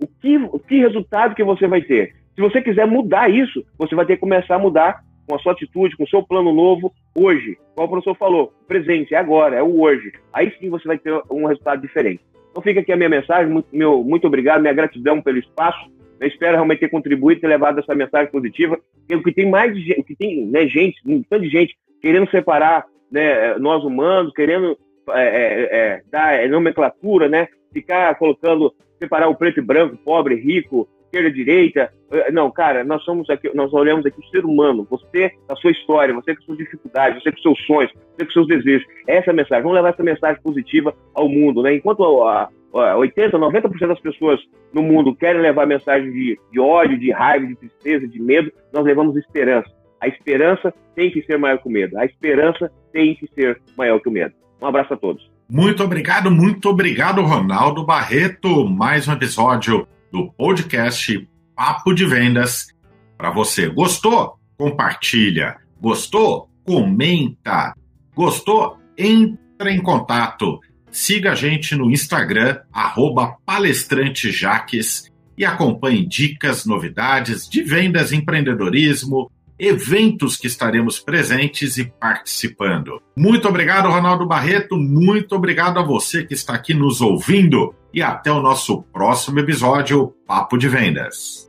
O 0.00 0.06
que, 0.06 0.36
o 0.36 0.58
que 0.58 0.78
resultado 0.78 1.34
que 1.34 1.44
você 1.44 1.66
vai 1.66 1.82
ter? 1.82 2.21
Se 2.34 2.40
você 2.40 2.62
quiser 2.62 2.86
mudar 2.86 3.30
isso, 3.30 3.64
você 3.78 3.94
vai 3.94 4.06
ter 4.06 4.14
que 4.14 4.20
começar 4.20 4.56
a 4.56 4.58
mudar 4.58 5.02
com 5.28 5.34
a 5.34 5.38
sua 5.38 5.52
atitude, 5.52 5.96
com 5.96 6.04
o 6.04 6.08
seu 6.08 6.22
plano 6.22 6.52
novo 6.52 6.92
hoje. 7.14 7.58
Como 7.74 7.86
o 7.86 7.90
professor 7.90 8.16
falou, 8.16 8.52
presente, 8.66 9.14
é 9.14 9.18
agora, 9.18 9.56
é 9.56 9.62
o 9.62 9.80
hoje. 9.80 10.12
Aí 10.32 10.52
sim 10.58 10.68
você 10.68 10.86
vai 10.86 10.98
ter 10.98 11.12
um 11.30 11.46
resultado 11.46 11.80
diferente. 11.80 12.22
Então 12.50 12.62
fica 12.62 12.80
aqui 12.80 12.92
a 12.92 12.96
minha 12.96 13.08
mensagem, 13.08 13.50
muito, 13.50 13.68
meu, 13.72 14.02
muito 14.02 14.26
obrigado, 14.26 14.60
minha 14.60 14.74
gratidão 14.74 15.20
pelo 15.22 15.38
espaço. 15.38 15.90
Eu 16.20 16.28
espero 16.28 16.54
realmente 16.54 16.80
ter 16.80 16.88
contribuído, 16.88 17.40
ter 17.40 17.48
levado 17.48 17.80
essa 17.80 17.94
mensagem 17.94 18.30
positiva. 18.30 18.78
Porque 19.00 19.16
o 19.16 19.22
que 19.22 19.32
tem 19.32 19.50
mais 19.50 19.72
o 19.72 20.04
que 20.04 20.14
tem 20.14 20.46
né, 20.46 20.66
gente, 20.66 21.00
um 21.06 21.22
tanto 21.22 21.42
de 21.42 21.48
gente 21.48 21.76
querendo 22.00 22.30
separar 22.30 22.84
né, 23.10 23.56
nós 23.58 23.84
humanos, 23.84 24.32
querendo 24.32 24.76
é, 25.10 25.22
é, 25.22 25.76
é 25.76 26.02
dar 26.10 26.48
nomenclatura, 26.48 27.28
né, 27.28 27.48
ficar 27.72 28.14
colocando, 28.16 28.72
separar 28.98 29.28
o 29.28 29.34
preto 29.34 29.58
e 29.58 29.62
branco, 29.62 29.96
pobre, 29.96 30.34
rico, 30.34 30.88
esquerda, 31.12 31.30
direita. 31.30 31.92
Eh, 32.10 32.32
não, 32.32 32.50
cara, 32.50 32.82
nós 32.82 33.04
somos 33.04 33.28
aqui, 33.28 33.50
nós 33.54 33.72
olhamos 33.72 34.06
aqui 34.06 34.18
o 34.18 34.30
ser 34.30 34.44
humano, 34.44 34.86
você, 34.90 35.30
a 35.48 35.54
sua 35.56 35.70
história, 35.70 36.14
você 36.14 36.34
com 36.34 36.42
suas 36.42 36.58
dificuldades, 36.58 37.22
você 37.22 37.30
com 37.30 37.42
seus 37.42 37.66
sonhos, 37.66 37.92
você 38.16 38.24
com 38.24 38.32
seus 38.32 38.46
desejos. 38.46 38.86
Essa 39.06 39.30
é 39.30 39.32
a 39.32 39.36
mensagem. 39.36 39.62
Vamos 39.62 39.76
levar 39.76 39.90
essa 39.90 40.02
mensagem 40.02 40.42
positiva 40.42 40.94
ao 41.14 41.28
mundo, 41.28 41.62
né? 41.62 41.74
Enquanto 41.74 42.22
a, 42.22 42.48
a 42.74 42.96
80, 42.96 43.38
90% 43.38 43.88
das 43.88 44.00
pessoas 44.00 44.40
no 44.72 44.82
mundo 44.82 45.14
querem 45.14 45.42
levar 45.42 45.66
mensagem 45.66 46.10
de, 46.10 46.38
de 46.50 46.60
ódio, 46.60 46.98
de 46.98 47.12
raiva, 47.12 47.46
de 47.46 47.54
tristeza, 47.56 48.08
de 48.08 48.20
medo, 48.20 48.50
nós 48.72 48.84
levamos 48.84 49.16
esperança. 49.16 49.70
A 50.00 50.08
esperança 50.08 50.74
tem 50.96 51.10
que 51.10 51.22
ser 51.22 51.38
maior 51.38 51.58
que 51.58 51.68
o 51.68 51.70
medo. 51.70 51.96
A 51.96 52.04
esperança 52.04 52.72
tem 52.92 53.14
que 53.14 53.28
ser 53.34 53.60
maior 53.76 54.00
que 54.00 54.08
o 54.08 54.12
medo. 54.12 54.34
Um 54.60 54.66
abraço 54.66 54.94
a 54.94 54.96
todos. 54.96 55.30
Muito 55.48 55.84
obrigado, 55.84 56.30
muito 56.30 56.70
obrigado, 56.70 57.20
Ronaldo 57.20 57.84
Barreto. 57.84 58.66
Mais 58.68 59.06
um 59.06 59.12
episódio 59.12 59.86
do 60.12 60.30
podcast 60.30 61.26
Papo 61.56 61.94
de 61.94 62.04
Vendas 62.04 62.66
para 63.16 63.30
você. 63.30 63.68
Gostou? 63.68 64.38
Compartilha. 64.58 65.56
Gostou? 65.80 66.50
Comenta. 66.64 67.74
Gostou? 68.14 68.78
Entra 68.96 69.72
em 69.72 69.80
contato. 69.80 70.60
Siga 70.90 71.32
a 71.32 71.34
gente 71.34 71.74
no 71.74 71.90
Instagram, 71.90 72.60
palestrantejaques 73.46 75.10
e 75.38 75.44
acompanhe 75.46 76.06
dicas, 76.06 76.66
novidades 76.66 77.48
de 77.48 77.62
vendas, 77.62 78.12
empreendedorismo, 78.12 79.32
eventos 79.62 80.36
que 80.36 80.48
estaremos 80.48 80.98
presentes 80.98 81.78
e 81.78 81.84
participando. 81.84 83.00
Muito 83.16 83.48
obrigado, 83.48 83.88
Ronaldo 83.88 84.26
Barreto. 84.26 84.76
Muito 84.76 85.36
obrigado 85.36 85.78
a 85.78 85.82
você 85.84 86.24
que 86.24 86.34
está 86.34 86.54
aqui 86.54 86.74
nos 86.74 87.00
ouvindo. 87.00 87.72
E 87.94 88.02
até 88.02 88.32
o 88.32 88.40
nosso 88.42 88.82
próximo 88.82 89.38
episódio 89.38 90.14
Papo 90.26 90.58
de 90.58 90.68
Vendas. 90.68 91.48